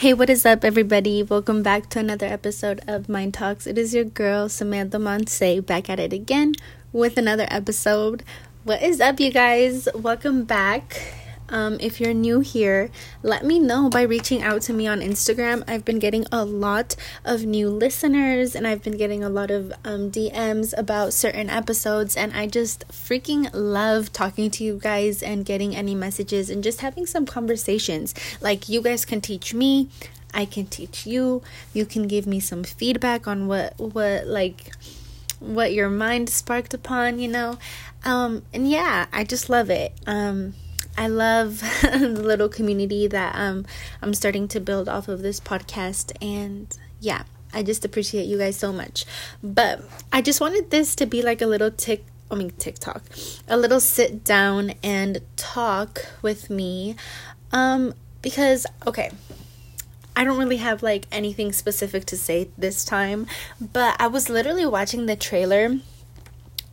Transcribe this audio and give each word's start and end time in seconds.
Hey, 0.00 0.14
what 0.14 0.30
is 0.30 0.46
up, 0.46 0.64
everybody? 0.64 1.22
Welcome 1.22 1.62
back 1.62 1.90
to 1.90 1.98
another 1.98 2.24
episode 2.24 2.80
of 2.86 3.10
Mind 3.10 3.34
Talks. 3.34 3.66
It 3.66 3.76
is 3.76 3.94
your 3.94 4.04
girl, 4.04 4.48
Samantha 4.48 4.96
Monse, 4.96 5.60
back 5.66 5.90
at 5.90 6.00
it 6.00 6.14
again 6.14 6.54
with 6.90 7.18
another 7.18 7.46
episode. 7.50 8.24
What 8.64 8.80
is 8.82 8.98
up, 8.98 9.20
you 9.20 9.30
guys? 9.30 9.90
Welcome 9.94 10.44
back. 10.44 11.02
Um, 11.50 11.76
if 11.80 12.00
you're 12.00 12.14
new 12.14 12.40
here, 12.40 12.90
let 13.22 13.44
me 13.44 13.58
know 13.58 13.90
by 13.90 14.02
reaching 14.02 14.42
out 14.42 14.62
to 14.62 14.72
me 14.72 14.86
on 14.86 15.00
Instagram. 15.00 15.62
I've 15.68 15.84
been 15.84 15.98
getting 15.98 16.24
a 16.32 16.44
lot 16.44 16.96
of 17.24 17.44
new 17.44 17.68
listeners 17.68 18.54
and 18.54 18.66
I've 18.66 18.82
been 18.82 18.96
getting 18.96 19.22
a 19.22 19.28
lot 19.28 19.50
of 19.50 19.72
um, 19.84 20.10
DMs 20.10 20.76
about 20.78 21.12
certain 21.12 21.50
episodes, 21.50 22.16
and 22.16 22.32
I 22.32 22.46
just 22.46 22.86
freaking 22.88 23.50
love 23.52 24.12
talking 24.12 24.50
to 24.52 24.64
you 24.64 24.78
guys 24.80 25.22
and 25.22 25.44
getting 25.44 25.74
any 25.74 25.94
messages 25.94 26.48
and 26.50 26.62
just 26.62 26.80
having 26.80 27.06
some 27.06 27.26
conversations. 27.26 28.14
Like, 28.40 28.68
you 28.68 28.80
guys 28.80 29.04
can 29.04 29.20
teach 29.20 29.52
me. 29.52 29.88
I 30.32 30.44
can 30.44 30.66
teach 30.66 31.06
you. 31.06 31.42
You 31.74 31.86
can 31.86 32.06
give 32.06 32.26
me 32.26 32.40
some 32.40 32.62
feedback 32.62 33.26
on 33.26 33.48
what 33.48 33.78
what 33.78 34.26
like 34.26 34.72
what 35.40 35.72
your 35.72 35.88
mind 35.90 36.28
sparked 36.30 36.74
upon, 36.74 37.18
you 37.18 37.28
know. 37.28 37.58
Um 38.04 38.42
and 38.54 38.70
yeah, 38.70 39.06
I 39.12 39.24
just 39.24 39.48
love 39.48 39.70
it. 39.70 39.92
Um 40.06 40.54
I 41.00 41.06
love 41.06 41.60
the 41.82 42.20
little 42.22 42.50
community 42.50 43.06
that 43.06 43.34
um 43.34 43.64
I'm 44.02 44.12
starting 44.12 44.46
to 44.48 44.60
build 44.60 44.86
off 44.86 45.08
of 45.08 45.22
this 45.22 45.40
podcast 45.40 46.12
and 46.20 46.68
yeah, 47.00 47.22
I 47.54 47.62
just 47.62 47.86
appreciate 47.86 48.26
you 48.26 48.36
guys 48.36 48.56
so 48.56 48.70
much. 48.70 49.06
But 49.42 49.82
I 50.12 50.20
just 50.20 50.42
wanted 50.42 50.70
this 50.70 50.94
to 50.96 51.06
be 51.06 51.22
like 51.22 51.40
a 51.40 51.46
little 51.46 51.70
tick 51.70 52.04
I 52.30 52.34
mean 52.34 52.50
TikTok. 52.50 53.02
A 53.48 53.56
little 53.56 53.80
sit 53.80 54.24
down 54.24 54.74
and 54.82 55.22
talk 55.36 56.04
with 56.20 56.50
me. 56.50 56.96
Um 57.50 57.94
because 58.20 58.66
okay, 58.86 59.10
I 60.14 60.24
don't 60.24 60.38
really 60.38 60.58
have 60.58 60.82
like 60.82 61.06
anything 61.10 61.50
specific 61.54 62.04
to 62.06 62.16
say 62.18 62.50
this 62.58 62.84
time, 62.84 63.26
but 63.58 63.96
I 63.98 64.06
was 64.06 64.28
literally 64.28 64.66
watching 64.66 65.06
the 65.06 65.16
trailer 65.16 65.78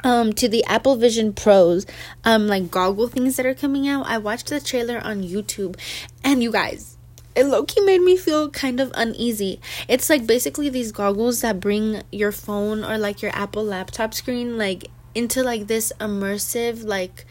um 0.04 0.34
to 0.34 0.48
the 0.48 0.64
Apple 0.66 0.96
Vision 0.96 1.34
Pros 1.34 1.86
um 2.24 2.48
like 2.48 2.70
goggle 2.70 3.08
things 3.08 3.36
that 3.38 3.46
are 3.46 3.56
coming 3.56 3.88
out. 3.88 4.06
I 4.08 4.18
watched 4.18 4.48
the 4.48 4.60
trailer 4.60 5.00
on 5.00 5.24
YouTube 5.24 5.78
and 6.24 6.44
you 6.44 6.52
guys 6.52 6.98
it 7.38 7.46
low-key 7.46 7.82
made 7.82 8.02
me 8.02 8.18
feel 8.18 8.50
kind 8.50 8.80
of 8.80 8.92
uneasy. 8.96 9.62
It's 9.88 10.10
like 10.10 10.26
basically 10.26 10.70
these 10.70 10.92
goggles 10.92 11.42
that 11.42 11.60
bring 11.60 12.02
your 12.12 12.32
phone 12.32 12.84
or 12.84 12.98
like 12.98 13.22
your 13.22 13.32
Apple 13.36 13.64
laptop 13.64 14.16
screen 14.16 14.58
like 14.58 14.90
into 15.14 15.44
like 15.44 15.68
this 15.68 15.94
immersive 16.00 16.84
like 16.84 17.26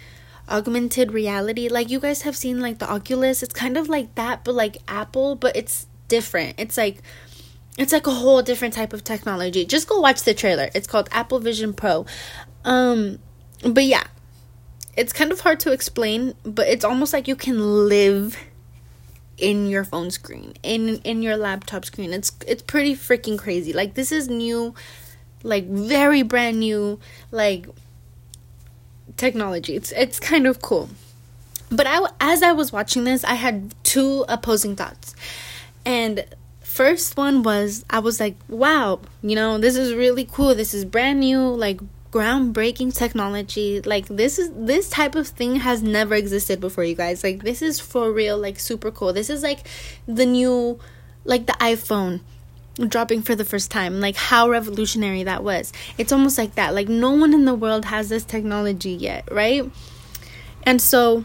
augmented 0.49 1.11
reality. 1.11 1.69
Like 1.69 1.91
you 1.91 1.99
guys 1.99 2.23
have 2.23 2.37
seen 2.37 2.61
like 2.61 2.79
the 2.79 2.89
Oculus, 2.89 3.43
it's 3.43 3.53
kind 3.53 3.77
of 3.77 3.89
like 3.89 4.15
that 4.15 4.45
but 4.45 4.55
like 4.55 4.77
Apple, 4.87 5.35
but 5.35 5.57
it's 5.57 5.89
different. 6.07 6.55
It's 6.59 6.77
like 6.77 7.03
it's 7.77 7.93
like 7.93 8.07
a 8.07 8.13
whole 8.13 8.43
different 8.43 8.75
type 8.75 8.93
of 8.93 9.05
technology. 9.05 9.67
Just 9.67 9.89
go 9.89 10.01
watch 10.01 10.23
the 10.23 10.33
trailer. 10.35 10.71
It's 10.75 10.87
called 10.87 11.09
Apple 11.13 11.41
Vision 11.41 11.75
Pro. 11.75 12.07
Um, 12.67 13.21
but 13.63 13.85
yeah, 13.85 14.05
it's 14.97 15.13
kind 15.13 15.33
of 15.33 15.41
hard 15.41 15.61
to 15.61 15.73
explain, 15.73 16.35
but 16.45 16.69
it's 16.69 16.85
almost 16.85 17.13
like 17.13 17.29
you 17.29 17.37
can 17.37 17.89
live 17.89 18.37
in 19.39 19.69
your 19.69 19.85
phone 19.85 20.11
screen, 20.11 20.55
in 20.63 20.97
in 20.99 21.23
your 21.23 21.37
laptop 21.37 21.85
screen. 21.85 22.13
It's 22.13 22.33
it's 22.47 22.63
pretty 22.63 22.95
freaking 22.95 23.39
crazy. 23.39 23.73
Like 23.73 23.95
this 23.95 24.11
is 24.11 24.29
new, 24.29 24.75
like 25.43 25.67
very 25.67 26.23
brand 26.23 26.59
new, 26.59 26.99
like 27.31 27.67
technology. 29.17 29.77
It's 29.77 29.93
it's 29.93 30.19
kind 30.19 30.47
of 30.47 30.61
cool. 30.61 30.91
But 31.71 31.87
I 31.87 32.05
as 32.21 32.43
I 32.43 32.53
was 32.53 32.73
watching 32.73 33.05
this, 33.05 33.23
I 33.25 33.35
had 33.35 33.75
two 33.85 34.25
opposing 34.29 34.75
thoughts. 34.75 35.15
And 35.85 36.25
first 36.63 37.17
one 37.17 37.43
was 37.43 37.85
I 37.91 38.01
was 38.01 38.19
like, 38.19 38.37
wow, 38.49 39.01
you 39.23 39.37
know, 39.37 39.59
this 39.59 39.77
is 39.77 39.95
really 39.95 40.25
cool. 40.25 40.55
This 40.55 40.75
is 40.75 40.85
brand 40.85 41.21
new, 41.21 41.41
like 41.41 41.81
groundbreaking 42.11 42.95
technology. 42.95 43.81
Like 43.81 44.07
this 44.07 44.39
is 44.39 44.51
this 44.55 44.89
type 44.89 45.15
of 45.15 45.29
thing 45.29 45.57
has 45.57 45.83
never 45.83 46.15
existed 46.15 46.61
before 46.61 46.85
you 46.85 46.95
guys. 46.95 47.23
Like 47.23 47.43
this 47.43 47.63
is 47.63 47.81
for 47.81 48.13
real 48.13 48.39
like 48.39 48.59
super 48.59 48.91
cool. 48.91 49.13
This 49.13 49.31
is 49.31 49.43
like 49.43 49.67
the 50.07 50.27
new 50.27 50.79
like 51.25 51.47
the 51.47 51.55
iphone 51.55 52.21
dropping 52.89 53.23
for 53.23 53.35
the 53.35 53.45
first 53.45 53.71
time. 53.71 54.01
Like 54.01 54.17
how 54.17 54.49
revolutionary 54.49 55.25
that 55.25 55.43
was. 55.43 55.73
It's 55.99 56.13
almost 56.13 56.39
like 56.39 56.55
that. 56.55 56.75
Like 56.75 56.89
no 56.89 57.13
one 57.13 57.35
in 57.35 57.45
the 57.45 57.55
world 57.55 57.85
has 57.87 58.09
this 58.09 58.25
technology 58.25 58.91
yet 58.91 59.31
right? 59.31 59.71
And 60.65 60.81
so 60.81 61.25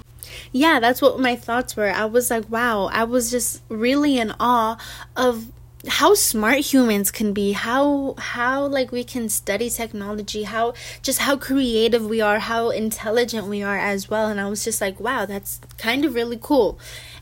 yeah 0.51 0.79
that's 0.79 1.01
what 1.01 1.19
my 1.19 1.35
thoughts 1.35 1.75
were. 1.75 1.89
I 1.89 2.05
was 2.05 2.29
like 2.29 2.49
wow. 2.49 2.85
I 2.85 3.03
was 3.03 3.31
just 3.31 3.61
really 3.69 4.17
in 4.17 4.33
awe 4.39 4.77
of 5.15 5.51
how 5.87 6.13
smart 6.13 6.59
humans 6.59 7.09
can 7.09 7.33
be 7.33 7.53
how 7.53 8.13
how 8.17 8.65
like 8.67 8.91
we 8.91 9.03
can 9.03 9.27
study 9.27 9.69
technology 9.69 10.43
how 10.43 10.73
just 11.01 11.19
how 11.19 11.35
creative 11.35 12.05
we 12.05 12.21
are 12.21 12.37
how 12.37 12.69
intelligent 12.69 13.47
we 13.47 13.63
are 13.63 13.77
as 13.77 14.09
well. 14.09 14.27
And 14.27 14.39
i 14.39 14.47
was 14.47 14.63
just 14.63 14.79
like 14.79 14.99
wow 14.99 15.25
that's 15.25 15.59
kind 15.77 16.05
of 16.05 16.13
really 16.13 16.39
cool. 16.41 16.77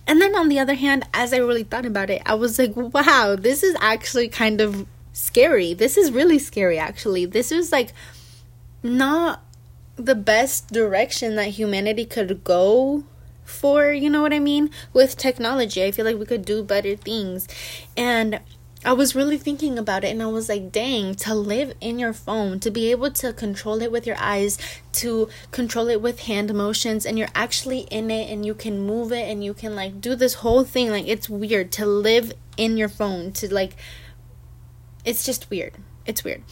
And 0.05 0.21
then 0.21 0.35
on 0.35 0.49
the 0.49 0.59
other 0.59 0.73
hand 0.73 1.07
as 1.13 1.33
i 1.33 1.37
really 1.37 1.63
thought 1.63 1.85
about 1.85 2.09
it 2.09 2.21
i 2.25 2.33
was 2.33 2.59
like 2.59 2.75
wow 2.75 3.35
this 3.39 3.63
is 3.63 3.75
actually 3.79 4.27
kind 4.27 4.59
of 4.61 4.85
scary. 5.19 5.73
This 5.73 5.97
is 5.97 6.11
really 6.11 6.39
scary 6.39 6.79
actually. 6.79 7.25
This 7.25 7.51
is 7.51 7.71
like 7.71 7.93
not 8.81 9.43
the 9.95 10.15
best 10.15 10.71
direction 10.71 11.35
that 11.35 11.49
humanity 11.49 12.05
could 12.05 12.43
go 12.43 13.03
for, 13.49 13.91
you 13.91 14.09
know 14.09 14.21
what 14.21 14.33
I 14.33 14.39
mean? 14.39 14.69
With 14.93 15.17
technology, 15.17 15.83
I 15.83 15.91
feel 15.91 16.05
like 16.05 16.17
we 16.17 16.25
could 16.25 16.45
do 16.45 16.63
better 16.63 16.95
things. 16.95 17.47
And 17.97 18.39
I 18.85 18.93
was 18.93 19.13
really 19.13 19.37
thinking 19.37 19.77
about 19.77 20.05
it 20.05 20.11
and 20.11 20.23
I 20.23 20.27
was 20.27 20.47
like, 20.47 20.71
dang, 20.71 21.15
to 21.15 21.35
live 21.35 21.73
in 21.81 21.99
your 21.99 22.13
phone, 22.13 22.61
to 22.61 22.71
be 22.71 22.91
able 22.91 23.11
to 23.11 23.33
control 23.33 23.81
it 23.81 23.91
with 23.91 24.07
your 24.07 24.15
eyes, 24.17 24.57
to 24.93 25.27
control 25.51 25.89
it 25.89 26.01
with 26.01 26.21
hand 26.21 26.53
motions, 26.53 27.05
and 27.05 27.19
you're 27.19 27.27
actually 27.35 27.81
in 27.91 28.09
it 28.09 28.31
and 28.31 28.45
you 28.45 28.53
can 28.53 28.79
move 28.79 29.11
it 29.11 29.29
and 29.29 29.43
you 29.43 29.53
can 29.53 29.75
like 29.75 29.99
do 29.99 30.15
this 30.15 30.35
whole 30.35 30.63
thing. 30.63 30.91
Like, 30.91 31.07
it's 31.07 31.29
weird 31.29 31.73
to 31.73 31.85
live 31.85 32.31
in 32.55 32.77
your 32.77 32.87
phone, 32.87 33.33
to 33.33 33.53
like, 33.53 33.75
it's 35.03 35.25
just 35.25 35.49
weird. 35.49 35.73
It's 36.05 36.23
weird. 36.23 36.43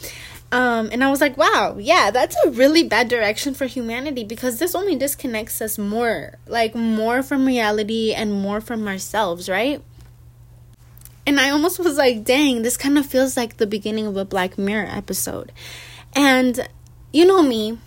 Um, 0.50 0.88
and 0.90 1.04
I 1.04 1.10
was 1.10 1.20
like, 1.20 1.36
wow, 1.36 1.76
yeah, 1.78 2.10
that's 2.10 2.36
a 2.46 2.50
really 2.50 2.82
bad 2.82 3.08
direction 3.08 3.52
for 3.52 3.66
humanity 3.66 4.24
because 4.24 4.58
this 4.58 4.74
only 4.74 4.96
disconnects 4.96 5.60
us 5.60 5.76
more, 5.76 6.38
like 6.46 6.74
more 6.74 7.22
from 7.22 7.46
reality 7.46 8.14
and 8.14 8.32
more 8.32 8.60
from 8.60 8.88
ourselves, 8.88 9.48
right? 9.48 9.82
And 11.26 11.38
I 11.38 11.50
almost 11.50 11.78
was 11.78 11.98
like, 11.98 12.24
dang, 12.24 12.62
this 12.62 12.78
kind 12.78 12.96
of 12.96 13.04
feels 13.04 13.36
like 13.36 13.58
the 13.58 13.66
beginning 13.66 14.06
of 14.06 14.16
a 14.16 14.24
Black 14.24 14.56
Mirror 14.56 14.88
episode. 14.90 15.52
And 16.14 16.66
you 17.12 17.26
know 17.26 17.42
me, 17.42 17.78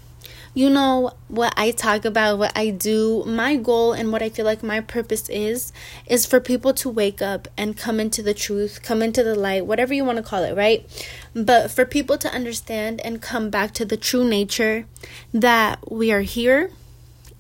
you 0.53 0.69
know 0.69 1.13
what 1.29 1.53
I 1.56 1.72
talk 1.72 2.03
about, 2.03 2.38
what 2.38 2.51
I 2.56 2.72
do. 2.72 3.23
My 3.25 3.56
goal 3.56 3.94
and 3.94 4.12
what 4.12 4.22
I 4.22 4.29
feel 4.29 4.45
like 4.45 4.62
my 4.62 4.81
purpose 4.81 5.29
is, 5.29 5.72
is 6.07 6.25
for 6.25 6.41
people 6.41 6.73
to 6.73 6.89
wake 6.89 7.22
up 7.22 7.47
and 7.57 7.78
come 7.78 8.00
into 8.01 8.22
the 8.22 8.34
truth, 8.34 8.81
come 8.84 9.01
into 9.01 9.23
the 9.23 9.35
light, 9.35 9.66
whatever 9.66 9.94
you 9.94 10.03
want 10.03 10.17
to 10.17 10.23
call 10.23 10.44
it, 10.44 10.56
right? 10.56 10.85
But 11.34 11.72
for 11.72 11.85
people 11.85 12.17
to 12.17 12.34
understand 12.34 13.00
and 13.01 13.22
come 13.22 13.50
back 13.50 13.73
to 13.75 13.85
the 13.85 13.95
true 13.95 14.28
nature 14.28 14.85
that 15.34 15.90
we 15.90 16.11
are 16.11 16.22
here, 16.22 16.69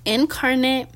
incarnate, 0.05 0.87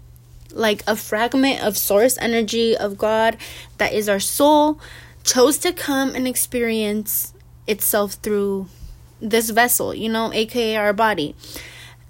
like 0.53 0.83
a 0.87 0.95
fragment 0.95 1.61
of 1.61 1.77
source 1.77 2.17
energy 2.17 2.77
of 2.77 2.97
God 2.97 3.35
that 3.77 3.91
is 3.91 4.07
our 4.07 4.21
soul, 4.21 4.79
chose 5.25 5.57
to 5.57 5.73
come 5.73 6.15
and 6.15 6.29
experience 6.29 7.33
itself 7.67 8.13
through 8.13 8.67
this 9.19 9.49
vessel, 9.49 9.93
you 9.93 10.07
know, 10.07 10.31
aka 10.31 10.77
our 10.77 10.93
body 10.93 11.35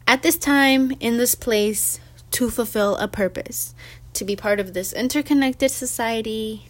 at 0.08 0.24
this 0.24 0.38
time, 0.38 0.92
in 1.00 1.18
this 1.18 1.36
place, 1.36 2.00
to 2.32 2.50
fulfill 2.50 2.96
a 2.98 3.08
purpose, 3.08 3.74
to 4.14 4.26
be 4.26 4.36
part 4.36 4.60
of 4.60 4.74
this 4.74 4.94
interconnected 4.94 5.72
society, 5.72 6.70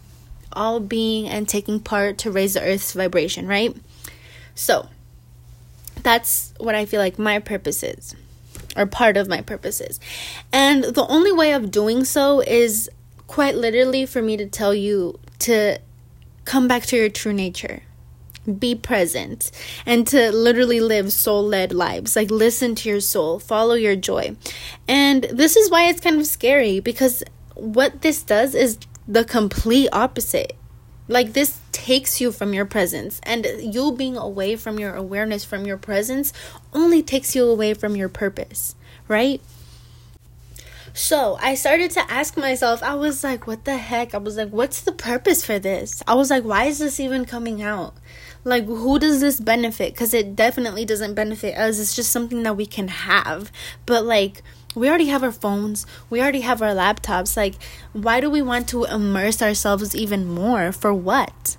all 0.54 0.80
being 0.80 1.28
and 1.28 1.48
taking 1.48 1.80
part 1.80 2.18
to 2.20 2.32
raise 2.32 2.54
the 2.54 2.62
earth's 2.62 2.94
vibration, 2.94 3.48
right? 3.48 3.76
So, 4.54 4.88
that's 6.02 6.54
what 6.58 6.76
I 6.76 6.86
feel 6.86 7.00
like 7.00 7.20
my 7.20 7.40
purpose 7.40 7.84
is, 7.84 8.16
or 8.78 8.86
part 8.86 9.18
of 9.18 9.28
my 9.28 9.42
purpose 9.42 9.82
is. 9.82 10.00
And 10.54 10.84
the 10.84 11.06
only 11.08 11.32
way 11.32 11.52
of 11.52 11.72
doing 11.72 12.06
so 12.06 12.42
is 12.42 12.90
quite 13.28 13.56
literally 13.56 14.06
for 14.06 14.22
me 14.22 14.38
to 14.38 14.46
tell 14.46 14.74
you 14.74 15.20
to 15.40 15.80
come 16.46 16.68
back 16.68 16.84
to 16.84 16.96
your 16.96 17.10
true 17.10 17.34
nature 17.34 17.82
be 18.60 18.76
present 18.76 19.52
and 19.86 20.06
to 20.08 20.32
literally 20.32 20.80
live 20.80 21.12
soul 21.12 21.44
led 21.44 21.74
lives. 21.74 22.16
Like, 22.16 22.32
listen 22.32 22.76
to 22.76 22.90
your 22.90 23.02
soul, 23.02 23.40
follow 23.40 23.76
your 23.76 23.96
joy. 23.96 24.36
And 24.88 25.24
this 25.26 25.56
is 25.56 25.70
why 25.70 25.88
it's 25.88 26.02
kind 26.02 26.20
of 26.20 26.28
scary 26.28 26.80
because 26.80 27.24
what 27.56 28.02
this 28.02 28.22
does 28.22 28.56
is 28.56 28.78
the 29.08 29.24
complete 29.24 29.90
opposite. 29.92 30.56
Like, 31.08 31.34
this 31.34 31.60
takes 31.72 32.20
you 32.20 32.32
from 32.32 32.52
your 32.54 32.66
presence, 32.66 33.22
and 33.22 33.46
you 33.60 33.92
being 33.92 34.18
away 34.18 34.56
from 34.56 34.80
your 34.80 34.96
awareness, 34.96 35.46
from 35.46 35.68
your 35.68 35.78
presence, 35.78 36.34
only 36.74 37.04
takes 37.04 37.36
you 37.36 37.46
away 37.48 37.76
from 37.76 37.96
your 37.96 38.10
purpose, 38.10 38.76
right? 39.08 39.40
So 40.94 41.38
I 41.42 41.56
started 41.56 41.92
to 41.92 42.12
ask 42.12 42.38
myself, 42.38 42.82
I 42.82 42.96
was 42.96 43.24
like, 43.24 43.46
what 43.46 43.66
the 43.66 43.78
heck? 43.78 44.16
I 44.16 44.18
was 44.18 44.38
like, 44.38 44.50
what's 44.50 44.82
the 44.82 44.94
purpose 44.94 45.46
for 45.46 45.60
this? 45.60 46.02
I 46.08 46.16
was 46.16 46.30
like, 46.30 46.46
why 46.46 46.66
is 46.66 46.80
this 46.80 47.00
even 47.02 47.26
coming 47.26 47.62
out? 47.62 47.96
Like, 48.46 48.66
who 48.66 49.00
does 49.00 49.20
this 49.20 49.40
benefit? 49.40 49.94
Because 49.94 50.14
it 50.14 50.36
definitely 50.36 50.86
doesn't 50.86 51.16
benefit 51.16 51.58
us. 51.58 51.80
It's 51.80 51.96
just 51.96 52.12
something 52.12 52.44
that 52.44 52.56
we 52.56 52.68
can 52.68 52.88
have. 52.88 53.52
But, 53.88 54.06
like, 54.06 54.44
we 54.76 54.88
already 54.88 55.08
have 55.08 55.24
our 55.24 55.32
phones, 55.32 55.88
we 56.10 56.22
already 56.22 56.42
have 56.42 56.62
our 56.62 56.74
laptops. 56.74 57.36
Like, 57.36 57.56
why 57.94 58.22
do 58.22 58.30
we 58.30 58.42
want 58.42 58.70
to 58.70 58.86
immerse 58.86 59.42
ourselves 59.42 59.96
even 59.96 60.28
more? 60.28 60.72
For 60.72 60.94
what? 60.94 61.58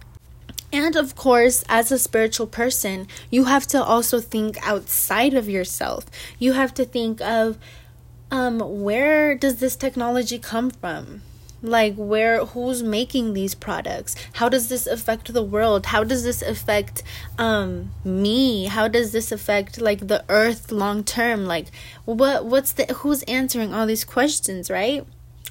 And 0.72 0.94
of 0.94 1.16
course, 1.16 1.64
as 1.68 1.90
a 1.90 1.98
spiritual 1.98 2.46
person, 2.46 3.08
you 3.30 3.44
have 3.44 3.66
to 3.68 3.82
also 3.82 4.20
think 4.20 4.56
outside 4.66 5.34
of 5.34 5.48
yourself. 5.48 6.06
You 6.38 6.52
have 6.52 6.74
to 6.74 6.84
think 6.84 7.20
of 7.20 7.58
um, 8.30 8.60
where 8.60 9.34
does 9.34 9.56
this 9.58 9.76
technology 9.76 10.38
come 10.38 10.70
from? 10.70 11.22
Like, 11.62 11.94
where, 11.96 12.44
who's 12.44 12.82
making 12.82 13.32
these 13.32 13.54
products? 13.54 14.14
How 14.34 14.48
does 14.48 14.68
this 14.68 14.86
affect 14.86 15.32
the 15.32 15.42
world? 15.42 15.86
How 15.86 16.04
does 16.04 16.22
this 16.22 16.42
affect 16.42 17.02
um, 17.38 17.90
me? 18.04 18.66
How 18.66 18.88
does 18.88 19.12
this 19.12 19.32
affect 19.32 19.80
like 19.80 20.06
the 20.08 20.24
earth 20.28 20.70
long 20.70 21.02
term? 21.02 21.46
Like, 21.46 21.66
what, 22.04 22.44
what's 22.44 22.72
the, 22.72 22.84
who's 22.96 23.22
answering 23.24 23.74
all 23.74 23.86
these 23.86 24.04
questions, 24.04 24.70
right? 24.70 25.06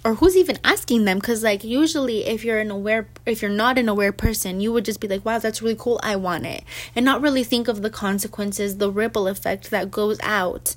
or 0.06 0.14
who's 0.16 0.38
even 0.38 0.60
asking 0.64 1.04
them 1.06 1.18
because 1.18 1.44
like 1.44 1.64
usually 1.64 2.26
if 2.26 2.46
you're 2.46 2.60
an 2.60 2.70
aware 2.70 3.08
if 3.26 3.42
you're 3.42 3.50
not 3.50 3.80
an 3.80 3.90
aware 3.90 4.12
person 4.12 4.62
you 4.62 4.72
would 4.72 4.86
just 4.86 5.00
be 5.00 5.08
like 5.08 5.26
wow 5.26 5.40
that's 5.40 5.64
really 5.64 5.76
cool 5.76 6.00
i 6.04 6.16
want 6.16 6.46
it 6.46 6.64
and 6.96 7.04
not 7.04 7.22
really 7.22 7.44
think 7.44 7.68
of 7.68 7.82
the 7.82 7.90
consequences 7.90 8.78
the 8.78 8.92
ripple 8.92 9.28
effect 9.28 9.72
that 9.72 9.90
goes 9.90 10.20
out 10.22 10.76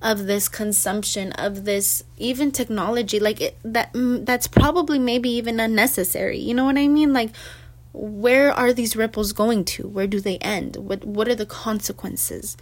of 0.00 0.26
this 0.26 0.48
consumption 0.48 1.32
of 1.32 1.64
this 1.64 2.04
even 2.16 2.52
technology 2.52 3.18
like 3.18 3.40
it, 3.40 3.58
that 3.64 3.92
mm, 3.92 4.24
that's 4.24 4.46
probably 4.46 4.98
maybe 4.98 5.28
even 5.28 5.58
unnecessary 5.58 6.38
you 6.38 6.54
know 6.54 6.64
what 6.64 6.78
i 6.78 6.86
mean? 6.86 7.12
Like 7.12 7.30
where 7.92 8.52
are 8.52 8.72
these 8.72 8.94
ripples 8.94 9.32
going 9.32 9.64
to? 9.64 9.88
Where 9.88 10.06
do 10.06 10.20
they 10.20 10.38
end? 10.38 10.76
What 10.76 11.04
what 11.04 11.28
are 11.28 11.34
the 11.34 11.46
consequences? 11.46 12.56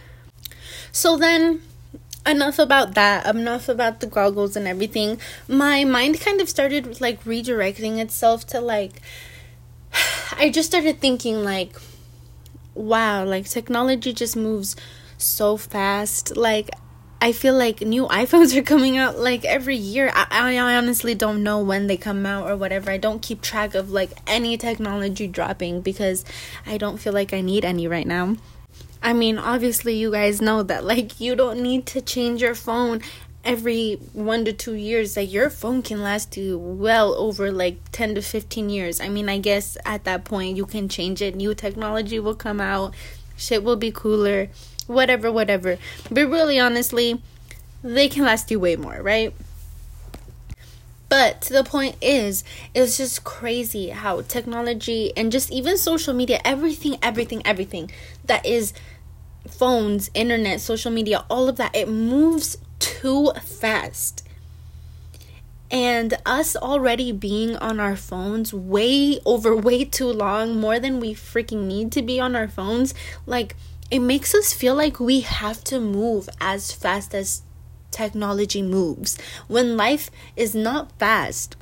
So 0.92 1.16
then 1.16 1.62
enough 2.26 2.58
about 2.58 2.94
that 2.94 3.26
enough 3.26 3.68
about 3.68 4.00
the 4.00 4.06
goggles 4.06 4.56
and 4.56 4.66
everything. 4.66 5.20
My 5.46 5.84
mind 5.84 6.20
kind 6.20 6.40
of 6.40 6.48
started 6.48 7.00
like 7.00 7.22
redirecting 7.24 7.98
itself 7.98 8.46
to 8.48 8.60
like 8.60 9.00
i 10.38 10.50
just 10.50 10.70
started 10.70 11.00
thinking 11.00 11.44
like 11.44 11.76
wow 12.74 13.24
like 13.24 13.48
technology 13.48 14.12
just 14.12 14.36
moves 14.36 14.74
so 15.18 15.56
fast. 15.56 16.36
Like 16.36 16.70
I 17.20 17.32
feel 17.32 17.54
like 17.54 17.80
new 17.80 18.06
iPhones 18.08 18.56
are 18.56 18.62
coming 18.62 18.96
out 18.96 19.18
like 19.18 19.44
every 19.44 19.76
year. 19.76 20.10
I, 20.14 20.26
I 20.30 20.76
honestly 20.76 21.14
don't 21.14 21.42
know 21.42 21.60
when 21.60 21.86
they 21.86 21.96
come 21.96 22.26
out 22.26 22.50
or 22.50 22.56
whatever. 22.56 22.90
I 22.90 22.98
don't 22.98 23.22
keep 23.22 23.42
track 23.42 23.74
of 23.74 23.90
like 23.90 24.10
any 24.26 24.56
technology 24.56 25.26
dropping 25.26 25.80
because 25.80 26.24
I 26.66 26.78
don't 26.78 26.98
feel 26.98 27.12
like 27.12 27.32
I 27.32 27.40
need 27.40 27.64
any 27.64 27.88
right 27.88 28.06
now. 28.06 28.36
I 29.02 29.12
mean, 29.12 29.38
obviously, 29.38 29.94
you 29.94 30.10
guys 30.10 30.40
know 30.42 30.62
that 30.64 30.84
like 30.84 31.20
you 31.20 31.36
don't 31.36 31.60
need 31.60 31.86
to 31.86 32.00
change 32.00 32.42
your 32.42 32.54
phone 32.54 33.02
every 33.44 33.94
one 34.12 34.44
to 34.44 34.52
two 34.52 34.74
years. 34.74 35.16
Like 35.16 35.32
your 35.32 35.48
phone 35.48 35.82
can 35.82 36.02
last 36.02 36.36
you 36.36 36.58
well 36.58 37.14
over 37.14 37.52
like 37.52 37.78
10 37.92 38.16
to 38.16 38.22
15 38.22 38.68
years. 38.68 39.00
I 39.00 39.08
mean, 39.08 39.28
I 39.28 39.38
guess 39.38 39.78
at 39.86 40.04
that 40.04 40.24
point 40.24 40.56
you 40.56 40.66
can 40.66 40.88
change 40.88 41.22
it. 41.22 41.36
New 41.36 41.54
technology 41.54 42.18
will 42.18 42.34
come 42.34 42.60
out, 42.60 42.94
shit 43.36 43.62
will 43.62 43.76
be 43.76 43.92
cooler, 43.92 44.48
whatever, 44.86 45.30
whatever. 45.30 45.78
But 46.10 46.28
really, 46.28 46.58
honestly, 46.58 47.20
they 47.82 48.08
can 48.08 48.24
last 48.24 48.50
you 48.50 48.60
way 48.60 48.76
more, 48.76 49.00
right? 49.02 49.34
But 51.08 51.42
the 51.42 51.62
point 51.62 51.96
is, 52.02 52.42
it's 52.74 52.96
just 52.96 53.22
crazy 53.22 53.90
how 53.90 54.22
technology 54.22 55.12
and 55.16 55.30
just 55.30 55.52
even 55.52 55.78
social 55.78 56.12
media, 56.12 56.40
everything, 56.44 56.98
everything, 57.00 57.42
everything 57.44 57.90
that 58.24 58.44
is 58.44 58.72
phones, 59.46 60.10
internet, 60.14 60.60
social 60.60 60.90
media, 60.90 61.24
all 61.30 61.48
of 61.48 61.56
that, 61.56 61.74
it 61.76 61.88
moves 61.88 62.58
too 62.80 63.32
fast. 63.42 64.24
And 65.70 66.14
us 66.24 66.56
already 66.56 67.12
being 67.12 67.56
on 67.56 67.78
our 67.80 67.96
phones 67.96 68.52
way 68.52 69.20
over 69.24 69.54
way 69.68 69.84
too 69.84 70.08
long, 70.08 70.60
more 70.60 70.80
than 70.80 70.98
we 70.98 71.14
freaking 71.14 71.66
need 71.66 71.92
to 71.92 72.02
be 72.02 72.18
on 72.18 72.34
our 72.34 72.48
phones, 72.48 72.94
like 73.26 73.54
it 73.90 74.00
makes 74.00 74.34
us 74.34 74.52
feel 74.52 74.74
like 74.74 75.00
we 75.00 75.20
have 75.20 75.62
to 75.64 75.80
move 75.80 76.28
as 76.40 76.72
fast 76.72 77.14
as 77.14 77.42
technology 77.90 78.62
moves 78.62 79.16
when 79.48 79.76
life 79.76 80.10
is 80.36 80.54
not 80.54 80.92
fast. 80.98 81.56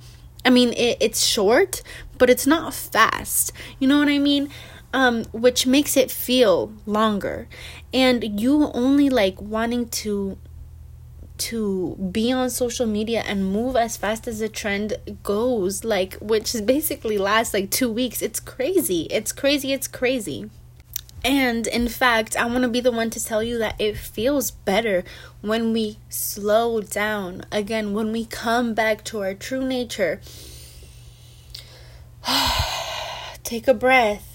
I 0.45 0.51
mean, 0.51 0.73
it, 0.75 0.99
it's 1.01 1.25
short, 1.25 1.83
but 2.19 2.29
it's 2.29 2.47
not 2.47 2.75
fast. 2.75 3.53
You 3.79 3.89
know 3.89 3.99
what 3.99 4.09
I 4.09 4.19
mean? 4.19 4.51
um, 4.95 5.25
which 5.33 5.67
makes 5.67 5.97
it 5.97 6.11
feel 6.11 6.73
longer. 6.87 7.49
And 7.93 8.41
you 8.41 8.71
only 8.73 9.11
like 9.11 9.43
wanting 9.43 9.89
to 9.89 10.39
to 11.37 11.97
be 12.13 12.31
on 12.31 12.49
social 12.49 12.87
media 12.87 13.21
and 13.27 13.53
move 13.53 13.75
as 13.75 13.97
fast 13.97 14.29
as 14.29 14.39
the 14.39 14.49
trend 14.49 14.97
goes 15.25 15.83
like 15.83 16.15
which 16.21 16.55
basically 16.65 17.19
lasts 17.19 17.53
like 17.53 17.73
2 17.73 17.91
weeks 17.91 18.23
it's 18.23 18.39
crazy 18.39 19.09
it's 19.11 19.33
crazy 19.33 19.73
it's 19.73 19.89
crazy 19.89 20.49
and 21.25 21.67
in 21.67 21.89
fact, 21.89 22.37
I 22.37 22.47
want 22.47 22.63
to 22.63 22.69
be 22.69 22.81
the 22.81 22.93
one 22.93 23.11
to 23.11 23.25
tell 23.25 23.43
you 23.43 23.59
that 23.59 23.81
it 23.81 23.97
feels 23.97 24.51
better 24.51 25.05
when 25.41 25.73
we 25.73 25.99
slow 26.09 26.81
down. 26.81 27.45
Again, 27.51 27.95
when 27.95 28.13
we 28.13 28.27
come 28.27 28.75
back 28.75 29.03
to 29.05 29.21
our 29.21 29.35
true 29.35 29.67
nature. 29.67 30.21
Take 33.43 33.67
a 33.69 33.75
breath 33.75 34.35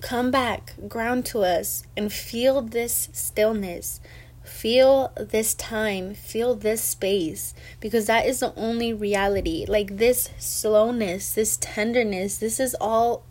Come 0.00 0.30
back, 0.30 0.74
ground 0.86 1.26
to 1.26 1.40
us, 1.40 1.82
and 1.96 2.12
feel 2.12 2.62
this 2.62 3.08
stillness. 3.12 4.00
Feel 4.44 5.12
this 5.18 5.54
time, 5.54 6.14
feel 6.14 6.54
this 6.54 6.80
space, 6.80 7.52
because 7.80 8.06
that 8.06 8.24
is 8.24 8.38
the 8.38 8.54
only 8.54 8.92
reality. 8.92 9.66
Like 9.66 9.96
this 9.96 10.30
slowness, 10.38 11.32
this 11.32 11.58
tenderness, 11.60 12.38
this 12.38 12.60
is 12.60 12.76
all 12.80 13.24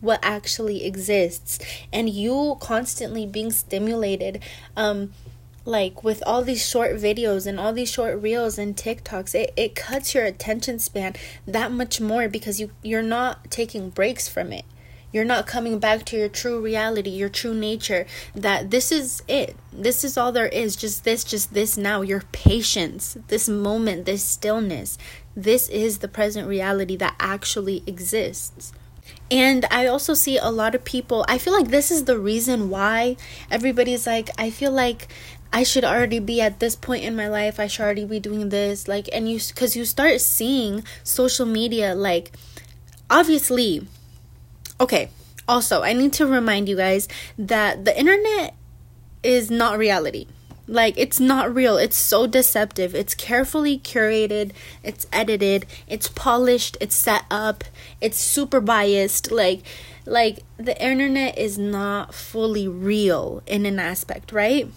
what 0.00 0.20
actually 0.22 0.84
exists. 0.84 1.58
And 1.92 2.08
you 2.08 2.56
constantly 2.60 3.26
being 3.26 3.50
stimulated, 3.50 4.42
um, 4.76 5.12
like 5.64 6.02
with 6.02 6.22
all 6.26 6.42
these 6.42 6.66
short 6.66 6.92
videos 6.96 7.46
and 7.46 7.60
all 7.60 7.72
these 7.72 7.90
short 7.90 8.20
reels 8.20 8.58
and 8.58 8.76
TikToks, 8.76 9.34
it, 9.34 9.52
it 9.56 9.74
cuts 9.74 10.14
your 10.14 10.24
attention 10.24 10.78
span 10.78 11.14
that 11.46 11.70
much 11.70 12.00
more 12.00 12.28
because 12.28 12.60
you, 12.60 12.70
you're 12.82 13.02
not 13.02 13.50
taking 13.50 13.90
breaks 13.90 14.28
from 14.28 14.52
it. 14.52 14.64
You're 15.12 15.24
not 15.24 15.46
coming 15.46 15.80
back 15.80 16.04
to 16.06 16.16
your 16.16 16.28
true 16.28 16.60
reality, 16.60 17.10
your 17.10 17.28
true 17.28 17.54
nature. 17.54 18.06
That 18.34 18.70
this 18.70 18.92
is 18.92 19.22
it. 19.26 19.56
This 19.72 20.04
is 20.04 20.16
all 20.16 20.30
there 20.30 20.46
is. 20.46 20.76
Just 20.76 21.02
this, 21.02 21.24
just 21.24 21.52
this 21.52 21.76
now. 21.76 22.02
Your 22.02 22.22
patience, 22.30 23.16
this 23.26 23.48
moment, 23.48 24.06
this 24.06 24.22
stillness. 24.22 24.98
This 25.34 25.68
is 25.68 25.98
the 25.98 26.08
present 26.08 26.46
reality 26.46 26.94
that 26.96 27.16
actually 27.18 27.82
exists. 27.88 28.72
And 29.30 29.64
I 29.70 29.86
also 29.86 30.14
see 30.14 30.38
a 30.38 30.50
lot 30.50 30.74
of 30.74 30.84
people, 30.84 31.24
I 31.28 31.38
feel 31.38 31.52
like 31.52 31.68
this 31.68 31.90
is 31.90 32.04
the 32.04 32.18
reason 32.18 32.68
why 32.68 33.16
everybody's 33.50 34.06
like, 34.06 34.28
I 34.36 34.50
feel 34.50 34.72
like 34.72 35.06
I 35.52 35.62
should 35.62 35.84
already 35.84 36.18
be 36.18 36.40
at 36.40 36.58
this 36.58 36.74
point 36.74 37.04
in 37.04 37.14
my 37.14 37.28
life. 37.28 37.60
I 37.60 37.68
should 37.68 37.84
already 37.84 38.04
be 38.04 38.18
doing 38.18 38.48
this. 38.48 38.88
Like, 38.88 39.08
and 39.12 39.30
you, 39.30 39.38
because 39.38 39.76
you 39.76 39.84
start 39.84 40.20
seeing 40.20 40.82
social 41.04 41.46
media, 41.46 41.94
like, 41.94 42.32
obviously, 43.08 43.86
Okay, 44.80 45.10
also, 45.46 45.82
I 45.82 45.92
need 45.92 46.14
to 46.14 46.26
remind 46.26 46.66
you 46.66 46.74
guys 46.74 47.06
that 47.38 47.84
the 47.84 47.98
internet 47.98 48.54
is 49.22 49.50
not 49.50 49.76
reality. 49.76 50.26
Like, 50.70 50.94
it's 50.96 51.18
not 51.18 51.52
real. 51.52 51.76
It's 51.76 51.96
so 51.96 52.28
deceptive. 52.28 52.94
It's 52.94 53.12
carefully 53.16 53.76
curated, 53.76 54.52
it's 54.84 55.08
edited, 55.12 55.66
it's 55.88 56.06
polished, 56.06 56.76
it's 56.80 56.94
set 56.94 57.24
up, 57.28 57.64
it's 58.00 58.16
super 58.16 58.60
biased. 58.60 59.32
Like, 59.32 59.62
like 60.06 60.44
the 60.58 60.80
internet 60.80 61.36
is 61.36 61.58
not 61.58 62.14
fully 62.14 62.68
real 62.68 63.42
in 63.48 63.66
an 63.66 63.80
aspect, 63.80 64.30
right? 64.30 64.68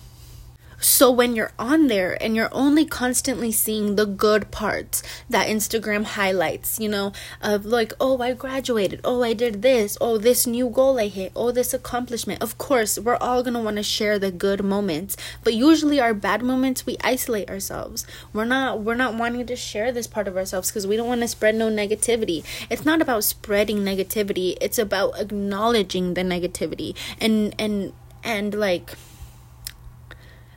So 0.84 1.10
when 1.10 1.34
you're 1.34 1.54
on 1.58 1.88
there 1.88 2.22
and 2.22 2.36
you're 2.36 2.54
only 2.54 2.84
constantly 2.84 3.54
seeing 3.54 3.96
the 3.96 4.06
good 4.06 4.52
parts 4.52 5.02
that 5.30 5.48
Instagram 5.48 6.04
highlights, 6.04 6.78
you 6.78 6.90
know, 6.90 7.14
of 7.42 7.66
like, 7.66 7.94
oh, 8.02 8.22
I 8.22 8.34
graduated, 8.34 9.00
oh, 9.06 9.24
I 9.24 9.32
did 9.32 9.62
this, 9.62 9.98
oh, 10.02 10.18
this 10.18 10.46
new 10.46 10.70
goal 10.70 11.00
I 11.00 11.08
hit, 11.08 11.32
oh, 11.38 11.52
this 11.54 11.74
accomplishment. 11.74 12.44
Of 12.44 12.58
course, 12.58 13.00
we're 13.00 13.16
all 13.16 13.44
going 13.44 13.54
to 13.54 13.62
want 13.62 13.78
to 13.78 13.84
share 13.84 14.20
the 14.20 14.30
good 14.30 14.62
moments, 14.62 15.16
but 15.42 15.54
usually 15.54 16.02
our 16.02 16.14
bad 16.14 16.42
moments 16.42 16.86
we 16.86 16.98
isolate 17.02 17.50
ourselves. 17.50 18.06
We're 18.34 18.44
not 18.44 18.82
we're 18.82 18.96
not 18.96 19.16
wanting 19.16 19.46
to 19.46 19.56
share 19.56 19.94
this 19.94 20.08
part 20.08 20.28
of 20.28 20.36
ourselves 20.36 20.70
because 20.70 20.86
we 20.86 20.98
don't 20.98 21.08
want 21.08 21.22
to 21.22 21.30
spread 21.30 21.56
no 21.56 21.70
negativity. 21.70 22.44
It's 22.70 22.84
not 22.84 23.02
about 23.02 23.24
spreading 23.24 23.78
negativity, 23.80 24.58
it's 24.60 24.78
about 24.78 25.18
acknowledging 25.18 26.16
the 26.16 26.24
negativity 26.24 26.94
and 27.22 27.56
and 27.58 27.94
and 28.22 28.54
like 28.54 28.98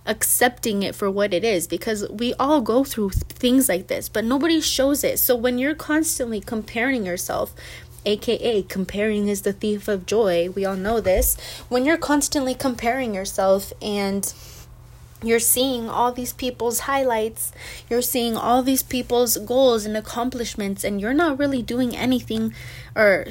accepting 0.07 0.83
it 0.83 0.95
for 0.95 1.11
what 1.11 1.35
it 1.35 1.45
is 1.45 1.67
because 1.67 2.09
we 2.09 2.35
all 2.35 2.61
go 2.61 2.85
through 2.85 3.11
things 3.11 3.69
like 3.69 3.89
this, 3.89 4.09
but 4.09 4.25
nobody 4.25 4.61
shows 4.61 5.05
it. 5.05 5.19
So 5.19 5.35
when 5.37 5.59
you're 5.59 5.75
constantly 5.75 6.41
comparing 6.41 7.05
yourself, 7.05 7.55
aka 8.05 8.63
comparing 8.63 9.29
is 9.29 9.43
the 9.43 9.53
thief 9.53 9.89
of 9.89 10.07
joy, 10.07 10.49
we 10.51 10.65
all 10.65 10.77
know 10.77 11.01
this. 11.01 11.37
When 11.69 11.85
you're 11.85 11.99
constantly 11.99 12.55
comparing 12.55 13.15
yourself 13.15 13.73
and 13.83 14.33
you're 15.23 15.41
seeing 15.41 15.89
all 15.89 16.13
these 16.13 16.33
people's 16.33 16.81
highlights, 16.81 17.53
you're 17.91 18.03
seeing 18.03 18.37
all 18.37 18.63
these 18.63 18.83
people's 18.83 19.39
goals 19.39 19.85
and 19.87 19.97
accomplishments, 19.97 20.85
and 20.85 21.01
you're 21.01 21.15
not 21.15 21.39
really 21.39 21.63
doing 21.63 21.97
anything 21.97 22.55
or 22.95 23.27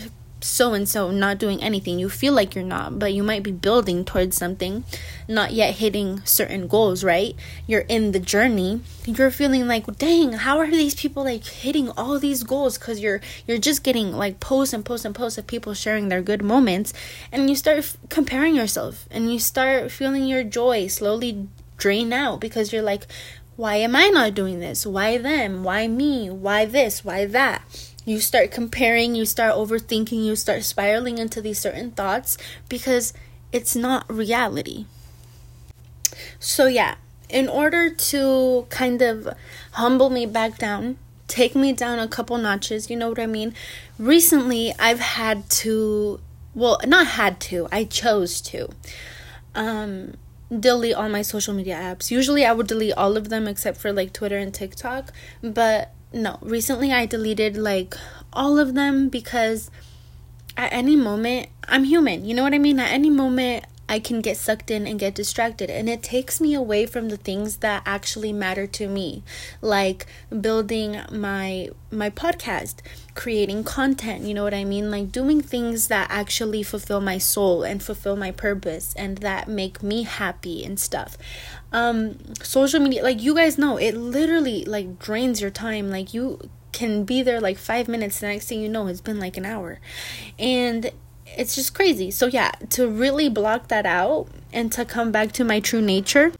so 0.45 0.73
and 0.73 0.87
so 0.87 1.09
not 1.09 1.39
doing 1.39 1.61
anything. 1.61 1.97
You 1.97 2.07
feel 2.07 2.33
like 2.33 2.53
you're 2.53 2.63
not, 2.63 2.99
but 2.99 3.13
you 3.13 3.23
might 3.23 3.41
be 3.41 3.51
building 3.51 4.05
towards 4.05 4.37
something, 4.37 4.83
not 5.27 5.53
yet 5.53 5.75
hitting 5.75 6.21
certain 6.23 6.67
goals, 6.67 7.03
right? 7.03 7.35
You're 7.65 7.81
in 7.89 8.11
the 8.11 8.19
journey. 8.19 8.81
You're 9.05 9.31
feeling 9.31 9.67
like, 9.67 9.97
"Dang, 9.97 10.33
how 10.33 10.59
are 10.59 10.69
these 10.69 10.93
people 10.93 11.23
like 11.23 11.43
hitting 11.43 11.89
all 11.91 12.19
these 12.19 12.43
goals 12.43 12.77
cuz 12.77 12.99
you're 12.99 13.21
you're 13.47 13.57
just 13.57 13.83
getting 13.83 14.13
like 14.13 14.39
posts 14.39 14.73
and 14.73 14.85
posts 14.85 15.05
and 15.05 15.15
posts 15.15 15.39
of 15.39 15.47
people 15.47 15.73
sharing 15.73 16.09
their 16.09 16.21
good 16.21 16.43
moments 16.43 16.93
and 17.31 17.49
you 17.49 17.55
start 17.55 17.79
f- 17.79 17.97
comparing 18.09 18.55
yourself 18.55 19.07
and 19.09 19.33
you 19.33 19.39
start 19.39 19.91
feeling 19.91 20.27
your 20.27 20.43
joy 20.43 20.85
slowly 20.87 21.47
drain 21.77 22.13
out 22.13 22.39
because 22.39 22.71
you're 22.71 22.83
like, 22.83 23.07
"Why 23.55 23.77
am 23.77 23.95
I 23.95 24.09
not 24.09 24.35
doing 24.35 24.59
this? 24.59 24.85
Why 24.85 25.17
them? 25.17 25.63
Why 25.63 25.87
me? 25.87 26.29
Why 26.29 26.65
this? 26.65 27.03
Why 27.03 27.25
that?" 27.25 27.63
You 28.05 28.19
start 28.19 28.51
comparing, 28.51 29.15
you 29.15 29.25
start 29.25 29.55
overthinking, 29.55 30.23
you 30.23 30.35
start 30.35 30.63
spiraling 30.63 31.17
into 31.17 31.41
these 31.41 31.59
certain 31.59 31.91
thoughts 31.91 32.37
because 32.69 33.13
it's 33.51 33.75
not 33.75 34.05
reality. 34.11 34.85
So, 36.39 36.67
yeah, 36.67 36.95
in 37.29 37.49
order 37.49 37.89
to 37.89 38.67
kind 38.69 39.01
of 39.01 39.27
humble 39.71 40.09
me 40.09 40.25
back 40.25 40.57
down, 40.57 40.97
take 41.27 41.55
me 41.55 41.73
down 41.73 41.99
a 41.99 42.07
couple 42.07 42.37
notches, 42.37 42.89
you 42.89 42.95
know 42.95 43.09
what 43.09 43.19
I 43.19 43.25
mean? 43.25 43.53
Recently, 43.97 44.73
I've 44.77 44.99
had 44.99 45.49
to, 45.61 46.19
well, 46.53 46.79
not 46.85 47.07
had 47.07 47.39
to, 47.41 47.67
I 47.71 47.85
chose 47.85 48.39
to. 48.41 48.69
Um, 49.55 50.13
delete 50.59 50.93
all 50.93 51.09
my 51.09 51.23
social 51.23 51.53
media 51.53 51.75
apps. 51.75 52.11
Usually 52.11 52.45
I 52.45 52.53
would 52.53 52.67
delete 52.67 52.93
all 52.93 53.17
of 53.17 53.29
them 53.29 53.47
except 53.47 53.77
for 53.77 53.91
like 53.91 54.13
Twitter 54.13 54.37
and 54.37 54.53
TikTok, 54.53 55.11
but 55.41 55.94
no, 56.13 56.37
recently 56.41 56.91
I 56.91 57.05
deleted 57.05 57.57
like 57.57 57.95
all 58.33 58.59
of 58.59 58.73
them 58.73 59.09
because 59.09 59.71
at 60.57 60.71
any 60.71 60.95
moment, 60.95 61.49
I'm 61.67 61.83
human. 61.83 62.25
You 62.25 62.33
know 62.33 62.43
what 62.43 62.53
I 62.53 62.57
mean? 62.57 62.79
At 62.79 62.91
any 62.91 63.09
moment, 63.09 63.65
I 63.87 63.99
can 63.99 64.21
get 64.21 64.37
sucked 64.37 64.71
in 64.71 64.87
and 64.87 64.99
get 64.99 65.13
distracted. 65.13 65.69
And 65.69 65.87
it 65.89 66.01
takes 66.01 66.41
me 66.41 66.53
away 66.53 66.85
from 66.85 67.09
the 67.09 67.17
things 67.17 67.57
that 67.57 67.83
actually 67.85 68.33
matter 68.33 68.65
to 68.67 68.87
me 68.87 69.23
like 69.61 70.05
building 70.41 71.01
my 71.11 71.69
my 71.91 72.09
podcast 72.09 72.75
creating 73.13 73.63
content 73.63 74.23
you 74.23 74.33
know 74.33 74.43
what 74.43 74.53
i 74.53 74.63
mean? 74.63 74.91
Like 74.91 75.11
doing 75.11 75.41
things 75.41 75.87
that 75.87 76.07
actually 76.09 76.63
fulfill 76.63 76.99
my 76.99 77.17
soul 77.17 77.63
and 77.63 77.81
fulfill 77.81 78.15
my 78.15 78.31
purpose 78.31 78.93
and 78.95 79.19
that 79.19 79.47
make 79.47 79.81
me 79.81 80.03
happy 80.03 80.65
and 80.65 80.79
stuff. 80.79 81.17
Um 81.71 82.17
social 82.41 82.79
media 82.79 83.03
like 83.03 83.21
you 83.21 83.35
guys 83.35 83.57
know 83.57 83.77
it 83.77 83.95
literally 83.95 84.65
like 84.65 84.99
drains 84.99 85.41
your 85.41 85.51
time. 85.51 85.89
Like 85.89 86.13
you 86.13 86.49
can 86.71 87.05
be 87.05 87.21
there 87.21 87.39
like 87.39 87.57
5 87.57 87.87
minutes. 87.87 88.19
The 88.19 88.27
next 88.27 88.47
thing 88.47 88.61
you 88.61 88.69
know 88.69 88.87
it's 88.87 89.01
been 89.01 89.19
like 89.19 89.37
an 89.37 89.45
hour. 89.45 89.79
And 90.37 90.91
it's 91.37 91.55
just 91.55 91.73
crazy. 91.73 92.11
So 92.11 92.27
yeah, 92.27 92.51
to 92.71 92.87
really 92.87 93.29
block 93.29 93.67
that 93.69 93.85
out 93.85 94.27
and 94.53 94.71
to 94.73 94.85
come 94.85 95.11
back 95.11 95.31
to 95.33 95.43
my 95.43 95.59
true 95.59 95.81
nature, 95.81 96.31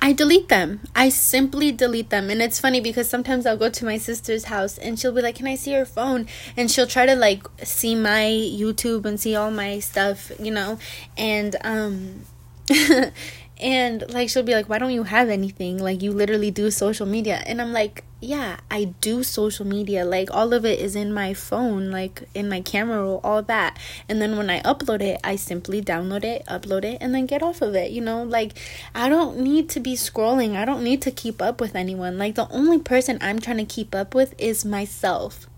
I 0.00 0.12
delete 0.12 0.48
them. 0.48 0.80
I 0.94 1.08
simply 1.08 1.72
delete 1.72 2.10
them. 2.10 2.30
And 2.30 2.40
it's 2.40 2.60
funny 2.60 2.80
because 2.80 3.10
sometimes 3.10 3.46
I'll 3.46 3.56
go 3.56 3.68
to 3.68 3.84
my 3.84 3.98
sister's 3.98 4.44
house 4.44 4.78
and 4.78 4.98
she'll 4.98 5.12
be 5.12 5.22
like, 5.22 5.36
Can 5.36 5.46
I 5.46 5.56
see 5.56 5.72
your 5.72 5.84
phone? 5.84 6.28
And 6.56 6.70
she'll 6.70 6.86
try 6.86 7.04
to 7.06 7.16
like 7.16 7.42
see 7.64 7.94
my 7.94 8.26
YouTube 8.26 9.04
and 9.04 9.18
see 9.18 9.34
all 9.34 9.50
my 9.50 9.80
stuff, 9.80 10.30
you 10.38 10.52
know? 10.52 10.78
And 11.16 11.56
um 11.62 12.24
and 13.60 14.08
like 14.12 14.28
she'll 14.28 14.42
be 14.42 14.54
like 14.54 14.68
why 14.68 14.78
don't 14.78 14.92
you 14.92 15.02
have 15.04 15.28
anything? 15.28 15.78
Like 15.78 16.02
you 16.02 16.12
literally 16.12 16.50
do 16.50 16.70
social 16.70 17.06
media. 17.06 17.42
And 17.46 17.60
i'm 17.60 17.72
like 17.72 18.04
yeah 18.20 18.58
i 18.70 18.84
do 19.00 19.22
social 19.22 19.66
media. 19.66 20.04
Like 20.04 20.30
all 20.32 20.52
of 20.52 20.64
it 20.64 20.78
is 20.78 20.94
in 20.94 21.12
my 21.12 21.34
phone 21.34 21.90
like 21.90 22.22
in 22.34 22.48
my 22.48 22.60
camera 22.60 23.02
roll 23.02 23.20
all 23.24 23.42
that. 23.42 23.78
And 24.08 24.22
then 24.22 24.36
when 24.36 24.48
i 24.48 24.60
upload 24.60 25.00
it 25.00 25.20
i 25.24 25.36
simply 25.36 25.82
download 25.82 26.24
it 26.24 26.44
upload 26.46 26.84
it 26.84 26.98
and 27.00 27.14
then 27.14 27.26
get 27.26 27.42
off 27.42 27.60
of 27.60 27.74
it 27.74 27.90
you 27.90 28.00
know? 28.00 28.22
Like 28.22 28.58
i 28.94 29.08
don't 29.08 29.38
need 29.38 29.68
to 29.70 29.80
be 29.80 29.94
scrolling. 29.94 30.54
I 30.54 30.64
don't 30.64 30.84
need 30.84 31.02
to 31.02 31.10
keep 31.10 31.42
up 31.42 31.60
with 31.60 31.74
anyone. 31.74 32.18
Like 32.18 32.36
the 32.36 32.48
only 32.50 32.78
person 32.78 33.18
i'm 33.20 33.40
trying 33.40 33.58
to 33.58 33.64
keep 33.64 33.94
up 33.94 34.14
with 34.14 34.34
is 34.38 34.64
myself 34.64 35.48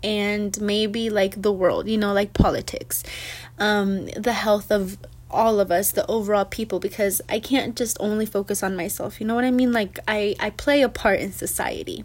and 0.00 0.60
maybe 0.60 1.10
like 1.10 1.42
the 1.42 1.50
world 1.50 1.88
you 1.88 1.98
know 1.98 2.12
like 2.12 2.32
politics. 2.32 3.02
Um 3.58 4.06
the 4.06 4.32
health 4.32 4.70
of 4.70 4.96
all 5.30 5.60
of 5.60 5.70
us 5.70 5.92
the 5.92 6.06
overall 6.06 6.44
people 6.44 6.80
because 6.80 7.20
i 7.28 7.38
can't 7.38 7.76
just 7.76 7.96
only 8.00 8.26
focus 8.26 8.62
on 8.62 8.76
myself. 8.76 9.20
You 9.20 9.26
know 9.26 9.34
what 9.34 9.44
i 9.44 9.50
mean? 9.50 9.72
Like 9.72 9.98
i 10.08 10.34
i 10.40 10.50
play 10.50 10.82
a 10.82 10.88
part 10.88 11.20
in 11.20 11.32
society. 11.32 12.04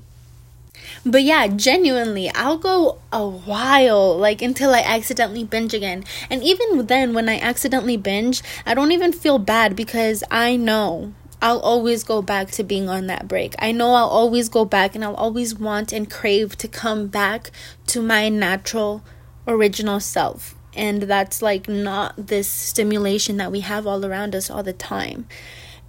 But 1.06 1.24
yeah 1.24 1.48
genuinely 1.48 2.30
i'll 2.32 2.58
go 2.58 3.00
a 3.12 3.28
while 3.28 4.18
like 4.18 4.42
until 4.42 4.74
i 4.74 4.82
accidentally 4.82 5.44
binge 5.44 5.74
again. 5.74 6.04
And 6.30 6.44
even 6.44 6.86
then 6.88 7.14
when 7.14 7.30
i 7.30 7.40
accidentally 7.40 7.98
binge 7.98 8.42
i 8.66 8.74
don't 8.74 8.92
even 8.92 9.14
feel 9.14 9.40
bad 9.40 9.76
because 9.76 10.24
i 10.30 10.56
know 10.56 11.14
I'll 11.42 11.60
always 11.60 12.06
go 12.06 12.22
back 12.22 12.52
to 12.52 12.64
being 12.64 12.88
on 12.88 13.08
that 13.08 13.28
break. 13.28 13.54
I 13.60 13.74
know 13.74 13.96
I'll 13.96 14.08
always 14.08 14.48
go 14.48 14.64
back 14.64 14.96
and 14.96 15.04
I'll 15.04 15.14
always 15.16 15.60
want 15.60 15.92
and 15.92 16.10
crave 16.10 16.58
to 16.60 16.70
come 16.70 17.08
back 17.08 17.52
to 17.88 18.02
my 18.02 18.30
natural, 18.30 19.04
original 19.46 20.00
self 20.00 20.56
and 20.76 21.04
that's 21.04 21.42
like 21.42 21.68
not 21.68 22.14
this 22.18 22.48
stimulation 22.48 23.38
that 23.38 23.52
we 23.52 23.62
have 23.62 23.86
all 23.86 24.06
around 24.06 24.36
us 24.36 24.50
all 24.50 24.64
the 24.64 24.74
time. 24.74 25.28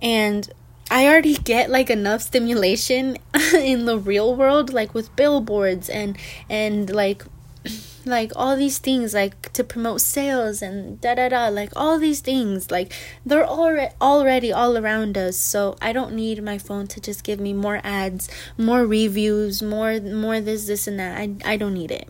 And 0.01 0.53
I 0.91 1.07
already 1.07 1.35
get 1.53 1.71
like 1.71 1.91
enough 1.91 2.23
stimulation 2.23 3.19
in 3.55 3.87
the 3.87 3.99
real 3.99 4.35
world 4.35 4.73
like 4.73 4.95
with 4.95 5.15
billboards 5.17 5.89
and 5.89 6.19
and 6.49 6.91
like 6.91 7.25
like 8.05 8.33
all 8.37 8.55
these 8.55 8.77
things 8.77 9.15
like 9.15 9.51
to 9.55 9.65
promote 9.65 9.99
sales 10.01 10.61
and 10.61 11.01
da 11.01 11.15
da 11.15 11.31
da 11.31 11.49
like 11.49 11.71
all 11.75 11.99
these 11.99 12.21
things 12.21 12.71
like 12.71 12.93
they're 13.25 13.47
already 13.47 13.95
already 14.01 14.53
all 14.53 14.77
around 14.77 15.17
us. 15.17 15.39
So 15.39 15.77
i 15.81 15.93
don't 15.93 16.13
need 16.13 16.43
my 16.43 16.59
phone 16.59 16.87
to 16.89 17.01
just 17.01 17.25
give 17.25 17.41
me 17.41 17.55
more 17.55 17.81
ads 17.83 18.29
more 18.59 18.87
reviews 18.87 19.63
more 19.63 19.99
more 20.01 20.41
this 20.41 20.67
this 20.67 20.87
and 20.87 20.99
that. 20.99 21.17
I, 21.17 21.35
I 21.45 21.57
don't 21.57 21.75
need 21.75 21.91
it 21.91 22.09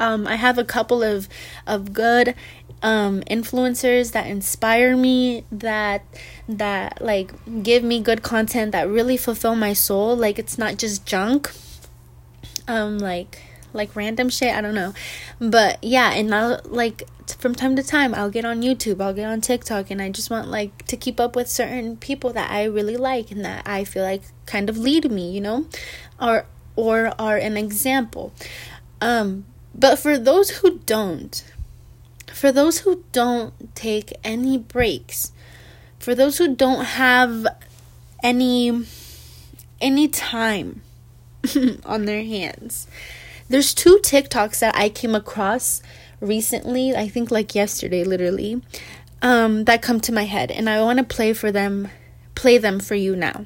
um, 0.00 0.26
I 0.26 0.36
have 0.36 0.58
a 0.58 0.64
couple 0.64 1.02
of 1.02 1.28
of 1.66 1.92
good 1.92 2.34
um, 2.82 3.20
influencers 3.30 4.12
that 4.12 4.26
inspire 4.26 4.96
me 4.96 5.44
that 5.52 6.04
that 6.48 7.00
like 7.00 7.32
give 7.62 7.84
me 7.84 8.00
good 8.00 8.22
content 8.22 8.72
that 8.72 8.88
really 8.88 9.16
fulfill 9.16 9.54
my 9.54 9.74
soul. 9.74 10.16
Like 10.16 10.38
it's 10.38 10.58
not 10.58 10.78
just 10.78 11.06
junk. 11.06 11.52
Um 12.66 12.98
like 12.98 13.42
like 13.72 13.94
random 13.94 14.28
shit 14.28 14.52
i 14.52 14.60
don't 14.60 14.74
know. 14.74 14.92
But 15.38 15.82
yeah 15.84 16.12
and 16.12 16.34
i'll 16.34 16.60
like 16.64 17.04
from 17.38 17.54
time 17.54 17.76
to 17.76 17.82
time 17.84 18.12
i'll 18.12 18.30
get 18.30 18.44
on 18.44 18.60
youtube 18.60 19.00
i'll 19.00 19.14
get 19.14 19.24
on 19.24 19.40
tiktok 19.40 19.88
and 19.88 20.02
i 20.02 20.10
just 20.10 20.30
want 20.30 20.48
like 20.48 20.84
to 20.86 20.96
keep 20.96 21.20
up 21.20 21.36
with 21.36 21.48
certain 21.48 21.96
people 21.96 22.32
that 22.32 22.50
i 22.50 22.64
really 22.64 22.96
like 22.96 23.30
and 23.30 23.44
that 23.44 23.62
i 23.68 23.84
feel 23.84 24.02
like 24.02 24.22
kind 24.46 24.68
of 24.68 24.76
lead 24.76 25.08
me 25.12 25.30
you 25.30 25.40
know? 25.40 25.66
Or 26.20 26.46
or 26.74 27.12
are 27.18 27.36
an 27.36 27.56
example. 27.56 28.32
Um 29.00 29.44
but 29.80 29.98
for 29.98 30.18
those 30.18 30.50
who 30.50 30.78
don't, 30.84 31.42
for 32.26 32.52
those 32.52 32.80
who 32.80 33.02
don't 33.12 33.74
take 33.74 34.12
any 34.22 34.58
breaks, 34.58 35.32
for 35.98 36.14
those 36.14 36.38
who 36.38 36.54
don't 36.54 36.84
have 36.84 37.46
any 38.22 38.84
any 39.80 40.06
time 40.08 40.82
on 41.84 42.04
their 42.04 42.22
hands. 42.22 42.86
There's 43.48 43.72
two 43.72 43.98
TikToks 44.02 44.60
that 44.60 44.76
I 44.76 44.90
came 44.90 45.14
across 45.14 45.82
recently, 46.20 46.94
I 46.94 47.08
think 47.08 47.30
like 47.30 47.54
yesterday 47.54 48.04
literally, 48.04 48.62
um, 49.22 49.64
that 49.64 49.80
come 49.80 50.00
to 50.00 50.12
my 50.12 50.24
head 50.24 50.50
and 50.50 50.68
I 50.68 50.82
want 50.82 50.98
to 50.98 51.04
play 51.04 51.32
for 51.32 51.50
them 51.50 51.88
play 52.34 52.58
them 52.58 52.80
for 52.80 52.94
you 52.94 53.16
now 53.16 53.44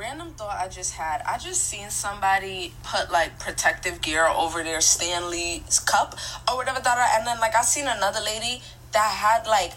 random 0.00 0.30
thought 0.30 0.56
I 0.58 0.66
just 0.68 0.94
had. 0.94 1.20
I 1.26 1.36
just 1.36 1.62
seen 1.62 1.90
somebody 1.90 2.72
put 2.82 3.12
like 3.12 3.38
protective 3.38 4.00
gear 4.00 4.26
over 4.26 4.64
their 4.64 4.80
Stanley's 4.80 5.78
cup 5.78 6.16
or 6.48 6.56
whatever 6.56 6.80
that 6.80 7.16
and 7.18 7.26
then 7.26 7.38
like 7.38 7.54
I 7.54 7.60
seen 7.60 7.86
another 7.86 8.20
lady 8.24 8.62
that 8.92 9.10
had 9.10 9.46
like 9.46 9.74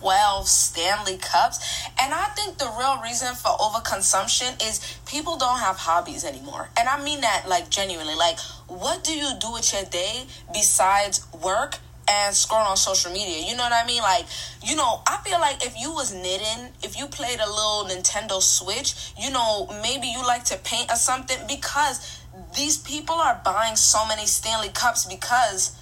12 0.00 0.46
Stanley 0.46 1.18
cups. 1.18 1.58
And 2.00 2.14
I 2.14 2.26
think 2.36 2.58
the 2.58 2.72
real 2.78 3.02
reason 3.02 3.34
for 3.34 3.48
overconsumption 3.58 4.62
is 4.62 4.98
people 5.04 5.36
don't 5.36 5.58
have 5.58 5.76
hobbies 5.76 6.24
anymore. 6.24 6.68
And 6.78 6.88
I 6.88 7.02
mean 7.02 7.20
that 7.22 7.46
like 7.48 7.68
genuinely. 7.68 8.14
Like, 8.14 8.38
what 8.68 9.02
do 9.02 9.12
you 9.12 9.32
do 9.40 9.52
with 9.52 9.72
your 9.72 9.84
day 9.84 10.26
besides 10.52 11.26
work, 11.44 11.78
and 12.08 12.34
scroll 12.34 12.60
on 12.60 12.76
social 12.76 13.12
media. 13.12 13.48
You 13.48 13.56
know 13.56 13.64
what 13.64 13.72
I 13.72 13.86
mean? 13.86 14.02
Like, 14.02 14.26
you 14.62 14.76
know, 14.76 15.02
I 15.06 15.18
feel 15.24 15.40
like 15.40 15.64
if 15.64 15.78
you 15.78 15.92
was 15.92 16.14
knitting, 16.14 16.72
if 16.82 16.98
you 16.98 17.06
played 17.06 17.40
a 17.40 17.48
little 17.48 17.86
Nintendo 17.88 18.40
Switch, 18.40 19.12
you 19.18 19.30
know, 19.30 19.66
maybe 19.82 20.06
you 20.06 20.22
like 20.24 20.44
to 20.46 20.58
paint 20.58 20.90
or 20.90 20.96
something 20.96 21.38
because 21.48 22.20
these 22.54 22.78
people 22.78 23.14
are 23.14 23.40
buying 23.44 23.76
so 23.76 24.06
many 24.06 24.26
Stanley 24.26 24.68
Cups 24.68 25.04
because 25.06 25.76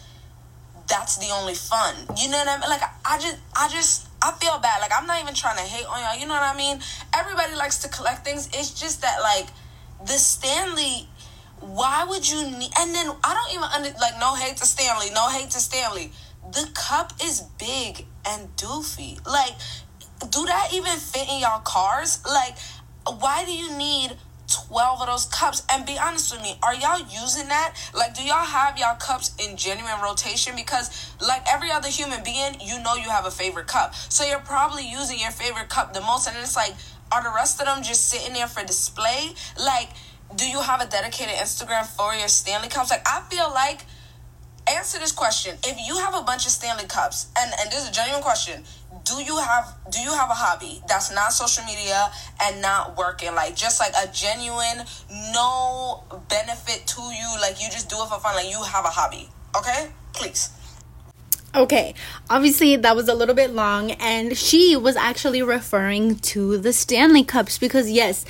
that's 0.89 1.17
the 1.19 1.33
only 1.33 1.55
fun. 1.55 1.95
You 2.17 2.31
know 2.31 2.39
what 2.39 2.49
I 2.49 2.61
mean? 2.61 2.71
Like 2.71 2.83
I 3.05 3.19
just 3.19 3.37
I 3.57 3.69
just 3.69 4.07
I 4.23 4.33
feel 4.33 4.59
bad. 4.59 4.81
Like 4.81 4.93
I'm 4.97 5.07
not 5.07 5.21
even 5.21 5.35
trying 5.35 5.57
to 5.57 5.63
hate 5.63 5.87
on 5.87 6.01
y'all. 6.01 6.19
You 6.19 6.27
know 6.27 6.35
what 6.35 6.43
I 6.43 6.57
mean? 6.57 6.81
Everybody 7.17 7.55
likes 7.57 7.79
to 7.79 7.89
collect 7.89 8.25
things. 8.25 8.49
It's 8.53 8.79
just 8.79 9.03
that 9.03 9.21
like 9.23 9.49
the 10.07 10.13
Stanley 10.13 11.09
why 11.65 12.05
would 12.05 12.29
you 12.29 12.43
need 12.43 12.71
and 12.79 12.95
then 12.95 13.11
I 13.25 13.35
don't 13.35 13.55
even 13.55 13.69
under 13.75 13.99
like 14.01 14.19
no 14.21 14.35
hate 14.35 14.57
to 14.59 14.67
Stanley, 14.67 15.07
no 15.15 15.29
hate 15.29 15.51
to 15.51 15.61
Stanley. 15.61 16.13
The 16.53 16.71
cup 16.75 17.13
is 17.23 17.43
big 17.59 18.07
and 18.27 18.55
doofy. 18.57 19.25
Like 19.27 19.55
do 20.31 20.45
that 20.47 20.69
even 20.73 20.97
fit 20.99 21.29
in 21.29 21.41
y'all 21.41 21.61
cars? 21.61 22.23
Like 22.27 22.57
why 23.07 23.45
do 23.45 23.53
you 23.53 23.77
need 23.77 24.17
12 24.69 25.01
of 25.01 25.07
those 25.07 25.25
cups 25.27 25.63
and 25.71 25.87
be 25.87 25.99
honest 25.99 26.33
with 26.33 26.43
me 26.43 26.55
are 26.63 26.75
y'all 26.75 27.01
using 27.11 27.49
that 27.49 27.75
like 27.95 28.15
do 28.15 28.23
y'all 28.23 28.45
have 28.45 28.79
y'all 28.79 28.95
cups 28.97 29.35
in 29.39 29.57
genuine 29.57 29.95
rotation 30.03 30.55
because 30.55 31.15
like 31.27 31.43
every 31.51 31.71
other 31.71 31.89
human 31.89 32.23
being 32.23 32.55
you 32.61 32.81
know 32.83 32.95
you 32.95 33.09
have 33.09 33.25
a 33.25 33.31
favorite 33.31 33.67
cup 33.67 33.95
so 33.95 34.25
you're 34.25 34.39
probably 34.41 34.87
using 34.87 35.19
your 35.19 35.31
favorite 35.31 35.69
cup 35.71 35.95
the 35.95 36.01
most 36.03 36.29
and 36.29 36.37
it's 36.37 36.57
like 36.57 36.75
are 37.11 37.23
the 37.23 37.31
rest 37.35 37.59
of 37.61 37.67
them 37.67 37.83
just 37.83 38.09
sitting 38.09 38.35
there 38.35 38.47
for 38.47 38.63
display 38.65 39.33
like 39.59 39.89
do 40.37 40.47
you 40.47 40.61
have 40.61 40.81
a 40.81 40.87
dedicated 40.87 41.35
instagram 41.35 41.87
for 41.87 42.15
your 42.15 42.29
stanley 42.29 42.69
cups? 42.69 42.91
Like 42.91 43.07
i 43.07 43.23
feel 43.31 43.51
like 43.51 43.85
answer 44.67 44.99
this 44.99 45.13
question. 45.13 45.59
If 45.63 45.77
you 45.87 45.99
have 45.99 46.15
a 46.15 46.23
bunch 46.23 46.47
of 46.47 46.53
stanley 46.53 46.87
cups 46.87 47.29
and 47.39 47.53
and 47.61 47.71
this 47.71 47.83
is 47.85 47.91
a 47.91 47.93
genuine 47.93 48.23
question 48.23 48.65
do 49.05 49.23
you 49.23 49.37
have 49.37 49.75
do 49.91 50.01
you 50.01 50.11
have 50.11 50.31
a 50.31 50.35
hobby 50.35 50.83
that's 50.89 51.13
not 51.13 51.33
social 51.33 51.65
media 51.65 52.11
and 52.43 52.63
not 52.63 52.97
working? 52.97 53.35
Like 53.35 53.55
just 53.55 53.79
like 53.79 53.93
a 54.03 54.11
genuine 54.11 54.87
no 55.33 56.05
benefit 56.31 56.87
to 56.87 57.03
you 57.03 57.37
like 57.41 57.61
you 57.63 57.69
just 57.71 57.91
do 57.91 57.97
it 57.97 58.09
for 58.09 58.19
fun 58.19 58.35
like 58.35 58.51
you 58.51 58.63
have 58.63 58.85
a 58.85 58.89
hobby 58.89 59.29
okay? 59.57 59.89
Please. 60.13 60.51
Okay, 61.55 61.95
obviously 62.29 62.75
that 62.77 62.97
was 62.97 63.09
a 63.09 63.15
little 63.15 63.35
bit 63.35 63.51
long, 63.51 63.93
and 63.93 64.37
she 64.37 64.75
was 64.75 64.97
actually 64.97 65.41
referring 65.41 66.17
to 66.17 66.59
the 66.59 66.73
Stanley 66.73 67.23
Cups 67.23 67.59
because, 67.59 67.89
yes, 67.89 68.25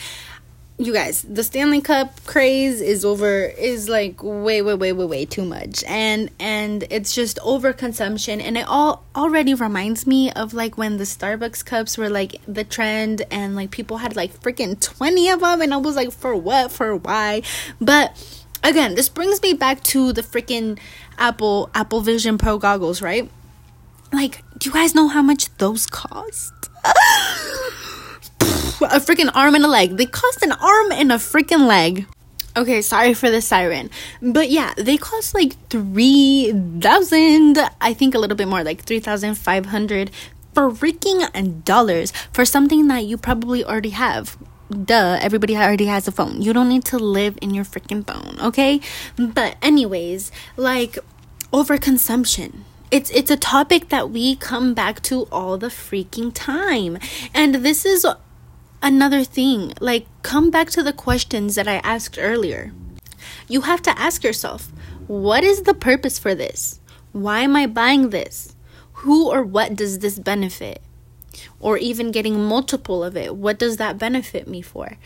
you 0.76 0.92
guys, 0.92 1.22
the 1.22 1.44
Stanley 1.44 1.80
Cup 1.80 2.24
craze 2.24 2.80
is 2.80 3.04
over 3.04 3.44
is 3.44 3.88
like 3.88 4.20
way 4.22 4.60
way 4.60 4.74
way 4.74 4.92
way 4.92 5.04
way 5.04 5.24
too 5.24 5.44
much. 5.44 5.84
And 5.84 6.30
and 6.40 6.84
it's 6.90 7.14
just 7.14 7.38
overconsumption 7.38 8.42
and 8.42 8.58
it 8.58 8.66
all 8.66 9.04
already 9.14 9.54
reminds 9.54 10.04
me 10.04 10.32
of 10.32 10.52
like 10.52 10.76
when 10.76 10.96
the 10.96 11.04
Starbucks 11.04 11.64
cups 11.64 11.96
were 11.96 12.10
like 12.10 12.40
the 12.48 12.64
trend 12.64 13.22
and 13.30 13.54
like 13.54 13.70
people 13.70 13.98
had 13.98 14.16
like 14.16 14.32
freaking 14.40 14.80
20 14.80 15.30
of 15.30 15.40
them 15.40 15.62
and 15.62 15.72
I 15.72 15.76
was 15.76 15.94
like 15.94 16.10
for 16.10 16.34
what? 16.34 16.72
For 16.72 16.96
why? 16.96 17.42
But 17.80 18.42
again, 18.64 18.96
this 18.96 19.08
brings 19.08 19.40
me 19.42 19.52
back 19.52 19.80
to 19.84 20.12
the 20.12 20.22
freaking 20.22 20.80
Apple 21.18 21.70
Apple 21.72 22.00
Vision 22.00 22.36
Pro 22.36 22.58
goggles, 22.58 23.00
right? 23.00 23.30
Like, 24.12 24.42
do 24.58 24.68
you 24.68 24.74
guys 24.74 24.92
know 24.92 25.06
how 25.06 25.22
much 25.22 25.56
those 25.58 25.86
cost? 25.86 26.52
a 28.84 29.00
freaking 29.00 29.30
arm 29.34 29.54
and 29.54 29.64
a 29.64 29.68
leg. 29.68 29.96
They 29.96 30.06
cost 30.06 30.42
an 30.42 30.52
arm 30.52 30.92
and 30.92 31.12
a 31.12 31.16
freaking 31.16 31.66
leg. 31.66 32.06
Okay, 32.56 32.82
sorry 32.82 33.14
for 33.14 33.30
the 33.30 33.40
siren. 33.40 33.90
But 34.22 34.48
yeah, 34.48 34.74
they 34.76 34.96
cost 34.96 35.34
like 35.34 35.54
3000 35.70 37.58
I 37.80 37.94
think 37.94 38.14
a 38.14 38.18
little 38.18 38.36
bit 38.36 38.46
more, 38.48 38.62
like 38.62 38.82
3500 38.82 40.10
freaking 40.54 41.64
dollars 41.64 42.12
for 42.32 42.44
something 42.44 42.86
that 42.86 43.04
you 43.04 43.18
probably 43.18 43.64
already 43.64 43.90
have. 43.90 44.36
Duh, 44.70 45.18
everybody 45.20 45.56
already 45.56 45.86
has 45.86 46.06
a 46.06 46.12
phone. 46.12 46.42
You 46.42 46.52
don't 46.52 46.68
need 46.68 46.84
to 46.86 46.98
live 46.98 47.36
in 47.42 47.54
your 47.54 47.64
freaking 47.64 48.06
phone, 48.06 48.38
okay? 48.40 48.80
But 49.16 49.56
anyways, 49.60 50.30
like 50.56 50.98
overconsumption 51.52 52.64
it's 52.94 53.10
it's 53.10 53.30
a 53.30 53.36
topic 53.36 53.88
that 53.88 54.10
we 54.10 54.36
come 54.36 54.72
back 54.72 55.02
to 55.02 55.26
all 55.32 55.59
the 55.59 55.66
freaking 55.66 56.30
time 56.32 56.96
and 57.35 57.56
this 57.56 57.85
is 57.85 58.06
another 58.85 59.25
thing. 59.25 59.73
Like, 59.81 60.07
come 60.23 60.51
back 60.51 60.70
to 60.70 60.83
the 60.83 60.92
questions 60.92 61.57
that 61.57 61.66
I 61.66 61.77
asked 61.77 62.18
earlier. 62.20 62.73
You 63.49 63.62
have 63.62 63.83
to 63.83 63.99
ask 63.99 64.23
yourself 64.23 64.70
what 65.07 65.42
is 65.42 65.62
the 65.62 65.75
purpose 65.75 66.18
for 66.18 66.35
this? 66.35 66.81
Why 67.12 67.40
am 67.40 67.57
I 67.57 67.66
buying 67.66 68.11
this? 68.11 68.55
Who 69.05 69.31
or 69.31 69.42
what 69.42 69.75
does 69.75 69.99
this 69.99 70.18
benefit? 70.18 70.81
Or 71.61 71.77
even 71.79 72.12
getting 72.12 72.44
multiple 72.44 73.03
of 73.03 73.16
it, 73.16 73.35
what 73.35 73.59
does 73.59 73.77
that 73.79 73.99
benefit 73.99 74.47
me 74.47 74.62
for? 74.62 74.99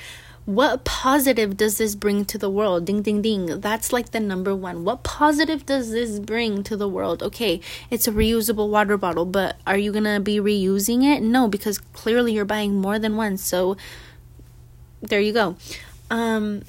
What 0.48 0.82
positive 0.84 1.58
does 1.58 1.76
this 1.76 1.94
bring 1.94 2.24
to 2.24 2.38
the 2.38 2.48
world? 2.48 2.86
Ding, 2.86 3.02
ding, 3.02 3.20
ding. 3.20 3.60
That's 3.60 3.92
like 3.92 4.12
the 4.12 4.18
number 4.18 4.56
one. 4.56 4.82
What 4.82 5.02
positive 5.02 5.66
does 5.66 5.90
this 5.90 6.18
bring 6.18 6.62
to 6.62 6.74
the 6.74 6.88
world? 6.88 7.22
Okay, 7.22 7.60
it's 7.90 8.08
a 8.08 8.12
reusable 8.12 8.70
water 8.70 8.96
bottle, 8.96 9.26
but 9.26 9.56
are 9.66 9.76
you 9.76 9.92
gonna 9.92 10.20
be 10.20 10.38
reusing 10.38 11.04
it? 11.04 11.22
No, 11.22 11.48
because 11.48 11.76
clearly 11.76 12.32
you're 12.32 12.46
buying 12.46 12.76
more 12.76 12.98
than 12.98 13.14
one. 13.14 13.36
So 13.36 13.76
there 15.02 15.20
you 15.20 15.34
go. 15.34 15.56
Um, 16.10 16.62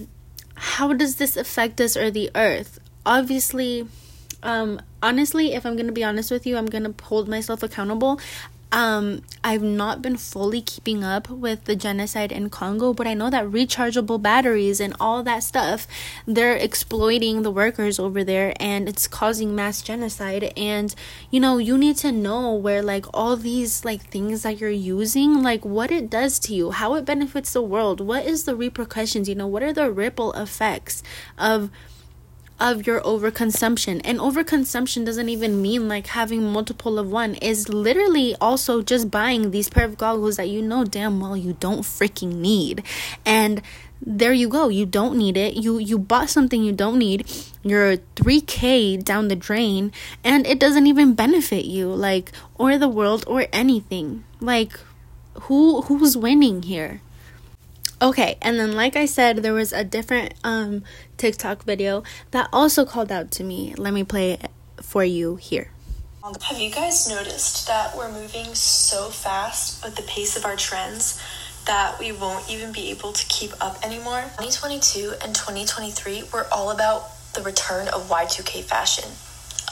how 0.55 0.91
does 0.91 1.15
this 1.15 1.37
affect 1.37 1.79
us 1.79 1.95
or 1.95 2.11
the 2.11 2.31
earth? 2.35 2.79
Obviously, 3.05 3.87
um, 4.43 4.81
honestly, 5.01 5.53
if 5.53 5.65
I'm 5.65 5.77
gonna 5.77 5.93
be 5.93 6.03
honest 6.03 6.31
with 6.31 6.45
you, 6.45 6.57
I'm 6.57 6.65
gonna 6.65 6.93
hold 7.01 7.29
myself 7.29 7.63
accountable 7.63 8.19
um 8.71 9.21
i've 9.43 9.63
not 9.63 10.01
been 10.01 10.17
fully 10.17 10.61
keeping 10.61 11.03
up 11.03 11.29
with 11.29 11.65
the 11.65 11.75
genocide 11.75 12.31
in 12.31 12.49
congo 12.49 12.93
but 12.93 13.07
i 13.07 13.13
know 13.13 13.29
that 13.29 13.45
rechargeable 13.45 14.21
batteries 14.21 14.79
and 14.79 14.95
all 14.99 15.23
that 15.23 15.41
stuff 15.41 15.87
they're 16.27 16.55
exploiting 16.55 17.41
the 17.41 17.51
workers 17.51 17.97
over 17.99 18.23
there 18.23 18.53
and 18.59 18.87
it's 18.87 19.07
causing 19.07 19.55
mass 19.55 19.81
genocide. 19.81 20.53
And 20.55 20.93
you 21.31 21.39
know 21.39 21.57
you 21.57 21.77
need 21.77 21.97
to 21.97 22.11
know 22.11 22.53
where 22.53 22.81
like 22.81 23.05
all 23.13 23.35
these 23.35 23.85
like 23.85 24.01
things 24.03 24.43
that 24.43 24.59
you're 24.59 24.69
using 24.69 25.41
like 25.41 25.65
what 25.65 25.91
it 25.91 26.09
does 26.09 26.39
to 26.39 26.53
you 26.53 26.71
how 26.71 26.95
it 26.95 27.05
benefits 27.05 27.53
the 27.53 27.61
world 27.61 28.01
what 28.01 28.25
is 28.25 28.43
the 28.43 28.55
repercussions 28.55 29.27
you 29.29 29.35
know 29.35 29.47
what 29.47 29.63
are 29.63 29.73
the 29.73 29.91
ripple 29.91 30.33
effects 30.33 31.03
of 31.37 31.69
of 32.59 32.85
your 32.85 33.01
overconsumption. 33.01 34.01
And 34.03 34.19
overconsumption 34.19 35.05
doesn't 35.05 35.29
even 35.29 35.61
mean 35.61 35.87
like 35.87 36.07
having 36.07 36.51
multiple 36.51 36.99
of 36.99 37.11
one. 37.11 37.35
Is 37.35 37.69
literally 37.69 38.35
also 38.41 38.81
just 38.81 39.09
buying 39.09 39.51
these 39.51 39.69
pair 39.69 39.85
of 39.85 39.97
goggles 39.97 40.37
that 40.37 40.49
you 40.49 40.61
know 40.61 40.83
damn 40.83 41.19
well 41.19 41.37
you 41.37 41.53
don't 41.59 41.81
freaking 41.81 42.35
need. 42.35 42.83
And 43.25 43.61
there 44.01 44.33
you 44.33 44.47
go. 44.47 44.69
You 44.69 44.85
don't 44.85 45.17
need 45.17 45.35
it. 45.37 45.55
You 45.55 45.77
you 45.77 45.97
bought 45.97 46.29
something 46.29 46.63
you 46.63 46.71
don't 46.71 46.97
need. 46.97 47.29
You're 47.63 47.97
3k 48.15 49.03
down 49.03 49.27
the 49.27 49.35
drain 49.35 49.91
and 50.23 50.47
it 50.47 50.59
doesn't 50.59 50.87
even 50.87 51.13
benefit 51.13 51.65
you 51.65 51.89
like 51.89 52.31
or 52.55 52.77
the 52.77 52.87
world 52.87 53.23
or 53.27 53.47
anything. 53.51 54.23
Like 54.39 54.79
who 55.43 55.81
who's 55.83 56.15
winning 56.15 56.63
here? 56.63 57.01
Okay, 58.01 58.37
and 58.41 58.57
then 58.57 58.73
like 58.73 58.95
I 58.95 59.05
said, 59.05 59.37
there 59.37 59.53
was 59.53 59.73
a 59.73 59.83
different 59.83 60.33
um 60.43 60.83
TikTok 61.17 61.63
video 61.63 62.03
that 62.31 62.47
also 62.53 62.85
called 62.85 63.11
out 63.11 63.29
to 63.31 63.43
me. 63.43 63.73
Let 63.77 63.93
me 63.93 64.05
play 64.05 64.31
it 64.33 64.51
for 64.81 65.03
you 65.03 65.35
here. 65.35 65.71
Have 66.23 66.59
you 66.59 66.69
guys 66.69 67.09
noticed 67.09 67.67
that 67.67 67.97
we're 67.97 68.11
moving 68.11 68.53
so 68.53 69.09
fast 69.09 69.83
with 69.83 69.95
the 69.95 70.03
pace 70.03 70.37
of 70.37 70.45
our 70.45 70.55
trends 70.55 71.21
that 71.65 71.99
we 71.99 72.11
won't 72.11 72.49
even 72.49 72.71
be 72.71 72.89
able 72.91 73.11
to 73.11 73.25
keep 73.27 73.51
up 73.59 73.83
anymore? 73.85 74.21
2022 74.37 75.15
and 75.21 75.35
2023 75.35 76.23
were 76.31 76.47
all 76.51 76.71
about 76.71 77.09
the 77.33 77.41
return 77.41 77.87
of 77.89 78.09
Y2K 78.09 78.63
fashion. 78.63 79.09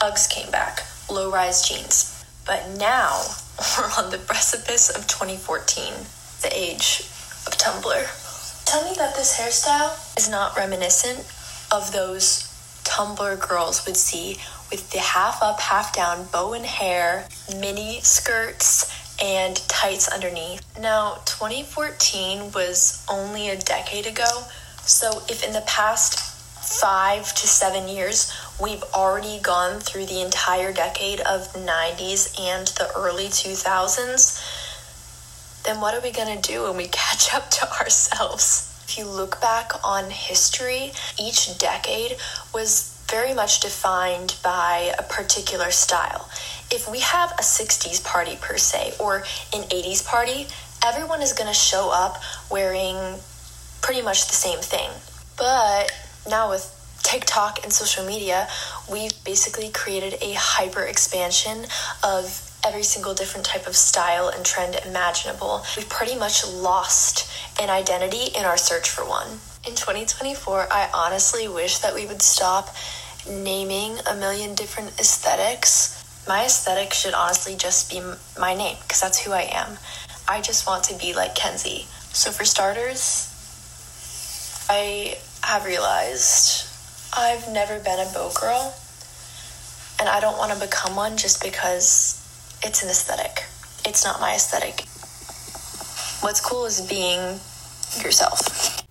Uggs 0.02 0.28
came 0.28 0.50
back, 0.50 0.80
low 1.10 1.30
rise 1.30 1.66
jeans. 1.66 2.24
But 2.44 2.76
now 2.78 3.22
we're 3.78 4.04
on 4.04 4.10
the 4.10 4.18
precipice 4.18 4.90
of 4.90 5.06
2014, 5.06 5.94
the 6.42 6.50
age 6.52 7.08
of 7.48 7.56
Tumblr. 7.56 8.64
Tell 8.66 8.84
me 8.84 8.94
that 8.96 9.16
this 9.16 9.38
hairstyle 9.40 9.96
is 10.18 10.28
not 10.28 10.54
reminiscent 10.54 11.20
of 11.72 11.92
those 11.92 12.44
Tumblr 12.84 13.48
girls 13.48 13.86
would 13.86 13.96
see 13.96 14.36
with 14.70 14.90
the 14.90 14.98
half 14.98 15.42
up, 15.42 15.58
half 15.58 15.94
down 15.94 16.26
bow 16.30 16.52
and 16.52 16.66
hair, 16.66 17.26
mini 17.58 18.00
skirts, 18.02 18.92
and 19.22 19.56
tights 19.66 20.08
underneath. 20.08 20.60
Now, 20.78 21.22
2014 21.24 22.52
was 22.52 23.02
only 23.08 23.48
a 23.48 23.56
decade 23.56 24.06
ago, 24.06 24.44
so 24.82 25.22
if 25.30 25.42
in 25.42 25.54
the 25.54 25.64
past 25.66 26.18
five 26.68 27.34
to 27.34 27.46
seven 27.46 27.88
years 27.88 28.30
we've 28.62 28.82
already 28.92 29.40
gone 29.40 29.80
through 29.80 30.04
the 30.04 30.20
entire 30.20 30.70
decade 30.70 31.20
of 31.20 31.50
the 31.54 31.60
90s 31.60 32.38
and 32.38 32.66
the 32.68 32.90
early 32.94 33.28
2000s, 33.28 34.37
then 35.68 35.82
what 35.82 35.94
are 35.94 36.00
we 36.00 36.10
going 36.10 36.34
to 36.34 36.50
do 36.50 36.62
when 36.62 36.78
we 36.78 36.88
catch 36.92 37.34
up 37.34 37.50
to 37.50 37.70
ourselves? 37.72 38.74
If 38.88 38.96
you 38.96 39.04
look 39.04 39.38
back 39.40 39.72
on 39.84 40.10
history, 40.10 40.92
each 41.20 41.58
decade 41.58 42.16
was 42.54 42.94
very 43.10 43.34
much 43.34 43.60
defined 43.60 44.36
by 44.42 44.94
a 44.98 45.02
particular 45.02 45.70
style. 45.70 46.28
If 46.70 46.90
we 46.90 47.00
have 47.00 47.32
a 47.32 47.42
60s 47.42 48.02
party 48.02 48.38
per 48.40 48.56
se 48.56 48.94
or 48.98 49.18
an 49.54 49.62
80s 49.68 50.06
party, 50.06 50.46
everyone 50.84 51.20
is 51.20 51.34
going 51.34 51.48
to 51.48 51.54
show 51.54 51.90
up 51.92 52.16
wearing 52.50 52.96
pretty 53.82 54.00
much 54.00 54.26
the 54.26 54.34
same 54.34 54.60
thing. 54.60 54.90
But 55.36 55.92
now 56.28 56.48
with 56.48 56.74
TikTok 57.02 57.62
and 57.62 57.72
social 57.72 58.06
media, 58.06 58.48
we've 58.90 59.12
basically 59.24 59.68
created 59.70 60.14
a 60.22 60.32
hyper 60.34 60.82
expansion 60.82 61.66
of 62.02 62.47
every 62.68 62.82
single 62.82 63.14
different 63.14 63.46
type 63.46 63.66
of 63.66 63.74
style 63.74 64.28
and 64.28 64.44
trend 64.44 64.78
imaginable. 64.86 65.64
We've 65.74 65.88
pretty 65.88 66.14
much 66.14 66.46
lost 66.46 67.26
an 67.58 67.70
identity 67.70 68.30
in 68.36 68.44
our 68.44 68.58
search 68.58 68.90
for 68.90 69.08
one. 69.08 69.26
In 69.66 69.74
2024, 69.74 70.68
I 70.70 70.90
honestly 70.92 71.48
wish 71.48 71.78
that 71.78 71.94
we 71.94 72.04
would 72.04 72.20
stop 72.20 72.76
naming 73.26 73.96
a 74.06 74.14
million 74.14 74.54
different 74.54 74.90
aesthetics. 75.00 76.04
My 76.28 76.44
aesthetic 76.44 76.92
should 76.92 77.14
honestly 77.14 77.56
just 77.56 77.90
be 77.90 78.02
my 78.38 78.54
name 78.54 78.76
because 78.82 79.00
that's 79.00 79.18
who 79.24 79.32
I 79.32 79.48
am. 79.50 79.78
I 80.28 80.42
just 80.42 80.66
want 80.66 80.84
to 80.84 80.98
be 80.98 81.14
like 81.14 81.34
Kenzie. 81.34 81.86
So, 82.12 82.30
for 82.30 82.44
starters, 82.44 83.32
I 84.68 85.16
have 85.42 85.64
realized 85.64 86.68
I've 87.16 87.48
never 87.48 87.78
been 87.78 87.98
a 87.98 88.12
boat 88.12 88.34
girl, 88.34 88.74
and 89.98 90.06
I 90.06 90.20
don't 90.20 90.36
want 90.36 90.52
to 90.52 90.60
become 90.60 90.96
one 90.96 91.16
just 91.16 91.42
because 91.42 92.17
it's 92.62 92.82
an 92.82 92.88
aesthetic. 92.88 93.44
It's 93.84 94.04
not 94.04 94.20
my 94.20 94.34
aesthetic. 94.34 94.86
What's 96.22 96.40
cool 96.40 96.66
is 96.66 96.80
being 96.80 97.20
yourself. 98.02 98.86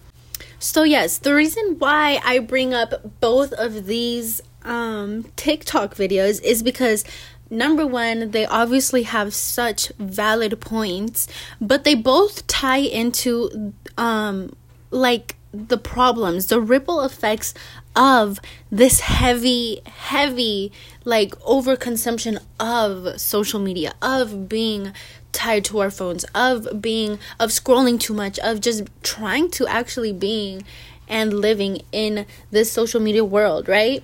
So 0.60 0.84
yes, 0.84 1.20
the 1.20 1.36
reason 1.36 1.76
why 1.78 2.20
I 2.26 2.40
bring 2.40 2.74
up 2.74 3.20
both 3.20 3.54
of 3.54 3.86
these 3.86 4.42
um, 4.64 5.26
TikTok 5.36 5.96
videos 5.96 6.42
is 6.42 6.64
because 6.64 7.04
number 7.50 7.86
one, 7.86 8.32
they 8.32 8.46
obviously 8.46 9.04
have 9.04 9.34
such 9.34 9.90
valid 10.00 10.60
points, 10.60 11.28
but 11.62 11.84
they 11.84 11.96
both 11.96 12.48
tie 12.48 12.78
into 12.78 13.74
um, 13.98 14.56
like 14.92 15.36
the 15.54 15.78
problems, 15.78 16.48
the 16.48 16.60
ripple 16.60 17.02
effects 17.02 17.54
of 17.98 18.40
this 18.72 19.02
heavy, 19.02 19.82
heavy, 19.86 20.72
like 21.04 21.32
overconsumption 21.40 22.40
of 22.60 23.20
social 23.20 23.60
media, 23.60 23.94
of 24.02 24.48
being 24.48 24.94
tied 25.34 25.66
to 25.66 25.80
our 25.80 25.90
phones, 25.92 26.24
of 26.36 26.82
being, 26.82 27.20
of 27.40 27.50
scrolling 27.50 28.00
too 28.00 28.14
much, 28.14 28.40
of 28.40 28.62
just 28.62 28.84
trying 29.04 29.50
to 29.52 29.68
actually 29.68 30.14
being 30.14 30.64
and 31.10 31.34
living 31.34 31.82
in 31.92 32.26
this 32.52 32.72
social 32.72 33.02
media 33.02 33.26
world, 33.26 33.68
right? 33.68 34.04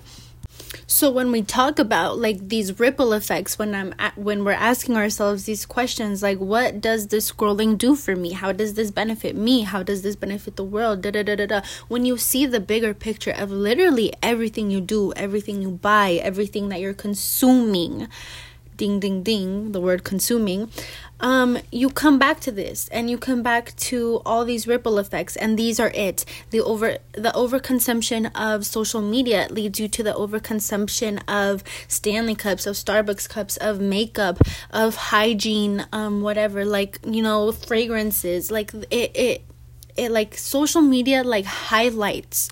So 0.88 1.12
when 1.12 1.32
we 1.32 1.42
talk 1.42 1.80
about 1.80 2.18
like 2.18 2.50
these 2.50 2.80
ripple 2.80 3.14
effects 3.14 3.58
when 3.58 3.74
I'm 3.76 3.94
at, 4.00 4.18
when 4.18 4.44
we're 4.44 4.52
asking 4.52 4.98
ourselves 4.98 5.46
these 5.46 5.66
questions 5.66 6.22
like 6.22 6.40
what 6.40 6.82
does 6.82 7.08
this 7.08 7.32
scrolling 7.32 7.78
do 7.78 7.96
for 7.96 8.16
me? 8.16 8.32
How 8.32 8.52
does 8.52 8.74
this 8.74 8.92
benefit 8.92 9.36
me? 9.36 9.62
How 9.62 9.84
does 9.84 10.02
this 10.02 10.16
benefit 10.16 10.56
the 10.56 10.64
world? 10.64 11.02
Da 11.02 11.12
da 11.12 11.24
da 11.24 11.36
da 11.36 11.46
da. 11.46 11.62
When 11.88 12.06
you 12.06 12.18
see 12.18 12.46
the 12.46 12.60
bigger 12.60 12.94
picture 12.94 13.32
of 13.32 13.52
literally 13.52 14.14
everything 14.22 14.72
you 14.72 14.82
do, 14.82 15.14
everything 15.14 15.62
you 15.62 15.72
buy, 15.72 16.14
everything 16.14 16.70
that 16.70 16.80
you're 16.80 16.94
consuming, 16.94 18.08
ding 18.78 19.00
ding 19.00 19.24
ding, 19.24 19.72
the 19.72 19.82
word 19.82 20.04
consuming, 20.04 20.70
um, 21.20 21.58
you 21.72 21.90
come 21.90 22.20
back 22.20 22.42
to 22.42 22.52
this 22.52 22.90
and 22.90 23.10
you 23.10 23.18
come 23.18 23.42
back 23.42 23.76
to 23.78 24.22
all 24.26 24.44
these 24.44 24.68
ripple 24.68 24.98
effects 25.00 25.36
and 25.36 25.58
these 25.58 25.80
are 25.80 25.92
it. 25.96 26.26
The 26.50 26.62
over 26.62 26.98
the 27.14 27.32
overconsumption 27.32 28.32
of 28.36 28.66
social 28.66 29.02
media 29.02 29.48
leads 29.50 29.80
you 29.80 29.88
to 29.88 30.04
the 30.04 30.14
overconsumption 30.14 31.22
of 31.28 31.64
stanley 31.88 32.36
cups 32.36 32.66
of 32.66 32.76
starbucks 32.76 33.30
cups 33.30 33.58
of 33.58 33.80
makeup 33.80 34.40
of 34.72 34.96
hygiene 34.96 35.86
um 35.92 36.22
whatever 36.22 36.66
like 36.66 37.00
you 37.06 37.22
know 37.22 37.52
fragrances 37.52 38.52
like 38.52 38.74
it 38.90 39.12
it 39.16 39.42
it 39.96 40.12
like 40.12 40.38
social 40.38 40.82
media 40.82 41.24
like 41.24 41.46
highlights 41.46 42.50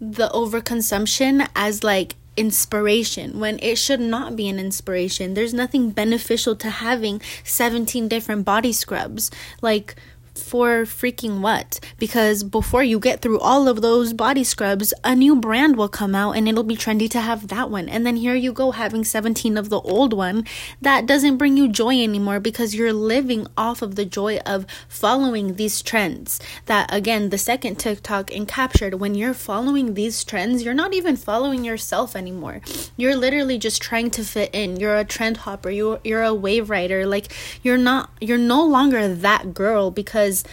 the 0.00 0.28
overconsumption 0.30 1.46
as 1.54 1.84
like 1.84 2.14
inspiration 2.40 3.38
when 3.38 3.58
it 3.60 3.76
should 3.76 4.00
not 4.00 4.34
be 4.34 4.48
an 4.48 4.58
inspiration. 4.58 5.34
There's 5.34 5.52
nothing 5.52 5.90
beneficial 5.90 6.56
to 6.56 6.70
having 6.70 7.20
17 7.44 8.08
different 8.08 8.46
body 8.46 8.72
scrubs. 8.72 9.30
Like, 9.60 9.94
for 10.42 10.82
freaking 10.84 11.40
what? 11.40 11.80
Because 11.98 12.42
before 12.42 12.82
you 12.82 12.98
get 12.98 13.20
through 13.20 13.40
all 13.40 13.68
of 13.68 13.82
those 13.82 14.12
body 14.12 14.44
scrubs, 14.44 14.92
a 15.04 15.14
new 15.14 15.36
brand 15.36 15.76
will 15.76 15.88
come 15.88 16.14
out 16.14 16.32
and 16.36 16.48
it'll 16.48 16.64
be 16.64 16.76
trendy 16.76 17.08
to 17.10 17.20
have 17.20 17.48
that 17.48 17.70
one. 17.70 17.88
And 17.88 18.06
then 18.06 18.16
here 18.16 18.34
you 18.34 18.52
go 18.52 18.72
having 18.72 19.04
17 19.04 19.56
of 19.56 19.68
the 19.68 19.80
old 19.80 20.12
one 20.12 20.44
that 20.80 21.06
doesn't 21.06 21.36
bring 21.36 21.56
you 21.56 21.68
joy 21.68 22.02
anymore 22.02 22.40
because 22.40 22.74
you're 22.74 22.92
living 22.92 23.46
off 23.56 23.82
of 23.82 23.94
the 23.96 24.04
joy 24.04 24.38
of 24.46 24.66
following 24.88 25.54
these 25.54 25.82
trends. 25.82 26.40
That 26.66 26.92
again, 26.92 27.30
the 27.30 27.38
second 27.38 27.76
TikTok 27.76 28.30
encaptured 28.30 28.94
when 28.94 29.14
you're 29.14 29.34
following 29.34 29.94
these 29.94 30.24
trends, 30.24 30.62
you're 30.62 30.74
not 30.74 30.94
even 30.94 31.16
following 31.16 31.64
yourself 31.64 32.14
anymore. 32.16 32.60
You're 32.96 33.16
literally 33.16 33.58
just 33.58 33.82
trying 33.82 34.10
to 34.12 34.24
fit 34.24 34.50
in. 34.52 34.78
You're 34.78 34.98
a 34.98 35.04
trend 35.04 35.38
hopper, 35.38 35.70
you're 35.70 36.00
you're 36.04 36.22
a 36.22 36.34
wave 36.34 36.70
rider. 36.70 37.06
Like 37.06 37.32
you're 37.62 37.78
not 37.78 38.10
you're 38.20 38.38
no 38.38 38.64
longer 38.64 39.08
that 39.08 39.54
girl 39.54 39.90
because 39.90 40.29
because 40.30 40.44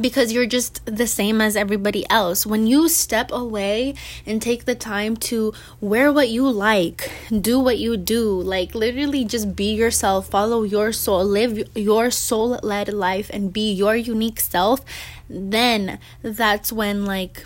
because 0.00 0.32
you're 0.32 0.46
just 0.46 0.84
the 0.86 1.06
same 1.06 1.40
as 1.40 1.56
everybody 1.56 2.08
else. 2.10 2.46
When 2.46 2.66
you 2.66 2.88
step 2.88 3.32
away 3.32 3.94
and 4.26 4.40
take 4.40 4.64
the 4.64 4.74
time 4.74 5.16
to 5.32 5.52
wear 5.80 6.12
what 6.12 6.28
you 6.28 6.48
like, 6.48 7.10
do 7.30 7.58
what 7.58 7.78
you 7.78 7.96
do, 7.96 8.30
like 8.30 8.74
literally 8.74 9.24
just 9.24 9.56
be 9.56 9.74
yourself, 9.74 10.28
follow 10.28 10.62
your 10.62 10.92
soul, 10.92 11.24
live 11.24 11.68
your 11.74 12.10
soul 12.10 12.60
led 12.62 12.92
life, 12.92 13.30
and 13.32 13.52
be 13.52 13.72
your 13.72 13.96
unique 13.96 14.40
self, 14.40 14.80
then 15.28 15.98
that's 16.22 16.72
when 16.72 17.04
like 17.04 17.44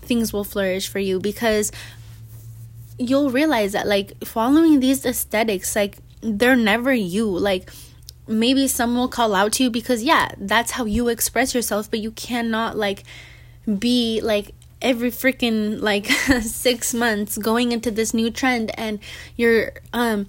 things 0.00 0.32
will 0.32 0.44
flourish 0.44 0.88
for 0.88 0.98
you 0.98 1.20
because 1.20 1.72
you'll 2.98 3.30
realize 3.30 3.72
that 3.72 3.86
like 3.86 4.22
following 4.24 4.80
these 4.80 5.06
aesthetics, 5.06 5.74
like 5.74 5.98
they're 6.20 6.56
never 6.56 6.92
you. 6.92 7.26
Like, 7.26 7.70
maybe 8.26 8.68
some 8.68 8.94
will 8.94 9.08
call 9.08 9.34
out 9.34 9.52
to 9.52 9.64
you 9.64 9.70
because 9.70 10.02
yeah 10.02 10.30
that's 10.38 10.72
how 10.72 10.84
you 10.84 11.08
express 11.08 11.54
yourself 11.54 11.90
but 11.90 12.00
you 12.00 12.10
cannot 12.12 12.76
like 12.76 13.02
be 13.78 14.20
like 14.22 14.54
every 14.80 15.10
freaking 15.10 15.80
like 15.80 16.06
6 16.40 16.94
months 16.94 17.38
going 17.38 17.72
into 17.72 17.90
this 17.90 18.14
new 18.14 18.30
trend 18.30 18.70
and 18.78 18.98
you're 19.36 19.72
um 19.92 20.26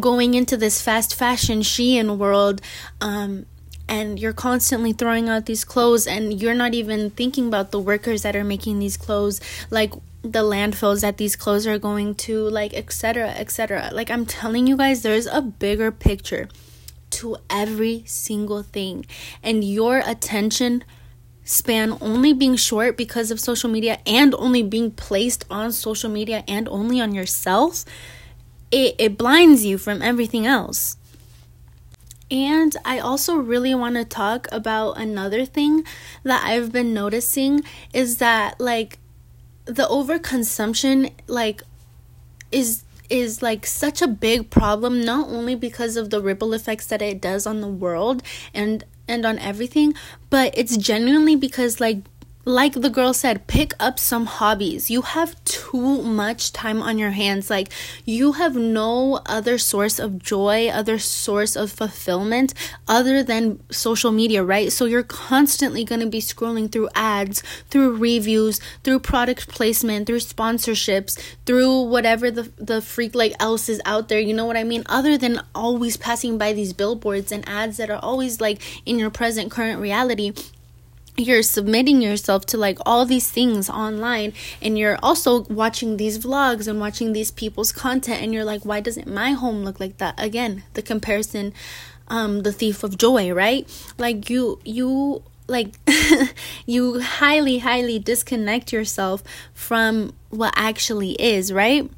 going 0.00 0.34
into 0.34 0.56
this 0.56 0.80
fast 0.80 1.14
fashion 1.14 1.60
Shein 1.60 2.16
world 2.16 2.60
um 3.00 3.46
and 3.88 4.18
you're 4.18 4.32
constantly 4.32 4.92
throwing 4.92 5.28
out 5.28 5.46
these 5.46 5.64
clothes 5.64 6.06
and 6.06 6.40
you're 6.40 6.54
not 6.54 6.74
even 6.74 7.10
thinking 7.10 7.48
about 7.48 7.70
the 7.70 7.78
workers 7.78 8.22
that 8.22 8.34
are 8.34 8.44
making 8.44 8.78
these 8.78 8.96
clothes 8.96 9.40
like 9.70 9.92
the 10.22 10.42
landfills 10.42 11.02
that 11.02 11.18
these 11.18 11.36
clothes 11.36 11.66
are 11.66 11.78
going 11.78 12.14
to 12.14 12.48
like 12.48 12.72
etc 12.74 13.28
etc 13.30 13.90
like 13.92 14.10
i'm 14.10 14.24
telling 14.24 14.66
you 14.66 14.76
guys 14.76 15.02
there's 15.02 15.26
a 15.26 15.42
bigger 15.42 15.92
picture 15.92 16.48
to 17.20 17.36
every 17.48 18.02
single 18.06 18.62
thing. 18.62 19.06
And 19.42 19.64
your 19.64 20.02
attention 20.04 20.84
span 21.44 21.96
only 22.00 22.32
being 22.32 22.56
short 22.56 22.96
because 22.96 23.30
of 23.30 23.38
social 23.38 23.70
media 23.70 23.98
and 24.06 24.34
only 24.34 24.62
being 24.62 24.90
placed 24.90 25.44
on 25.50 25.70
social 25.72 26.10
media 26.10 26.42
and 26.48 26.68
only 26.68 27.00
on 27.00 27.14
yourself, 27.14 27.84
it, 28.70 28.94
it 28.98 29.18
blinds 29.18 29.64
you 29.64 29.78
from 29.78 30.02
everything 30.02 30.46
else. 30.46 30.96
And 32.30 32.74
I 32.84 32.98
also 32.98 33.36
really 33.36 33.74
want 33.74 33.96
to 33.96 34.04
talk 34.04 34.48
about 34.50 34.92
another 34.98 35.44
thing 35.44 35.84
that 36.24 36.42
I've 36.44 36.72
been 36.72 36.94
noticing 36.94 37.62
is 37.92 38.16
that 38.16 38.58
like 38.58 38.98
the 39.66 39.84
overconsumption 39.84 41.12
like 41.26 41.62
is 42.50 42.82
is 43.10 43.42
like 43.42 43.66
such 43.66 44.00
a 44.02 44.08
big 44.08 44.50
problem 44.50 45.04
not 45.04 45.28
only 45.28 45.54
because 45.54 45.96
of 45.96 46.10
the 46.10 46.20
ripple 46.20 46.52
effects 46.52 46.86
that 46.86 47.02
it 47.02 47.20
does 47.20 47.46
on 47.46 47.60
the 47.60 47.68
world 47.68 48.22
and 48.52 48.84
and 49.06 49.26
on 49.26 49.38
everything 49.38 49.92
but 50.30 50.56
it's 50.56 50.76
genuinely 50.76 51.36
because 51.36 51.80
like 51.80 51.98
like 52.44 52.74
the 52.74 52.90
girl 52.90 53.14
said, 53.14 53.46
pick 53.46 53.72
up 53.80 53.98
some 53.98 54.26
hobbies. 54.26 54.90
You 54.90 55.02
have 55.02 55.42
too 55.44 56.02
much 56.02 56.52
time 56.52 56.82
on 56.82 56.98
your 56.98 57.12
hands. 57.12 57.48
Like, 57.50 57.70
you 58.04 58.32
have 58.32 58.54
no 58.54 59.20
other 59.26 59.58
source 59.58 59.98
of 59.98 60.22
joy, 60.22 60.68
other 60.68 60.98
source 60.98 61.56
of 61.56 61.70
fulfillment 61.70 62.52
other 62.86 63.22
than 63.22 63.60
social 63.70 64.12
media, 64.12 64.44
right? 64.44 64.70
So, 64.70 64.84
you're 64.84 65.02
constantly 65.02 65.84
going 65.84 66.00
to 66.00 66.06
be 66.06 66.20
scrolling 66.20 66.70
through 66.70 66.88
ads, 66.94 67.42
through 67.70 67.96
reviews, 67.96 68.60
through 68.82 69.00
product 69.00 69.48
placement, 69.48 70.06
through 70.06 70.18
sponsorships, 70.18 71.18
through 71.46 71.82
whatever 71.82 72.30
the, 72.30 72.50
the 72.56 72.82
freak 72.82 73.14
like 73.14 73.34
else 73.40 73.68
is 73.68 73.80
out 73.84 74.08
there. 74.08 74.20
You 74.20 74.34
know 74.34 74.44
what 74.44 74.56
I 74.56 74.64
mean? 74.64 74.82
Other 74.86 75.16
than 75.16 75.40
always 75.54 75.96
passing 75.96 76.36
by 76.38 76.52
these 76.52 76.72
billboards 76.72 77.32
and 77.32 77.48
ads 77.48 77.78
that 77.78 77.90
are 77.90 78.00
always 78.02 78.40
like 78.40 78.60
in 78.86 78.98
your 78.98 79.10
present 79.10 79.50
current 79.50 79.80
reality 79.80 80.32
you're 81.16 81.42
submitting 81.42 82.02
yourself 82.02 82.44
to 82.46 82.56
like 82.56 82.78
all 82.84 83.04
these 83.06 83.30
things 83.30 83.70
online 83.70 84.32
and 84.60 84.76
you're 84.78 84.98
also 85.02 85.42
watching 85.44 85.96
these 85.96 86.18
vlogs 86.18 86.66
and 86.66 86.80
watching 86.80 87.12
these 87.12 87.30
people's 87.30 87.72
content 87.72 88.22
and 88.22 88.34
you're 88.34 88.44
like 88.44 88.64
why 88.64 88.80
doesn't 88.80 89.06
my 89.06 89.32
home 89.32 89.62
look 89.64 89.78
like 89.78 89.98
that? 89.98 90.14
Again 90.18 90.64
the 90.74 90.82
comparison 90.82 91.52
um 92.08 92.42
the 92.42 92.52
thief 92.52 92.82
of 92.82 92.98
joy 92.98 93.32
right? 93.32 93.68
Like 93.96 94.28
you 94.28 94.58
you 94.64 95.22
like 95.46 95.74
you 96.66 97.00
highly 97.00 97.58
highly 97.58 97.98
disconnect 97.98 98.72
yourself 98.72 99.22
from 99.52 100.12
what 100.30 100.52
actually 100.56 101.12
is 101.12 101.52
right? 101.52 101.88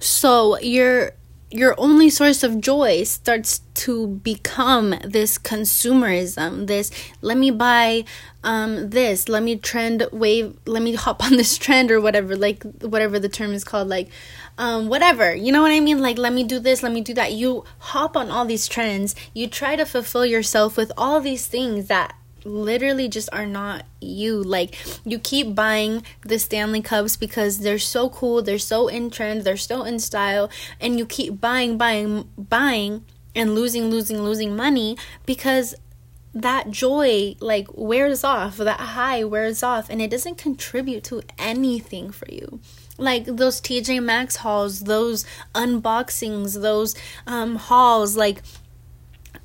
So 0.00 0.58
you're 0.60 1.12
your 1.52 1.74
only 1.78 2.08
source 2.08 2.42
of 2.42 2.60
joy 2.60 3.02
starts 3.04 3.60
to 3.74 4.06
become 4.06 4.94
this 5.04 5.38
consumerism 5.38 6.66
this 6.66 6.90
let 7.20 7.36
me 7.36 7.50
buy 7.50 8.04
um 8.44 8.90
this 8.90 9.28
let 9.28 9.42
me 9.42 9.56
trend 9.56 10.06
wave 10.12 10.56
let 10.66 10.82
me 10.82 10.94
hop 11.04 11.22
on 11.22 11.36
this 11.36 11.58
trend 11.58 11.90
or 11.90 12.00
whatever 12.00 12.36
like 12.36 12.62
whatever 12.80 13.18
the 13.18 13.28
term 13.28 13.52
is 13.52 13.64
called 13.64 13.88
like 13.88 14.08
um 14.58 14.88
whatever. 14.88 15.34
You 15.34 15.52
know 15.52 15.62
what 15.62 15.70
i 15.72 15.80
mean? 15.80 16.00
Like 16.00 16.18
let 16.18 16.32
me 16.32 16.44
do 16.44 16.58
this 16.58 16.82
let 16.82 16.92
me 16.92 17.00
do 17.00 17.14
that. 17.14 17.32
You 17.32 17.64
hop 17.78 18.16
on 18.16 18.30
all 18.30 18.44
these 18.44 18.68
trends. 18.68 19.14
You 19.34 19.48
try 19.48 19.76
to 19.76 19.86
fulfill 19.86 20.26
yourself 20.26 20.76
with 20.76 20.92
all 20.96 21.20
these 21.20 21.46
things 21.46 21.88
that 21.88 22.14
literally 22.44 23.08
just 23.08 23.28
are 23.32 23.46
not 23.46 23.84
you. 24.00 24.42
Like 24.42 24.76
you 25.04 25.18
keep 25.18 25.54
buying 25.54 26.04
the 26.22 26.38
Stanley 26.38 26.82
Cups 26.82 27.16
because 27.16 27.58
they're 27.58 27.78
so 27.78 28.08
cool, 28.10 28.42
they're 28.42 28.58
so 28.58 28.88
in 28.88 29.10
trend, 29.10 29.42
they're 29.42 29.56
so 29.56 29.82
in 29.84 29.98
style, 29.98 30.50
and 30.80 30.98
you 30.98 31.06
keep 31.06 31.40
buying, 31.40 31.78
buying, 31.78 32.28
buying 32.36 33.04
and 33.34 33.54
losing, 33.54 33.90
losing, 33.90 34.22
losing 34.22 34.54
money 34.54 34.96
because 35.26 35.74
that 36.34 36.70
joy 36.70 37.36
like 37.40 37.68
wears 37.74 38.24
off, 38.24 38.56
that 38.56 38.80
high 38.80 39.22
wears 39.24 39.62
off 39.62 39.90
and 39.90 40.00
it 40.00 40.10
doesn't 40.10 40.38
contribute 40.38 41.04
to 41.04 41.22
anything 41.38 42.10
for 42.10 42.26
you 42.30 42.60
like 42.98 43.24
those 43.24 43.60
TJ 43.60 44.02
Maxx 44.02 44.36
hauls, 44.36 44.80
those 44.80 45.24
unboxings, 45.54 46.60
those 46.60 46.94
um 47.26 47.56
hauls 47.56 48.16
like 48.16 48.42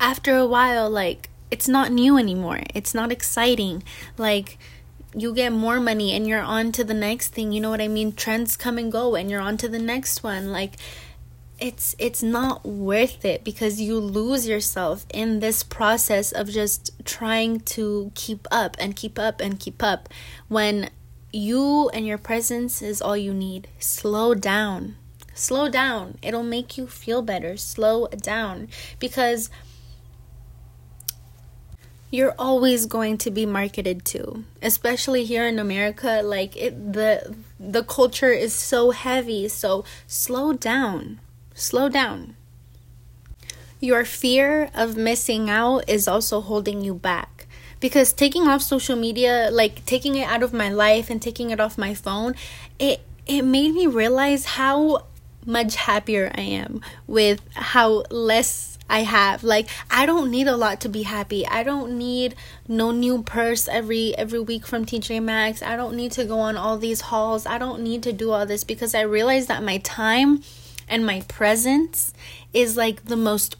after 0.00 0.36
a 0.36 0.46
while 0.46 0.88
like 0.88 1.30
it's 1.50 1.68
not 1.68 1.92
new 1.92 2.16
anymore. 2.18 2.60
It's 2.74 2.94
not 2.94 3.12
exciting. 3.12 3.82
Like 4.16 4.58
you 5.14 5.34
get 5.34 5.52
more 5.52 5.80
money 5.80 6.12
and 6.12 6.26
you're 6.26 6.40
on 6.40 6.72
to 6.72 6.84
the 6.84 6.94
next 6.94 7.28
thing. 7.28 7.52
You 7.52 7.60
know 7.60 7.70
what 7.70 7.80
I 7.80 7.88
mean? 7.88 8.12
Trends 8.12 8.56
come 8.56 8.78
and 8.78 8.92
go 8.92 9.14
and 9.14 9.30
you're 9.30 9.40
on 9.40 9.56
to 9.58 9.68
the 9.68 9.78
next 9.78 10.22
one. 10.22 10.52
Like 10.52 10.74
it's 11.58 11.96
it's 11.98 12.22
not 12.22 12.64
worth 12.64 13.24
it 13.24 13.42
because 13.42 13.80
you 13.80 13.98
lose 13.98 14.46
yourself 14.46 15.04
in 15.12 15.40
this 15.40 15.62
process 15.62 16.30
of 16.30 16.48
just 16.48 16.92
trying 17.04 17.60
to 17.60 18.12
keep 18.14 18.46
up 18.50 18.76
and 18.78 18.94
keep 18.94 19.18
up 19.18 19.40
and 19.40 19.58
keep 19.58 19.82
up 19.82 20.08
when 20.46 20.90
you 21.32 21.88
and 21.90 22.06
your 22.06 22.18
presence 22.18 22.80
is 22.80 23.02
all 23.02 23.16
you 23.16 23.34
need. 23.34 23.68
Slow 23.78 24.34
down. 24.34 24.96
Slow 25.34 25.68
down. 25.68 26.18
It'll 26.22 26.42
make 26.42 26.78
you 26.78 26.86
feel 26.86 27.22
better. 27.22 27.56
Slow 27.56 28.08
down 28.08 28.68
because 28.98 29.50
you're 32.10 32.34
always 32.38 32.86
going 32.86 33.18
to 33.18 33.30
be 33.30 33.44
marketed 33.44 34.04
to 34.04 34.44
especially 34.62 35.24
here 35.24 35.46
in 35.46 35.58
america 35.58 36.20
like 36.24 36.56
it 36.56 36.92
the 36.92 37.34
the 37.60 37.82
culture 37.84 38.32
is 38.32 38.54
so 38.54 38.90
heavy 38.90 39.46
so 39.48 39.84
slow 40.06 40.52
down 40.52 41.20
slow 41.58 41.88
down. 41.88 42.36
Your 43.80 44.04
fear 44.04 44.70
of 44.74 44.96
missing 44.96 45.50
out 45.50 45.88
is 45.88 46.08
also 46.08 46.40
holding 46.40 46.82
you 46.82 46.94
back 46.94 47.46
because 47.80 48.12
taking 48.12 48.48
off 48.48 48.62
social 48.62 48.96
media 48.96 49.50
like 49.52 49.84
taking 49.84 50.16
it 50.16 50.24
out 50.28 50.42
of 50.42 50.52
my 50.52 50.68
life 50.68 51.10
and 51.10 51.22
taking 51.22 51.50
it 51.50 51.60
off 51.60 51.78
my 51.78 51.94
phone 51.94 52.34
it 52.80 53.00
it 53.24 53.42
made 53.42 53.72
me 53.72 53.86
realize 53.86 54.44
how 54.58 55.04
much 55.46 55.76
happier 55.76 56.28
i 56.34 56.40
am 56.40 56.80
with 57.06 57.40
how 57.54 58.02
less 58.10 58.67
I 58.88 59.00
have. 59.02 59.44
Like 59.44 59.68
I 59.90 60.06
don't 60.06 60.30
need 60.30 60.46
a 60.46 60.56
lot 60.56 60.80
to 60.82 60.88
be 60.88 61.02
happy. 61.02 61.46
I 61.46 61.62
don't 61.62 61.98
need 61.98 62.34
no 62.66 62.90
new 62.90 63.22
purse 63.22 63.68
every 63.68 64.16
every 64.16 64.40
week 64.40 64.66
from 64.66 64.84
TJ 64.84 65.22
Maxx. 65.22 65.62
I 65.62 65.76
don't 65.76 65.96
need 65.96 66.12
to 66.12 66.24
go 66.24 66.40
on 66.40 66.56
all 66.56 66.78
these 66.78 67.02
hauls. 67.02 67.46
I 67.46 67.58
don't 67.58 67.82
need 67.82 68.02
to 68.04 68.12
do 68.12 68.30
all 68.30 68.46
this 68.46 68.64
because 68.64 68.94
I 68.94 69.02
realize 69.02 69.46
that 69.46 69.62
my 69.62 69.78
time 69.78 70.42
and 70.88 71.04
my 71.04 71.20
presence 71.28 72.12
is 72.52 72.76
like 72.76 73.04
the 73.04 73.16
most 73.16 73.56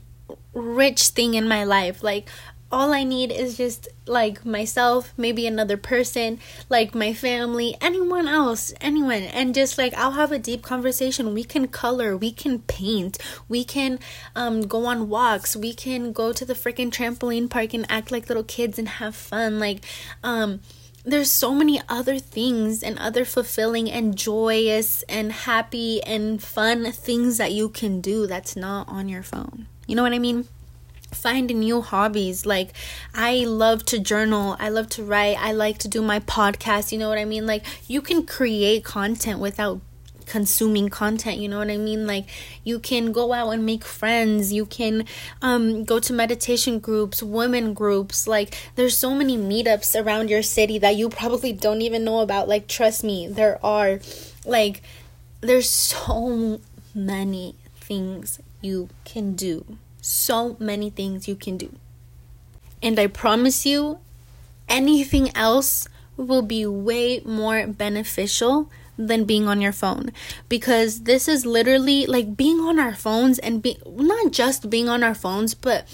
rich 0.55 1.09
thing 1.09 1.35
in 1.35 1.47
my 1.47 1.65
life. 1.65 2.03
Like 2.03 2.29
all 2.71 2.93
I 2.93 3.03
need 3.03 3.33
is 3.33 3.57
just 3.57 3.89
like 4.07 4.45
myself, 4.45 5.15
maybe 5.17 5.47
another 5.47 5.77
person, 5.77 6.39
like 6.69 6.95
my 6.95 7.15
family, 7.15 7.77
anyone 7.81 8.29
else, 8.29 8.75
anyone. 8.81 9.23
And 9.23 9.55
just 9.55 9.79
like 9.79 9.95
I'll 9.95 10.13
have 10.13 10.33
a 10.33 10.39
deep 10.39 10.63
conversation. 10.63 11.35
We 11.35 11.45
can 11.45 11.69
color, 11.69 12.17
we 12.17 12.31
can 12.31 12.61
paint, 12.61 13.19
we 13.49 13.65
can 13.65 13.99
um 14.37 14.63
go 14.63 14.85
on 14.87 15.09
walks, 15.09 15.57
we 15.57 15.73
can 15.73 16.13
go 16.13 16.33
to 16.33 16.45
the 16.45 16.55
freaking 16.55 16.91
trampoline 16.91 17.49
park 17.49 17.73
and 17.73 17.87
act 17.89 18.11
like 18.11 18.29
little 18.29 18.45
kids 18.45 18.79
and 18.79 18.89
have 18.89 19.17
fun. 19.17 19.59
Like 19.59 19.85
um 20.23 20.61
there's 21.05 21.33
so 21.33 21.55
many 21.55 21.81
other 21.89 22.19
things 22.19 22.83
and 22.83 22.99
other 22.99 23.25
fulfilling 23.25 23.91
and 23.91 24.15
joyous 24.15 25.03
and 25.05 25.33
happy 25.33 26.03
and 26.03 26.43
fun 26.43 26.93
things 26.93 27.39
that 27.39 27.53
you 27.53 27.71
can 27.71 28.03
do 28.03 28.27
that's 28.27 28.57
not 28.57 28.87
on 28.89 29.09
your 29.09 29.23
phone. 29.23 29.67
You 29.87 29.97
know 29.97 30.03
what 30.03 30.13
I 30.13 30.19
mean? 30.19 30.47
Find 31.13 31.49
new 31.55 31.81
hobbies. 31.81 32.47
Like 32.47 32.73
i 33.15 33.45
love 33.45 33.85
to 33.87 33.99
journal. 33.99 34.57
I 34.59 34.69
love 34.69 34.89
to 34.91 35.05
write. 35.05 35.37
I 35.39 35.53
like 35.53 35.79
to 35.79 35.89
do 35.89 36.03
my 36.03 36.21
podcast. 36.21 36.93
You 36.93 36.99
know 36.99 37.09
what 37.09 37.19
i 37.19 37.25
mean? 37.25 37.47
Like 37.47 37.65
you 37.89 38.01
can 38.01 38.27
create 38.27 38.85
content 38.85 39.41
without 39.41 39.81
consuming 40.27 40.91
content. 40.91 41.39
You 41.39 41.49
know 41.49 41.59
what 41.59 41.71
i 41.71 41.77
mean? 41.77 42.07
Like 42.07 42.27
you 42.63 42.79
can 42.79 43.13
go 43.13 43.33
out 43.33 43.51
and 43.51 43.65
make 43.65 43.85
friends. 43.85 44.53
You 44.53 44.67
can 44.67 45.05
um 45.43 45.85
go 45.85 45.99
to 45.99 46.13
meditation 46.13 46.79
groups 46.79 47.23
women 47.23 47.75
groups. 47.75 48.27
Like 48.29 48.55
there's 48.77 48.97
so 48.97 49.15
many 49.15 49.37
meetups 49.37 50.01
around 50.01 50.31
your 50.31 50.43
city 50.43 50.79
that 50.79 50.97
you 50.97 51.09
probably 51.09 51.53
don't 51.53 51.83
even 51.83 52.05
know 52.05 52.21
about. 52.21 52.49
Like 52.49 52.69
trust 52.69 53.03
me 53.03 53.27
there 53.27 53.59
are. 53.65 54.01
Like 54.45 54.83
there's 55.41 55.71
so 55.71 56.61
many 56.95 57.55
things 57.81 58.41
you 58.61 58.89
can 59.05 59.35
do 59.35 59.79
so 60.09 60.57
many 60.59 60.89
things 60.89 61.29
you 61.29 61.37
can 61.37 61.57
do. 61.59 61.71
And 62.83 62.99
I 62.99 63.09
promise 63.09 63.67
you, 63.67 63.99
anything 64.69 65.31
else 65.37 65.87
will 66.17 66.43
be 66.43 66.65
way 66.67 67.21
more 67.25 67.67
beneficial 67.67 68.71
than 68.97 69.25
being 69.25 69.47
on 69.47 69.61
your 69.61 69.73
phone 69.73 70.11
because 70.49 71.03
this 71.03 71.29
is 71.29 71.47
literally 71.47 72.05
like 72.07 72.37
being 72.37 72.59
on 72.59 72.81
our 72.81 72.95
phones 72.95 73.39
and 73.39 73.63
be 73.63 73.79
not 73.87 74.33
just 74.33 74.69
being 74.69 74.89
on 74.89 75.05
our 75.05 75.15
phones 75.15 75.55
but 75.55 75.87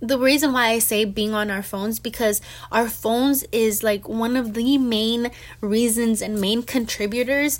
the 0.00 0.18
reason 0.18 0.52
why 0.52 0.68
I 0.68 0.78
say 0.78 1.06
being 1.06 1.32
on 1.32 1.50
our 1.50 1.62
phones 1.62 1.98
because 1.98 2.42
our 2.70 2.90
phones 2.90 3.44
is 3.52 3.82
like 3.82 4.06
one 4.06 4.36
of 4.36 4.52
the 4.52 4.76
main 4.76 5.30
reasons 5.62 6.20
and 6.20 6.38
main 6.38 6.62
contributors 6.62 7.58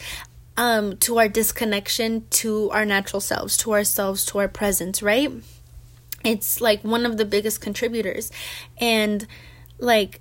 um 0.59 0.99
to 0.99 1.19
our 1.19 1.29
disconnection 1.29 2.27
to 2.29 2.71
our 2.71 2.85
natural 2.85 3.21
selves, 3.21 3.57
to 3.59 3.73
ourselves, 3.73 4.27
to 4.27 4.39
our 4.39 4.49
presence, 4.49 5.03
right? 5.03 5.33
It's 6.27 6.61
like 6.61 6.83
one 6.83 7.07
of 7.07 7.17
the 7.17 7.25
biggest 7.25 7.61
contributors. 7.61 8.31
And 8.79 9.27
like 9.79 10.21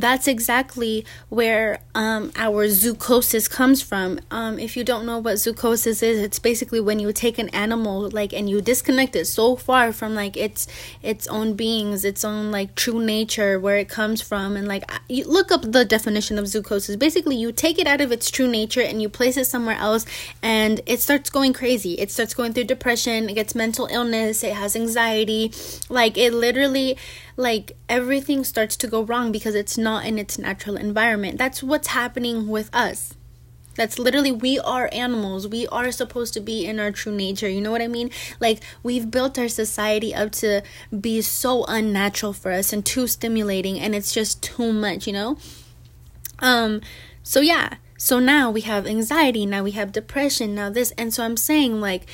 that's 0.00 0.26
exactly 0.26 1.04
where 1.28 1.80
um, 1.94 2.32
our 2.36 2.66
zoochosis 2.66 3.48
comes 3.48 3.80
from. 3.80 4.18
Um, 4.30 4.58
if 4.58 4.76
you 4.76 4.84
don't 4.84 5.06
know 5.06 5.18
what 5.18 5.36
zoochosis 5.36 6.02
is, 6.02 6.18
it's 6.18 6.38
basically 6.38 6.80
when 6.80 6.98
you 6.98 7.12
take 7.12 7.38
an 7.38 7.48
animal 7.50 8.10
like 8.10 8.32
and 8.32 8.50
you 8.50 8.60
disconnect 8.60 9.14
it 9.14 9.26
so 9.26 9.56
far 9.56 9.92
from 9.92 10.14
like 10.14 10.36
its 10.36 10.66
its 11.02 11.26
own 11.28 11.54
beings, 11.54 12.04
its 12.04 12.24
own 12.24 12.50
like 12.50 12.74
true 12.74 13.04
nature, 13.04 13.60
where 13.60 13.76
it 13.76 13.88
comes 13.88 14.20
from, 14.20 14.56
and 14.56 14.66
like 14.66 14.90
you 15.08 15.24
look 15.24 15.52
up 15.52 15.62
the 15.62 15.84
definition 15.84 16.38
of 16.38 16.46
zoochosis. 16.46 16.98
Basically, 16.98 17.36
you 17.36 17.52
take 17.52 17.78
it 17.78 17.86
out 17.86 18.00
of 18.00 18.10
its 18.10 18.30
true 18.30 18.48
nature 18.48 18.82
and 18.82 19.00
you 19.00 19.08
place 19.08 19.36
it 19.36 19.46
somewhere 19.46 19.76
else, 19.76 20.06
and 20.42 20.80
it 20.86 21.00
starts 21.00 21.30
going 21.30 21.52
crazy. 21.52 21.94
It 21.94 22.10
starts 22.10 22.34
going 22.34 22.52
through 22.52 22.64
depression. 22.64 23.28
It 23.28 23.34
gets 23.34 23.54
mental 23.54 23.86
illness. 23.86 24.42
It 24.42 24.54
has 24.54 24.74
anxiety. 24.74 25.52
Like 25.88 26.18
it 26.18 26.32
literally 26.32 26.96
like 27.36 27.72
everything 27.88 28.44
starts 28.44 28.76
to 28.76 28.86
go 28.86 29.02
wrong 29.02 29.32
because 29.32 29.54
it's 29.54 29.76
not 29.76 30.06
in 30.06 30.18
its 30.18 30.38
natural 30.38 30.76
environment. 30.76 31.38
That's 31.38 31.62
what's 31.62 31.88
happening 31.88 32.48
with 32.48 32.70
us. 32.74 33.14
That's 33.74 33.98
literally, 33.98 34.30
we 34.30 34.58
are 34.60 34.88
animals. 34.92 35.48
We 35.48 35.66
are 35.66 35.90
supposed 35.90 36.32
to 36.34 36.40
be 36.40 36.64
in 36.64 36.78
our 36.78 36.92
true 36.92 37.14
nature. 37.14 37.48
You 37.48 37.60
know 37.60 37.72
what 37.72 37.82
I 37.82 37.88
mean? 37.88 38.10
Like, 38.38 38.60
we've 38.82 39.10
built 39.10 39.38
our 39.38 39.48
society 39.48 40.14
up 40.14 40.30
to 40.32 40.62
be 40.98 41.20
so 41.22 41.64
unnatural 41.66 42.32
for 42.32 42.52
us 42.52 42.72
and 42.72 42.86
too 42.86 43.08
stimulating, 43.08 43.80
and 43.80 43.94
it's 43.94 44.12
just 44.12 44.42
too 44.42 44.72
much, 44.72 45.08
you 45.08 45.12
know? 45.12 45.38
Um, 46.38 46.82
so 47.22 47.40
yeah. 47.40 47.74
So 47.96 48.18
now 48.18 48.50
we 48.50 48.60
have 48.62 48.86
anxiety, 48.86 49.46
now 49.46 49.62
we 49.62 49.70
have 49.72 49.90
depression, 49.90 50.54
now 50.54 50.68
this. 50.68 50.90
And 50.98 51.14
so 51.14 51.24
I'm 51.24 51.36
saying, 51.36 51.80
like, 51.80 52.06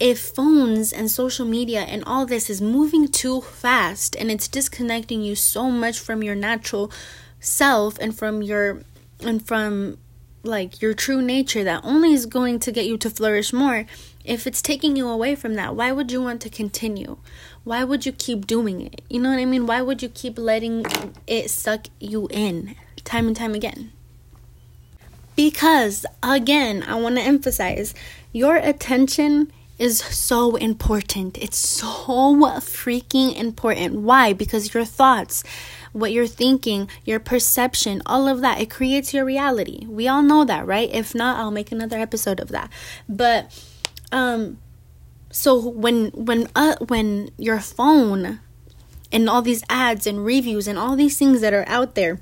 if 0.00 0.18
phones 0.18 0.94
and 0.94 1.10
social 1.10 1.44
media 1.44 1.82
and 1.82 2.02
all 2.06 2.24
this 2.24 2.48
is 2.48 2.62
moving 2.62 3.06
too 3.06 3.42
fast 3.42 4.16
and 4.16 4.30
it's 4.30 4.48
disconnecting 4.48 5.22
you 5.22 5.34
so 5.34 5.70
much 5.70 6.00
from 6.00 6.22
your 6.22 6.34
natural 6.34 6.90
self 7.38 7.98
and 7.98 8.18
from 8.18 8.40
your 8.42 8.80
and 9.20 9.46
from 9.46 9.98
like 10.42 10.80
your 10.80 10.94
true 10.94 11.20
nature 11.20 11.62
that 11.62 11.84
only 11.84 12.14
is 12.14 12.24
going 12.24 12.58
to 12.58 12.72
get 12.72 12.86
you 12.86 12.96
to 12.96 13.10
flourish 13.10 13.52
more 13.52 13.84
if 14.24 14.46
it's 14.46 14.62
taking 14.62 14.96
you 14.96 15.06
away 15.06 15.34
from 15.34 15.52
that 15.52 15.76
why 15.76 15.92
would 15.92 16.10
you 16.10 16.22
want 16.22 16.40
to 16.40 16.48
continue? 16.48 17.18
Why 17.62 17.84
would 17.84 18.06
you 18.06 18.12
keep 18.12 18.46
doing 18.46 18.80
it? 18.80 19.02
You 19.10 19.20
know 19.20 19.28
what 19.28 19.38
i 19.38 19.44
mean? 19.44 19.66
Why 19.66 19.82
would 19.82 20.02
you 20.02 20.08
keep 20.08 20.38
letting 20.38 20.86
it 21.26 21.50
suck 21.50 21.88
you 22.00 22.26
in 22.30 22.74
time 23.04 23.26
and 23.26 23.36
time 23.36 23.54
again? 23.54 23.92
Because 25.36 26.06
again 26.22 26.82
i 26.84 26.94
want 26.94 27.16
to 27.16 27.22
emphasize 27.22 27.94
your 28.32 28.56
attention 28.56 29.52
is 29.80 29.98
so 29.98 30.56
important 30.56 31.36
it's 31.38 31.56
so 31.56 31.86
freaking 32.60 33.34
important 33.36 33.96
why 33.96 34.32
because 34.32 34.72
your 34.72 34.84
thoughts 34.84 35.42
what 35.92 36.12
you're 36.12 36.26
thinking, 36.26 36.88
your 37.04 37.20
perception, 37.20 38.02
all 38.06 38.28
of 38.28 38.40
that. 38.40 38.60
It 38.60 38.70
creates 38.70 39.12
your 39.12 39.24
reality. 39.24 39.86
We 39.88 40.06
all 40.08 40.22
know 40.22 40.44
that, 40.44 40.66
right? 40.66 40.88
If 40.92 41.14
not, 41.14 41.38
I'll 41.38 41.50
make 41.50 41.72
another 41.72 41.98
episode 41.98 42.40
of 42.40 42.48
that. 42.48 42.70
But 43.08 43.52
um 44.12 44.58
so 45.30 45.68
when 45.68 46.10
when 46.10 46.48
uh 46.54 46.76
when 46.88 47.30
your 47.38 47.60
phone 47.60 48.40
and 49.12 49.28
all 49.28 49.42
these 49.42 49.64
ads 49.68 50.06
and 50.06 50.24
reviews 50.24 50.68
and 50.68 50.78
all 50.78 50.96
these 50.96 51.18
things 51.18 51.40
that 51.40 51.52
are 51.52 51.66
out 51.68 51.94
there 51.94 52.20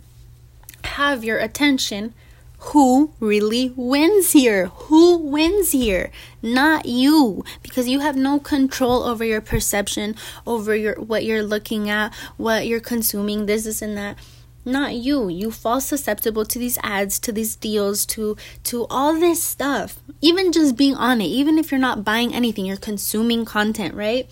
have 0.85 1.25
your 1.25 1.39
attention, 1.39 2.15
who 2.59 3.15
really 3.21 3.73
wins 3.77 4.33
here? 4.33 4.67
Who 4.67 5.17
wins 5.19 5.71
here? 5.71 6.11
Not 6.43 6.87
you 6.87 7.45
because 7.63 7.89
you 7.89 8.01
have 8.01 8.17
no 8.17 8.41
control 8.41 9.05
over 9.05 9.25
your 9.25 9.41
perception, 9.41 10.17
over 10.47 10.75
your 10.75 10.97
what 10.97 11.25
you're 11.25 11.43
looking 11.43 11.89
at, 11.89 12.13
what 12.37 12.67
you're 12.67 12.81
consuming, 12.81 13.47
this, 13.47 13.65
this 13.65 13.81
and 13.81 13.97
that. 13.97 14.19
Not 14.65 14.95
you. 14.95 15.29
You 15.29 15.51
fall 15.51 15.81
susceptible 15.81 16.45
to 16.45 16.59
these 16.59 16.79
ads, 16.83 17.19
to 17.21 17.33
these 17.33 17.55
deals, 17.55 18.05
to 18.07 18.37
to 18.65 18.87
all 18.91 19.15
this 19.15 19.43
stuff. 19.43 20.01
Even 20.21 20.51
just 20.51 20.77
being 20.77 20.95
on 20.95 21.21
it, 21.21 21.27
even 21.27 21.59
if 21.59 21.71
you're 21.71 21.81
not 21.81 22.05
buying 22.05 22.35
anything, 22.35 22.67
you're 22.67 22.77
consuming 22.77 23.45
content, 23.45 23.95
right? 23.95 24.29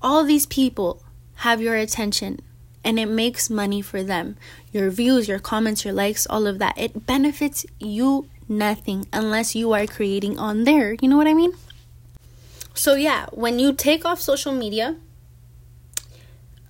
All 0.00 0.24
these 0.24 0.46
people 0.46 1.04
have 1.36 1.60
your 1.60 1.76
attention 1.76 2.40
and 2.84 2.98
it 2.98 3.06
makes 3.06 3.48
money 3.48 3.80
for 3.82 4.02
them. 4.02 4.36
Your 4.72 4.90
views, 4.90 5.28
your 5.28 5.38
comments, 5.38 5.84
your 5.84 5.94
likes, 5.94 6.26
all 6.26 6.46
of 6.46 6.58
that. 6.58 6.76
It 6.76 7.06
benefits 7.06 7.64
you 7.78 8.28
nothing 8.48 9.06
unless 9.12 9.54
you 9.54 9.72
are 9.72 9.86
creating 9.86 10.38
on 10.38 10.64
there. 10.64 10.96
You 11.00 11.08
know 11.08 11.16
what 11.16 11.26
I 11.26 11.34
mean? 11.34 11.52
So 12.74 12.94
yeah, 12.94 13.26
when 13.32 13.58
you 13.58 13.72
take 13.72 14.04
off 14.04 14.20
social 14.20 14.52
media, 14.52 14.96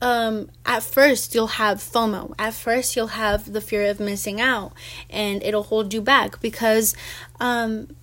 um, 0.01 0.51
at 0.67 0.83
first 0.83 1.35
you'll 1.35 1.59
have 1.63 1.79
FOMO. 1.79 2.35
At 2.39 2.55
first 2.55 2.97
you'll 2.97 3.19
have 3.19 3.53
the 3.53 3.61
fear 3.61 3.89
of 3.89 4.01
missing 4.01 4.41
out, 4.41 4.73
and 5.09 5.43
it'll 5.43 5.63
hold 5.63 5.95
you 5.95 6.03
back 6.03 6.41
because 6.41 6.97
um, 7.39 7.95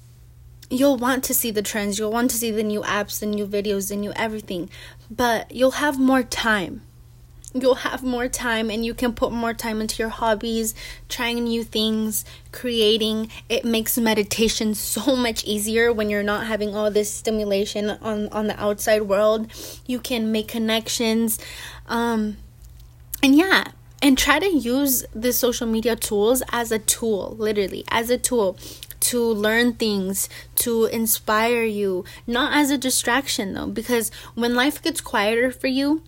you'll 0.69 0.97
want 0.97 1.23
to 1.25 1.33
see 1.33 1.51
the 1.51 1.61
trends, 1.61 1.99
you'll 1.99 2.11
want 2.11 2.31
to 2.31 2.37
see 2.37 2.51
the 2.51 2.63
new 2.63 2.81
apps, 2.81 3.19
the 3.19 3.25
new 3.25 3.45
videos, 3.45 3.89
the 3.89 3.97
new 3.97 4.13
everything, 4.15 4.69
but 5.11 5.51
you'll 5.51 5.71
have 5.71 5.99
more 5.99 6.23
time 6.23 6.81
you'll 7.53 7.75
have 7.75 8.03
more 8.03 8.27
time 8.27 8.69
and 8.69 8.85
you 8.85 8.93
can 8.93 9.13
put 9.13 9.31
more 9.31 9.53
time 9.53 9.81
into 9.81 10.01
your 10.01 10.09
hobbies, 10.09 10.75
trying 11.07 11.43
new 11.43 11.63
things, 11.63 12.25
creating. 12.51 13.29
It 13.47 13.65
makes 13.65 13.97
meditation 13.97 14.75
so 14.75 15.15
much 15.15 15.43
easier 15.43 15.91
when 15.91 16.09
you're 16.09 16.23
not 16.23 16.47
having 16.47 16.75
all 16.75 16.91
this 16.91 17.11
stimulation 17.11 17.89
on 17.89 18.29
on 18.29 18.47
the 18.47 18.61
outside 18.61 19.03
world. 19.03 19.47
You 19.85 19.99
can 19.99 20.31
make 20.31 20.47
connections. 20.47 21.39
Um 21.87 22.37
and 23.21 23.35
yeah, 23.35 23.71
and 24.01 24.17
try 24.17 24.39
to 24.39 24.49
use 24.49 25.05
the 25.13 25.33
social 25.33 25.67
media 25.67 25.95
tools 25.95 26.41
as 26.51 26.71
a 26.71 26.79
tool, 26.79 27.35
literally, 27.37 27.83
as 27.89 28.09
a 28.09 28.17
tool 28.17 28.57
to 28.99 29.21
learn 29.21 29.73
things, 29.73 30.29
to 30.55 30.85
inspire 30.85 31.63
you, 31.63 32.05
not 32.27 32.53
as 32.53 32.69
a 32.69 32.77
distraction 32.77 33.53
though, 33.53 33.67
because 33.67 34.11
when 34.35 34.55
life 34.55 34.81
gets 34.81 35.01
quieter 35.01 35.51
for 35.51 35.67
you, 35.67 36.03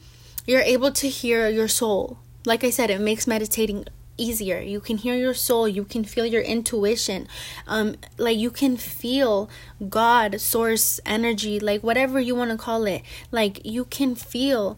you're 0.45 0.62
able 0.62 0.91
to 0.91 1.08
hear 1.08 1.49
your 1.49 1.67
soul. 1.67 2.19
Like 2.45 2.63
I 2.63 2.69
said, 2.69 2.89
it 2.89 3.01
makes 3.01 3.27
meditating 3.27 3.86
easier. 4.17 4.60
You 4.60 4.80
can 4.80 4.97
hear 4.97 5.15
your 5.15 5.34
soul, 5.34 5.67
you 5.67 5.84
can 5.84 6.04
feel 6.04 6.25
your 6.25 6.41
intuition. 6.41 7.27
Um 7.67 7.95
like 8.17 8.38
you 8.38 8.51
can 8.51 8.77
feel 8.77 9.49
God, 9.89 10.39
source, 10.39 10.99
energy, 11.06 11.60
like 11.60 11.82
whatever 11.82 12.19
you 12.19 12.36
want 12.36 12.51
to 12.51 12.58
call 12.58 12.86
it. 12.86 13.01
Like 13.32 13.65
you 13.65 13.86
can 13.86 14.15
feel 14.15 14.77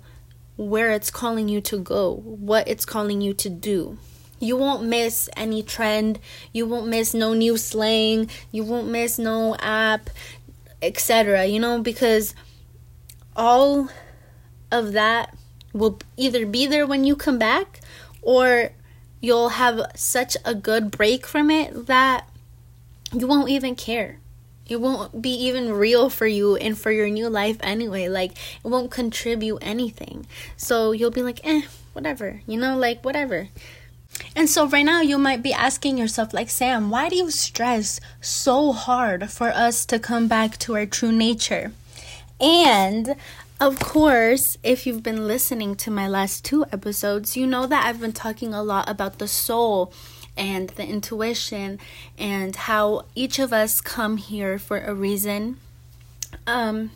where 0.56 0.92
it's 0.92 1.12
calling 1.12 1.50
you 1.50 1.62
to 1.62 1.78
go, 1.80 2.16
what 2.16 2.68
it's 2.68 2.86
calling 2.86 3.22
you 3.22 3.34
to 3.34 3.50
do. 3.50 3.98
You 4.40 4.58
won't 4.58 4.84
miss 4.84 5.30
any 5.38 5.64
trend, 5.64 6.20
you 6.52 6.66
won't 6.66 6.88
miss 6.88 7.14
no 7.14 7.34
new 7.34 7.58
slang, 7.58 8.30
you 8.52 8.64
won't 8.64 8.90
miss 8.90 9.18
no 9.18 9.56
app, 9.60 10.10
etc. 10.82 11.46
You 11.46 11.60
know, 11.60 11.82
because 11.82 12.36
all 13.36 13.90
of 14.72 14.92
that 14.92 15.34
will 15.74 16.00
either 16.16 16.46
be 16.46 16.66
there 16.66 16.86
when 16.86 17.04
you 17.04 17.16
come 17.16 17.38
back 17.38 17.82
or 18.22 18.72
you'll 19.20 19.50
have 19.50 19.82
such 19.96 20.38
a 20.46 20.54
good 20.54 20.92
break 20.92 21.26
from 21.26 21.50
it 21.50 21.88
that 21.88 22.28
you 23.12 23.28
won't 23.28 23.50
even 23.50 23.76
care. 23.76 24.20
It 24.68 24.80
won't 24.80 25.22
be 25.22 25.32
even 25.32 25.74
real 25.74 26.10
for 26.10 26.26
you 26.26 26.56
and 26.56 26.78
for 26.78 26.92
your 26.92 27.10
new 27.10 27.28
life 27.30 27.58
anyway. 27.62 28.08
Like, 28.08 28.32
it 28.32 28.68
won't 28.68 28.92
contribute 28.92 29.58
anything. 29.62 30.26
So 30.56 30.92
you'll 30.92 31.12
be 31.12 31.22
like, 31.22 31.42
eh, 31.44 31.64
whatever, 31.92 32.42
you 32.48 32.58
know, 32.58 32.78
like, 32.78 33.04
whatever. 33.04 33.50
And 34.36 34.50
so, 34.50 34.68
right 34.68 34.86
now, 34.86 35.02
you 35.02 35.18
might 35.18 35.42
be 35.42 35.54
asking 35.54 35.98
yourself, 35.98 36.34
like, 36.34 36.50
Sam, 36.50 36.90
why 36.90 37.10
do 37.10 37.16
you 37.16 37.32
stress 37.32 38.00
so 38.22 38.72
hard 38.72 39.30
for 39.30 39.50
us 39.50 39.86
to 39.88 40.00
come 40.00 40.28
back 40.28 40.58
to 40.60 40.76
our 40.76 40.86
true 40.86 41.12
nature? 41.12 41.72
And 42.40 43.16
of 43.64 43.80
course, 43.80 44.58
if 44.62 44.86
you've 44.86 45.04
been 45.04 45.26
listening 45.26 45.76
to 45.76 45.90
my 45.90 46.06
last 46.06 46.44
two 46.44 46.66
episodes, 46.74 47.38
you 47.38 47.48
know 47.48 47.66
that 47.66 47.86
I've 47.86 48.02
been 48.02 48.12
talking 48.12 48.54
a 48.54 48.62
lot 48.62 48.90
about 48.90 49.20
the 49.20 49.28
soul 49.28 49.94
and 50.36 50.68
the 50.72 50.86
intuition 50.86 51.80
and 52.18 52.54
how 52.58 53.06
each 53.16 53.40
of 53.40 53.54
us 53.54 53.80
come 53.80 54.18
here 54.18 54.60
for 54.60 54.80
a 54.80 54.94
reason. 54.94 55.62
Um 56.46 56.92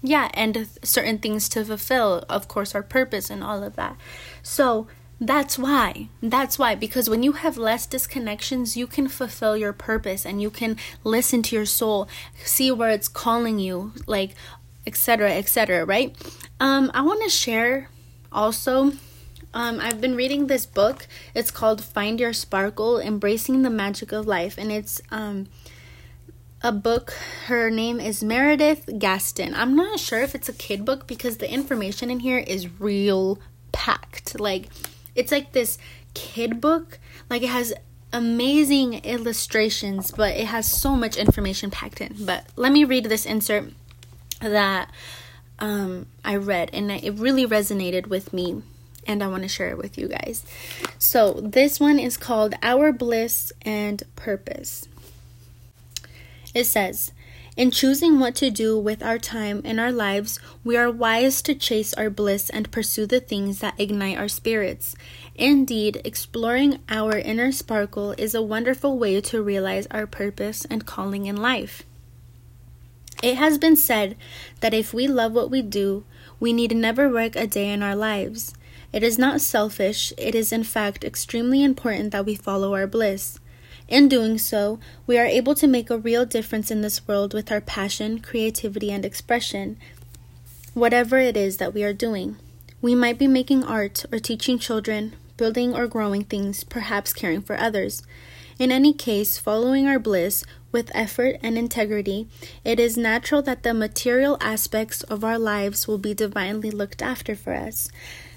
yeah, 0.00 0.30
and 0.34 0.68
certain 0.84 1.18
things 1.18 1.48
to 1.50 1.64
fulfill, 1.64 2.24
of 2.28 2.46
course, 2.46 2.72
our 2.72 2.82
purpose 2.84 3.28
and 3.28 3.42
all 3.42 3.62
of 3.62 3.74
that. 3.76 3.96
So, 4.42 4.86
that's 5.20 5.56
why. 5.56 6.08
That's 6.20 6.58
why. 6.58 6.74
Because 6.74 7.08
when 7.08 7.22
you 7.22 7.32
have 7.32 7.56
less 7.56 7.86
disconnections, 7.86 8.74
you 8.74 8.88
can 8.88 9.06
fulfill 9.06 9.56
your 9.56 9.72
purpose 9.72 10.26
and 10.26 10.42
you 10.42 10.50
can 10.50 10.76
listen 11.04 11.42
to 11.44 11.54
your 11.54 11.66
soul, 11.66 12.08
see 12.44 12.72
where 12.72 12.90
it's 12.90 13.06
calling 13.06 13.60
you. 13.60 13.92
Like, 14.08 14.34
etc 14.86 15.32
etc 15.32 15.84
right? 15.84 16.16
Um 16.60 16.90
i 16.94 17.02
want 17.02 17.22
to 17.22 17.30
share 17.30 17.88
also 18.30 18.92
um 19.54 19.78
i've 19.80 20.00
been 20.00 20.14
reading 20.14 20.46
this 20.46 20.66
book. 20.66 21.06
It's 21.34 21.50
called 21.50 21.82
find 21.82 22.20
your 22.20 22.32
sparkle 22.32 22.98
embracing 22.98 23.62
the 23.62 23.70
magic 23.70 24.12
of 24.12 24.26
life 24.26 24.56
and 24.58 24.72
it's 24.72 25.00
um 25.10 25.48
a 26.62 26.72
book. 26.72 27.10
Her 27.46 27.70
name 27.70 27.98
is 27.98 28.22
meredith 28.22 28.88
gaston. 28.98 29.54
I'm 29.54 29.74
not 29.74 29.98
sure 29.98 30.22
if 30.22 30.34
it's 30.34 30.48
a 30.48 30.52
kid 30.52 30.84
book 30.84 31.06
because 31.06 31.38
the 31.38 31.52
information 31.52 32.10
in 32.10 32.20
here 32.20 32.38
is 32.38 32.80
real 32.80 33.38
packed. 33.72 34.38
Like 34.38 34.68
it's 35.14 35.32
like 35.32 35.52
this 35.52 35.78
kid 36.14 36.60
book. 36.60 36.98
Like 37.28 37.42
it 37.42 37.48
has 37.48 37.74
amazing 38.14 38.92
illustrations 39.04 40.10
but 40.10 40.36
it 40.36 40.44
has 40.46 40.70
so 40.70 40.94
much 40.94 41.16
information 41.16 41.70
packed 41.70 42.00
in. 42.00 42.14
But 42.20 42.46
let 42.56 42.72
me 42.72 42.84
read 42.84 43.06
this 43.06 43.26
insert 43.26 43.72
that 44.42 44.90
um, 45.58 46.06
I 46.24 46.36
read, 46.36 46.70
and 46.72 46.90
it 46.90 47.14
really 47.14 47.46
resonated 47.46 48.08
with 48.08 48.32
me, 48.32 48.62
and 49.06 49.22
I 49.22 49.28
want 49.28 49.42
to 49.42 49.48
share 49.48 49.70
it 49.70 49.78
with 49.78 49.96
you 49.96 50.08
guys. 50.08 50.44
So, 50.98 51.34
this 51.34 51.78
one 51.78 51.98
is 51.98 52.16
called 52.16 52.54
Our 52.62 52.92
Bliss 52.92 53.52
and 53.62 54.02
Purpose. 54.16 54.88
It 56.54 56.64
says, 56.64 57.12
in 57.54 57.70
choosing 57.70 58.18
what 58.18 58.34
to 58.36 58.50
do 58.50 58.78
with 58.78 59.02
our 59.02 59.18
time 59.18 59.60
and 59.64 59.78
our 59.78 59.92
lives, 59.92 60.40
we 60.64 60.74
are 60.76 60.90
wise 60.90 61.42
to 61.42 61.54
chase 61.54 61.92
our 61.94 62.08
bliss 62.08 62.48
and 62.48 62.70
pursue 62.70 63.04
the 63.04 63.20
things 63.20 63.60
that 63.60 63.78
ignite 63.78 64.16
our 64.16 64.28
spirits. 64.28 64.96
Indeed, 65.34 66.00
exploring 66.02 66.80
our 66.88 67.18
inner 67.18 67.52
sparkle 67.52 68.12
is 68.16 68.34
a 68.34 68.40
wonderful 68.40 68.98
way 68.98 69.20
to 69.20 69.42
realize 69.42 69.86
our 69.90 70.06
purpose 70.06 70.64
and 70.64 70.86
calling 70.86 71.26
in 71.26 71.36
life. 71.36 71.84
It 73.22 73.36
has 73.36 73.56
been 73.56 73.76
said 73.76 74.16
that 74.60 74.74
if 74.74 74.92
we 74.92 75.06
love 75.06 75.32
what 75.32 75.48
we 75.48 75.62
do, 75.62 76.04
we 76.40 76.52
need 76.52 76.74
never 76.74 77.08
work 77.08 77.36
a 77.36 77.46
day 77.46 77.70
in 77.70 77.80
our 77.80 77.94
lives. 77.94 78.52
It 78.92 79.04
is 79.04 79.16
not 79.16 79.40
selfish, 79.40 80.12
it 80.18 80.34
is 80.34 80.50
in 80.50 80.64
fact 80.64 81.04
extremely 81.04 81.62
important 81.62 82.10
that 82.10 82.26
we 82.26 82.34
follow 82.34 82.74
our 82.74 82.88
bliss. 82.88 83.38
In 83.86 84.08
doing 84.08 84.38
so, 84.38 84.80
we 85.06 85.18
are 85.18 85.26
able 85.26 85.54
to 85.54 85.68
make 85.68 85.88
a 85.88 85.98
real 85.98 86.26
difference 86.26 86.70
in 86.70 86.80
this 86.82 87.06
world 87.06 87.32
with 87.32 87.52
our 87.52 87.60
passion, 87.60 88.18
creativity, 88.18 88.90
and 88.90 89.04
expression, 89.04 89.76
whatever 90.74 91.18
it 91.18 91.36
is 91.36 91.58
that 91.58 91.72
we 91.72 91.84
are 91.84 91.92
doing. 91.92 92.36
We 92.80 92.96
might 92.96 93.18
be 93.18 93.28
making 93.28 93.62
art 93.62 94.04
or 94.10 94.18
teaching 94.18 94.58
children, 94.58 95.14
building 95.36 95.76
or 95.76 95.86
growing 95.86 96.24
things, 96.24 96.64
perhaps 96.64 97.12
caring 97.12 97.42
for 97.42 97.56
others. 97.56 98.02
In 98.62 98.70
any 98.70 98.92
case, 98.92 99.38
following 99.38 99.88
our 99.88 99.98
bliss 99.98 100.44
with 100.70 100.92
effort 100.94 101.36
and 101.42 101.58
integrity, 101.58 102.28
it 102.64 102.78
is 102.78 102.96
natural 102.96 103.42
that 103.42 103.64
the 103.64 103.74
material 103.74 104.38
aspects 104.40 105.02
of 105.02 105.24
our 105.24 105.36
lives 105.36 105.88
will 105.88 105.98
be 105.98 106.14
divinely 106.14 106.70
looked 106.70 107.02
after 107.02 107.34
for 107.34 107.54
us, 107.54 107.90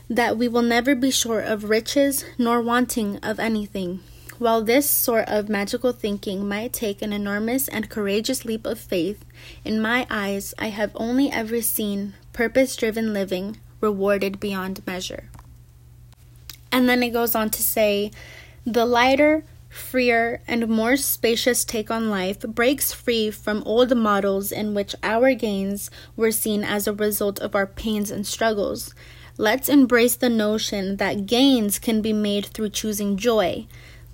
that 0.09 0.35
we 0.35 0.47
will 0.47 0.63
never 0.63 0.95
be 0.95 1.11
short 1.11 1.45
of 1.45 1.69
riches 1.69 2.25
nor 2.39 2.59
wanting 2.59 3.17
of 3.17 3.39
anything. 3.39 3.99
While 4.39 4.63
this 4.63 4.89
sort 4.89 5.27
of 5.27 5.47
magical 5.47 5.91
thinking 5.91 6.47
might 6.47 6.73
take 6.73 7.03
an 7.03 7.13
enormous 7.13 7.67
and 7.67 7.87
courageous 7.87 8.43
leap 8.45 8.65
of 8.65 8.79
faith, 8.79 9.23
in 9.63 9.79
my 9.79 10.07
eyes, 10.09 10.55
I 10.57 10.69
have 10.69 10.89
only 10.95 11.31
ever 11.31 11.61
seen 11.61 12.15
purpose 12.33 12.75
driven 12.75 13.13
living 13.13 13.57
rewarded 13.79 14.39
beyond 14.39 14.87
measure. 14.87 15.29
And 16.71 16.89
then 16.89 17.03
it 17.03 17.11
goes 17.11 17.35
on 17.35 17.51
to 17.51 17.61
say, 17.61 18.09
the 18.65 18.87
lighter, 18.87 19.43
freer, 19.75 20.41
and 20.47 20.67
more 20.67 20.97
spacious 20.97 21.65
take 21.65 21.91
on 21.91 22.09
life 22.09 22.39
breaks 22.41 22.91
free 22.91 23.29
from 23.29 23.63
old 23.63 23.95
models 23.95 24.51
in 24.51 24.73
which 24.73 24.95
our 25.03 25.33
gains 25.33 25.91
were 26.15 26.31
seen 26.31 26.63
as 26.63 26.87
a 26.87 26.93
result 26.93 27.39
of 27.39 27.55
our 27.55 27.67
pains 27.67 28.09
and 28.09 28.25
struggles. 28.25 28.95
Let's 29.37 29.69
embrace 29.69 30.15
the 30.15 30.29
notion 30.29 30.97
that 30.97 31.25
gains 31.25 31.77
can 31.77 32.01
be 32.01 32.13
made 32.13 32.45
through 32.45 32.69
choosing 32.69 33.17
joy 33.17 33.67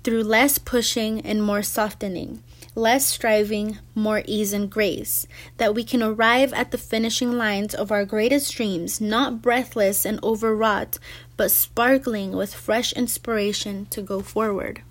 through 0.04 0.24
less 0.24 0.58
pushing 0.58 1.20
and 1.20 1.42
more 1.42 1.62
softening, 1.62 2.42
less 2.74 3.06
striving, 3.06 3.78
more 3.94 4.22
ease 4.26 4.52
and 4.52 4.70
grace, 4.70 5.26
that 5.58 5.74
we 5.74 5.84
can 5.84 6.02
arrive 6.02 6.52
at 6.52 6.70
the 6.70 6.78
finishing 6.78 7.32
lines 7.32 7.74
of 7.74 7.92
our 7.92 8.04
greatest 8.04 8.54
dreams, 8.54 9.00
not 9.00 9.42
breathless 9.42 10.04
and 10.04 10.22
overwrought, 10.22 10.98
but 11.36 11.50
sparkling 11.50 12.32
with 12.32 12.54
fresh 12.54 12.92
inspiration 12.94 13.86
to 13.86 14.02
go 14.02 14.20
forward. 14.20 14.82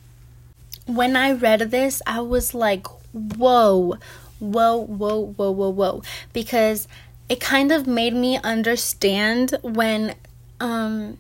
When 0.88 1.16
I 1.16 1.32
read 1.32 1.72
this, 1.72 2.02
I 2.06 2.22
was 2.22 2.54
like, 2.54 2.88
whoa, 3.14 3.98
whoa, 4.40 4.78
whoa, 4.78 5.20
whoa, 5.20 5.52
whoa, 5.52 5.70
whoa, 5.70 6.04
because 6.34 6.88
it 7.30 7.40
kind 7.40 7.72
of 7.72 7.88
made 7.88 8.14
me 8.14 8.38
understand 8.44 9.58
when 9.62 10.16
um 10.60 11.18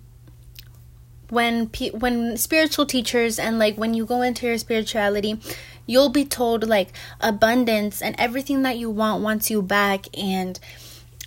when 1.30 1.70
pe- 1.70 1.92
when 1.92 2.36
spiritual 2.36 2.86
teachers 2.86 3.40
and 3.40 3.58
like 3.58 3.78
when 3.78 3.94
you 3.94 4.06
go 4.06 4.22
into 4.22 4.46
your 4.46 4.58
spirituality 4.58 5.40
you'll 5.88 6.10
be 6.10 6.26
told 6.26 6.68
like 6.68 6.90
abundance 7.22 8.02
and 8.02 8.14
everything 8.20 8.62
that 8.64 8.78
you 8.78 8.90
want 8.90 9.24
wants 9.24 9.50
you 9.50 9.62
back 9.62 10.06
and 10.18 10.60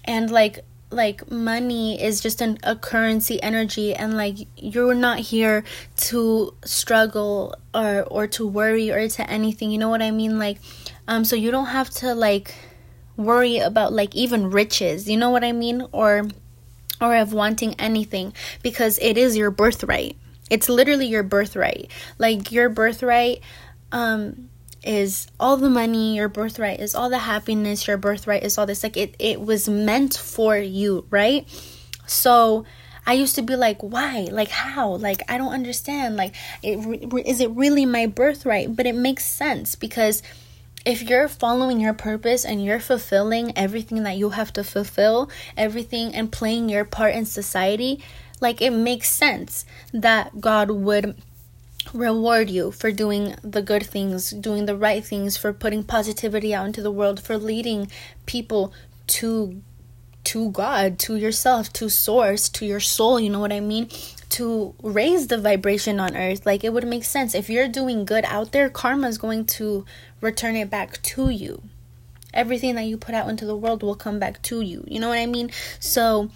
and 0.05 0.31
like 0.31 0.63
like 0.95 1.31
money 1.31 2.03
is 2.03 2.21
just 2.21 2.41
an, 2.41 2.59
a 2.63 2.77
currency 2.77 3.43
energy 3.43 3.95
and 3.95 4.17
like 4.17 4.37
you're 4.57 4.95
not 4.95 5.19
here 5.19 5.65
to 5.97 6.55
struggle 6.65 7.55
or 7.75 8.03
or 8.11 8.27
to 8.27 8.47
worry 8.47 8.91
or 8.91 9.09
to 9.09 9.29
anything 9.31 9.71
you 9.71 9.79
know 9.79 9.89
what 9.89 10.03
i 10.03 10.11
mean 10.11 10.39
like 10.39 10.59
um 11.09 11.25
so 11.25 11.37
you 11.37 11.51
don't 11.51 11.67
have 11.67 11.91
to 11.91 12.15
like 12.15 12.55
worry 13.17 13.59
about 13.59 13.93
like 13.93 14.15
even 14.15 14.51
riches 14.51 15.09
you 15.09 15.17
know 15.17 15.31
what 15.31 15.45
i 15.45 15.53
mean 15.53 15.87
or 15.93 16.27
or 17.01 17.17
of 17.17 17.33
wanting 17.33 17.75
anything 17.79 18.33
because 18.63 18.99
it 19.01 19.19
is 19.19 19.37
your 19.37 19.51
birthright. 19.51 20.17
It's 20.51 20.69
literally 20.69 21.07
your 21.07 21.23
birthright. 21.23 21.91
Like 22.19 22.53
your 22.53 22.69
birthright 22.69 23.41
um 23.93 24.49
is 24.85 25.27
all 25.41 25.57
the 25.57 25.71
money, 25.71 26.17
your 26.17 26.29
birthright 26.29 26.81
is 26.81 26.95
all 26.95 27.11
the 27.11 27.19
happiness, 27.19 27.87
your 27.87 27.97
birthright 27.97 28.43
is 28.43 28.59
all 28.59 28.67
this 28.67 28.83
like 28.83 28.97
it 28.97 29.15
it 29.19 29.41
was 29.41 29.69
meant 29.69 30.15
for 30.15 30.57
you, 30.57 31.07
right? 31.11 31.47
So 32.07 32.65
I 33.07 33.15
used 33.15 33.35
to 33.35 33.43
be 33.43 33.57
like, 33.57 33.83
why? 33.83 34.29
Like 34.31 34.49
how? 34.49 34.97
Like 34.97 35.23
I 35.29 35.39
don't 35.39 35.53
understand. 35.53 36.17
Like 36.17 36.35
it 36.63 36.79
is 37.27 37.41
it 37.41 37.51
really 37.51 37.87
my 37.87 38.07
birthright? 38.07 38.75
But 38.75 38.87
it 38.87 38.95
makes 38.95 39.25
sense 39.25 39.75
because 39.75 40.23
if 40.85 41.03
you're 41.03 41.29
following 41.29 41.81
your 41.81 41.95
purpose 41.95 42.45
and 42.45 42.63
you're 42.63 42.81
fulfilling 42.81 43.57
everything 43.57 44.03
that 44.03 44.17
you 44.17 44.31
have 44.31 44.53
to 44.53 44.65
fulfill, 44.65 45.31
everything 45.57 46.15
and 46.15 46.31
playing 46.31 46.69
your 46.69 46.85
part 46.85 47.15
in 47.15 47.25
society, 47.25 48.03
like 48.41 48.61
it 48.61 48.71
makes 48.71 49.09
sense 49.09 49.65
that 49.93 50.41
God 50.41 50.71
would 50.71 51.17
reward 51.93 52.51
you 52.51 52.71
for 52.71 52.91
doing 52.91 53.35
the 53.43 53.63
good 53.63 53.85
things, 53.85 54.31
doing 54.31 54.67
the 54.67 54.77
right 54.77 55.05
things, 55.05 55.37
for 55.37 55.53
putting 55.53 55.85
positivity 55.85 56.55
out 56.55 56.67
into 56.67 56.83
the 56.83 56.91
world, 56.91 57.21
for 57.21 57.37
leading 57.37 57.91
people 58.27 58.73
to 59.07 59.63
to 60.25 60.51
God, 60.51 60.99
to 61.01 61.17
yourself, 61.17 61.71
to 61.75 61.91
source, 61.91 62.49
to 62.49 62.65
your 62.65 62.81
soul, 62.81 63.21
you 63.21 63.29
know 63.29 63.41
what 63.41 63.53
I 63.53 63.61
mean? 63.61 63.89
To 64.31 64.75
raise 64.83 65.27
the 65.27 65.39
vibration 65.39 66.01
on 66.01 66.17
earth. 66.17 66.47
Like 66.47 66.65
it 66.65 66.73
would 66.73 66.87
make 66.87 67.05
sense 67.05 67.35
if 67.35 67.51
you're 67.51 67.69
doing 67.69 68.05
good 68.05 68.25
out 68.25 68.53
there, 68.53 68.71
karma 68.71 69.09
is 69.09 69.19
going 69.19 69.45
to 69.47 69.85
return 70.21 70.57
it 70.57 70.71
back 70.71 71.01
to 71.03 71.29
you. 71.29 71.63
Everything 72.33 72.75
that 72.75 72.85
you 72.85 72.97
put 72.97 73.15
out 73.15 73.29
into 73.29 73.45
the 73.45 73.55
world 73.55 73.83
will 73.83 73.95
come 73.95 74.19
back 74.19 74.43
to 74.43 74.61
you. 74.61 74.83
You 74.89 74.99
know 74.99 75.11
what 75.11 75.19
I 75.19 75.27
mean? 75.27 75.51
So, 75.79 76.31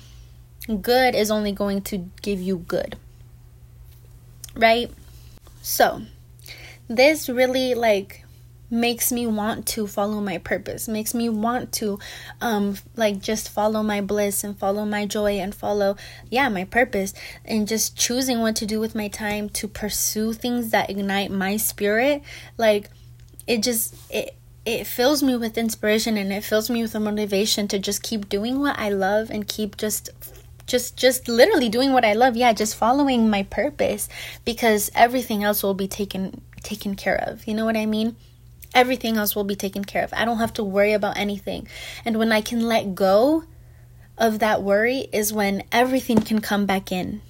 good 0.80 1.14
is 1.16 1.30
only 1.30 1.50
going 1.50 1.82
to 1.82 2.08
give 2.22 2.40
you 2.40 2.58
good. 2.58 2.96
Right? 4.54 4.92
So, 5.68 6.00
this 6.88 7.28
really 7.28 7.74
like 7.74 8.24
makes 8.70 9.12
me 9.12 9.26
want 9.26 9.66
to 9.66 9.86
follow 9.86 10.18
my 10.18 10.38
purpose. 10.38 10.88
Makes 10.88 11.12
me 11.12 11.28
want 11.28 11.72
to 11.74 11.98
um 12.40 12.78
like 12.96 13.20
just 13.20 13.50
follow 13.50 13.82
my 13.82 14.00
bliss 14.00 14.42
and 14.44 14.58
follow 14.58 14.86
my 14.86 15.04
joy 15.04 15.32
and 15.32 15.54
follow 15.54 15.96
yeah 16.30 16.48
my 16.48 16.64
purpose 16.64 17.12
and 17.44 17.68
just 17.68 17.98
choosing 17.98 18.40
what 18.40 18.56
to 18.56 18.64
do 18.66 18.80
with 18.80 18.94
my 18.94 19.08
time 19.08 19.50
to 19.50 19.68
pursue 19.68 20.32
things 20.32 20.70
that 20.70 20.88
ignite 20.88 21.30
my 21.30 21.58
spirit. 21.58 22.22
Like 22.56 22.88
it 23.46 23.62
just 23.62 23.94
it 24.10 24.38
it 24.64 24.86
fills 24.86 25.22
me 25.22 25.36
with 25.36 25.58
inspiration 25.58 26.16
and 26.16 26.32
it 26.32 26.44
fills 26.44 26.70
me 26.70 26.80
with 26.80 26.94
a 26.94 27.00
motivation 27.00 27.68
to 27.68 27.78
just 27.78 28.02
keep 28.02 28.30
doing 28.30 28.58
what 28.58 28.78
I 28.78 28.88
love 28.88 29.28
and 29.28 29.46
keep 29.46 29.76
just 29.76 30.08
just 30.68 30.96
just 30.96 31.26
literally 31.26 31.68
doing 31.68 31.92
what 31.92 32.04
I 32.04 32.12
love. 32.12 32.36
Yeah, 32.36 32.52
just 32.52 32.76
following 32.76 33.28
my 33.28 33.42
purpose 33.42 34.08
because 34.44 34.90
everything 34.94 35.42
else 35.42 35.62
will 35.62 35.74
be 35.74 35.88
taken 35.88 36.42
taken 36.62 36.94
care 36.94 37.16
of. 37.16 37.46
You 37.48 37.54
know 37.54 37.64
what 37.64 37.76
I 37.76 37.86
mean? 37.86 38.14
Everything 38.74 39.16
else 39.16 39.34
will 39.34 39.44
be 39.44 39.56
taken 39.56 39.84
care 39.84 40.04
of. 40.04 40.12
I 40.12 40.24
don't 40.24 40.38
have 40.38 40.52
to 40.54 40.64
worry 40.64 40.92
about 40.92 41.16
anything. 41.16 41.66
And 42.04 42.18
when 42.18 42.30
I 42.30 42.42
can 42.42 42.60
let 42.60 42.94
go 42.94 43.44
of 44.18 44.40
that 44.40 44.62
worry 44.62 45.08
is 45.12 45.32
when 45.32 45.62
everything 45.72 46.20
can 46.20 46.40
come 46.40 46.66
back 46.66 46.92
in. 46.92 47.22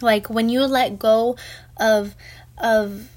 Like 0.00 0.30
when 0.30 0.48
you 0.48 0.64
let 0.64 0.98
go 0.98 1.36
of 1.76 2.16
of 2.56 3.10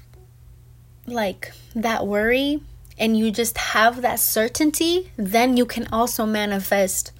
like 1.06 1.52
that 1.74 2.06
worry 2.06 2.60
and 2.98 3.16
you 3.16 3.30
just 3.30 3.56
have 3.58 4.02
that 4.02 4.20
certainty, 4.20 5.10
then 5.16 5.56
you 5.56 5.64
can 5.64 5.88
also 5.90 6.26
manifest 6.26 7.12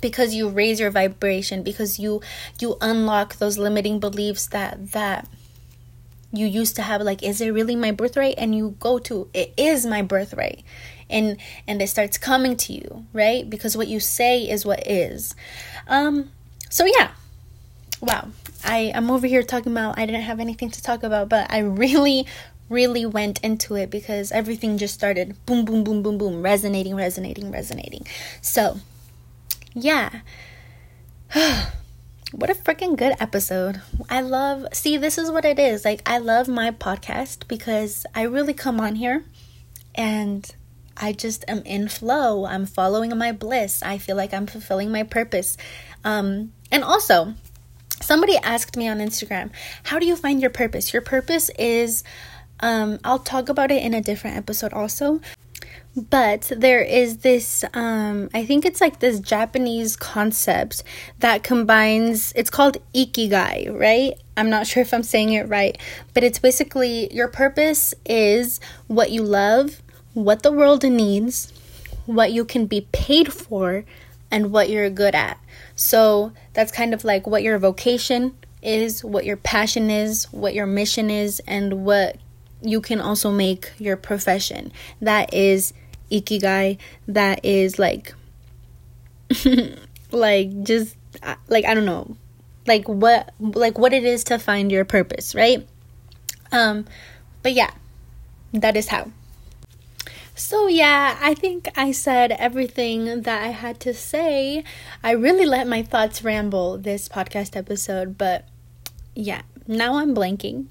because 0.00 0.34
you 0.34 0.48
raise 0.48 0.80
your 0.80 0.90
vibration 0.90 1.62
because 1.62 1.98
you 1.98 2.20
you 2.60 2.76
unlock 2.80 3.36
those 3.36 3.58
limiting 3.58 4.00
beliefs 4.00 4.46
that 4.48 4.92
that 4.92 5.28
you 6.32 6.46
used 6.46 6.76
to 6.76 6.82
have 6.82 7.02
like 7.02 7.22
is 7.22 7.40
it 7.40 7.50
really 7.50 7.76
my 7.76 7.92
birthright? 7.92 8.34
And 8.38 8.54
you 8.54 8.76
go 8.80 8.98
to 9.00 9.28
it 9.34 9.52
is 9.56 9.86
my 9.86 10.02
birthright. 10.02 10.64
And 11.10 11.36
and 11.66 11.80
it 11.80 11.88
starts 11.88 12.18
coming 12.18 12.56
to 12.58 12.72
you 12.72 13.06
right? 13.12 13.48
Because 13.48 13.76
what 13.76 13.88
you 13.88 14.00
say 14.00 14.42
is 14.48 14.64
what 14.64 14.86
is. 14.86 15.34
Um 15.88 16.30
so 16.70 16.84
yeah. 16.86 17.10
Wow. 18.00 18.28
I 18.64 18.92
i'm 18.94 19.10
over 19.10 19.26
here 19.26 19.42
talking 19.42 19.72
about 19.72 19.98
i 19.98 20.06
didn't 20.06 20.22
have 20.22 20.40
anything 20.40 20.70
to 20.70 20.82
talk 20.82 21.02
about 21.02 21.28
but 21.28 21.52
i 21.52 21.58
really 21.58 22.26
really 22.68 23.04
went 23.06 23.40
into 23.42 23.74
it 23.74 23.90
because 23.90 24.32
everything 24.32 24.78
just 24.78 24.94
started 24.94 25.36
boom, 25.46 25.64
boom, 25.64 25.84
boom, 25.84 26.02
boom, 26.02 26.18
boom, 26.18 26.42
resonating, 26.42 26.94
resonating, 26.94 27.50
resonating. 27.50 28.06
So, 28.40 28.80
yeah. 29.74 30.20
what 32.32 32.50
a 32.50 32.54
freaking 32.54 32.96
good 32.96 33.14
episode. 33.20 33.80
I 34.08 34.20
love, 34.20 34.66
see, 34.72 34.96
this 34.96 35.18
is 35.18 35.30
what 35.30 35.44
it 35.44 35.58
is. 35.58 35.84
Like, 35.84 36.02
I 36.06 36.18
love 36.18 36.48
my 36.48 36.70
podcast 36.70 37.48
because 37.48 38.06
I 38.14 38.22
really 38.22 38.54
come 38.54 38.80
on 38.80 38.94
here 38.94 39.24
and 39.94 40.54
I 40.96 41.12
just 41.12 41.44
am 41.48 41.62
in 41.64 41.88
flow. 41.88 42.46
I'm 42.46 42.66
following 42.66 43.16
my 43.16 43.32
bliss. 43.32 43.82
I 43.82 43.98
feel 43.98 44.16
like 44.16 44.32
I'm 44.32 44.46
fulfilling 44.46 44.90
my 44.92 45.02
purpose. 45.02 45.56
Um, 46.04 46.52
and 46.70 46.84
also, 46.84 47.34
somebody 48.00 48.36
asked 48.36 48.76
me 48.76 48.88
on 48.88 48.98
Instagram, 48.98 49.50
How 49.84 49.98
do 49.98 50.06
you 50.06 50.16
find 50.16 50.40
your 50.40 50.50
purpose? 50.50 50.92
Your 50.92 51.02
purpose 51.02 51.50
is 51.58 52.04
um, 52.60 52.98
I'll 53.04 53.18
talk 53.18 53.48
about 53.48 53.70
it 53.70 53.82
in 53.82 53.94
a 53.94 54.00
different 54.00 54.36
episode 54.36 54.72
also. 54.72 55.20
But 55.96 56.50
there 56.56 56.82
is 56.82 57.18
this, 57.18 57.64
um, 57.72 58.28
I 58.34 58.44
think 58.44 58.64
it's 58.64 58.80
like 58.80 58.98
this 58.98 59.20
Japanese 59.20 59.96
concept 59.96 60.82
that 61.20 61.44
combines, 61.44 62.32
it's 62.34 62.50
called 62.50 62.78
ikigai, 62.94 63.78
right? 63.78 64.14
I'm 64.36 64.50
not 64.50 64.66
sure 64.66 64.82
if 64.82 64.92
I'm 64.92 65.04
saying 65.04 65.32
it 65.32 65.48
right, 65.48 65.78
but 66.12 66.24
it's 66.24 66.40
basically 66.40 67.14
your 67.14 67.28
purpose 67.28 67.94
is 68.04 68.58
what 68.88 69.12
you 69.12 69.22
love, 69.22 69.82
what 70.14 70.42
the 70.42 70.50
world 70.50 70.82
needs, 70.82 71.52
what 72.06 72.32
you 72.32 72.44
can 72.44 72.66
be 72.66 72.88
paid 72.92 73.32
for, 73.32 73.84
and 74.30 74.50
what 74.50 74.68
you're 74.68 74.90
good 74.90 75.14
at. 75.14 75.38
So 75.76 76.32
that's 76.54 76.72
kind 76.72 76.92
of 76.92 77.04
like 77.04 77.24
what 77.24 77.44
your 77.44 77.58
vocation 77.58 78.36
is, 78.62 79.04
what 79.04 79.24
your 79.24 79.36
passion 79.36 79.90
is, 79.90 80.24
what 80.32 80.54
your 80.54 80.66
mission 80.66 81.08
is, 81.08 81.40
and 81.46 81.84
what 81.84 82.16
you 82.64 82.80
can 82.80 83.00
also 83.00 83.30
make 83.30 83.72
your 83.78 83.96
profession. 83.96 84.72
That 85.00 85.32
is 85.32 85.72
ikigai. 86.10 86.78
That 87.06 87.44
is 87.44 87.78
like, 87.78 88.14
like 90.10 90.62
just 90.62 90.96
like 91.48 91.64
I 91.64 91.74
don't 91.74 91.84
know, 91.84 92.16
like 92.66 92.88
what 92.88 93.32
like 93.38 93.78
what 93.78 93.92
it 93.92 94.04
is 94.04 94.24
to 94.24 94.38
find 94.38 94.72
your 94.72 94.84
purpose, 94.84 95.34
right? 95.34 95.66
Um, 96.50 96.86
but 97.42 97.52
yeah, 97.52 97.70
that 98.52 98.76
is 98.76 98.88
how. 98.88 99.10
So, 100.36 100.66
yeah, 100.66 101.16
I 101.20 101.34
think 101.34 101.68
I 101.76 101.92
said 101.92 102.32
everything 102.32 103.22
that 103.22 103.42
I 103.44 103.48
had 103.48 103.78
to 103.80 103.94
say. 103.94 104.64
I 105.02 105.12
really 105.12 105.46
let 105.46 105.68
my 105.68 105.82
thoughts 105.82 106.24
ramble 106.24 106.76
this 106.76 107.08
podcast 107.08 107.56
episode, 107.56 108.18
but 108.18 108.44
yeah, 109.14 109.42
now 109.68 109.94
I'm 109.94 110.12
blanking. 110.12 110.66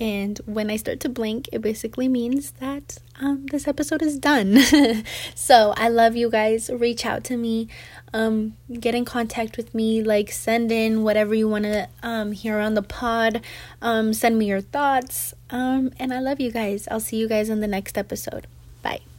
And 0.00 0.40
when 0.46 0.70
I 0.70 0.76
start 0.76 0.98
to 1.00 1.10
blink, 1.10 1.50
it 1.52 1.60
basically 1.60 2.08
means 2.08 2.52
that 2.52 2.96
um, 3.20 3.44
this 3.50 3.68
episode 3.68 4.00
is 4.00 4.18
done. 4.18 4.58
so 5.34 5.74
I 5.76 5.90
love 5.90 6.16
you 6.16 6.30
guys. 6.30 6.70
Reach 6.70 7.04
out 7.04 7.22
to 7.24 7.36
me, 7.36 7.68
um, 8.14 8.56
get 8.72 8.94
in 8.94 9.04
contact 9.04 9.58
with 9.58 9.74
me, 9.74 10.02
like 10.02 10.32
send 10.32 10.72
in 10.72 11.02
whatever 11.02 11.34
you 11.34 11.48
want 11.48 11.64
to 11.64 11.88
um, 12.02 12.32
hear 12.32 12.58
on 12.58 12.72
the 12.72 12.82
pod. 12.82 13.42
Um, 13.82 14.14
send 14.14 14.38
me 14.38 14.46
your 14.46 14.62
thoughts. 14.62 15.34
Um, 15.50 15.92
and 15.98 16.14
I 16.14 16.20
love 16.20 16.40
you 16.40 16.50
guys. 16.50 16.88
I'll 16.90 16.98
see 16.98 17.18
you 17.18 17.28
guys 17.28 17.50
in 17.50 17.60
the 17.60 17.68
next 17.68 17.98
episode. 17.98 18.46
Bye. 18.82 19.09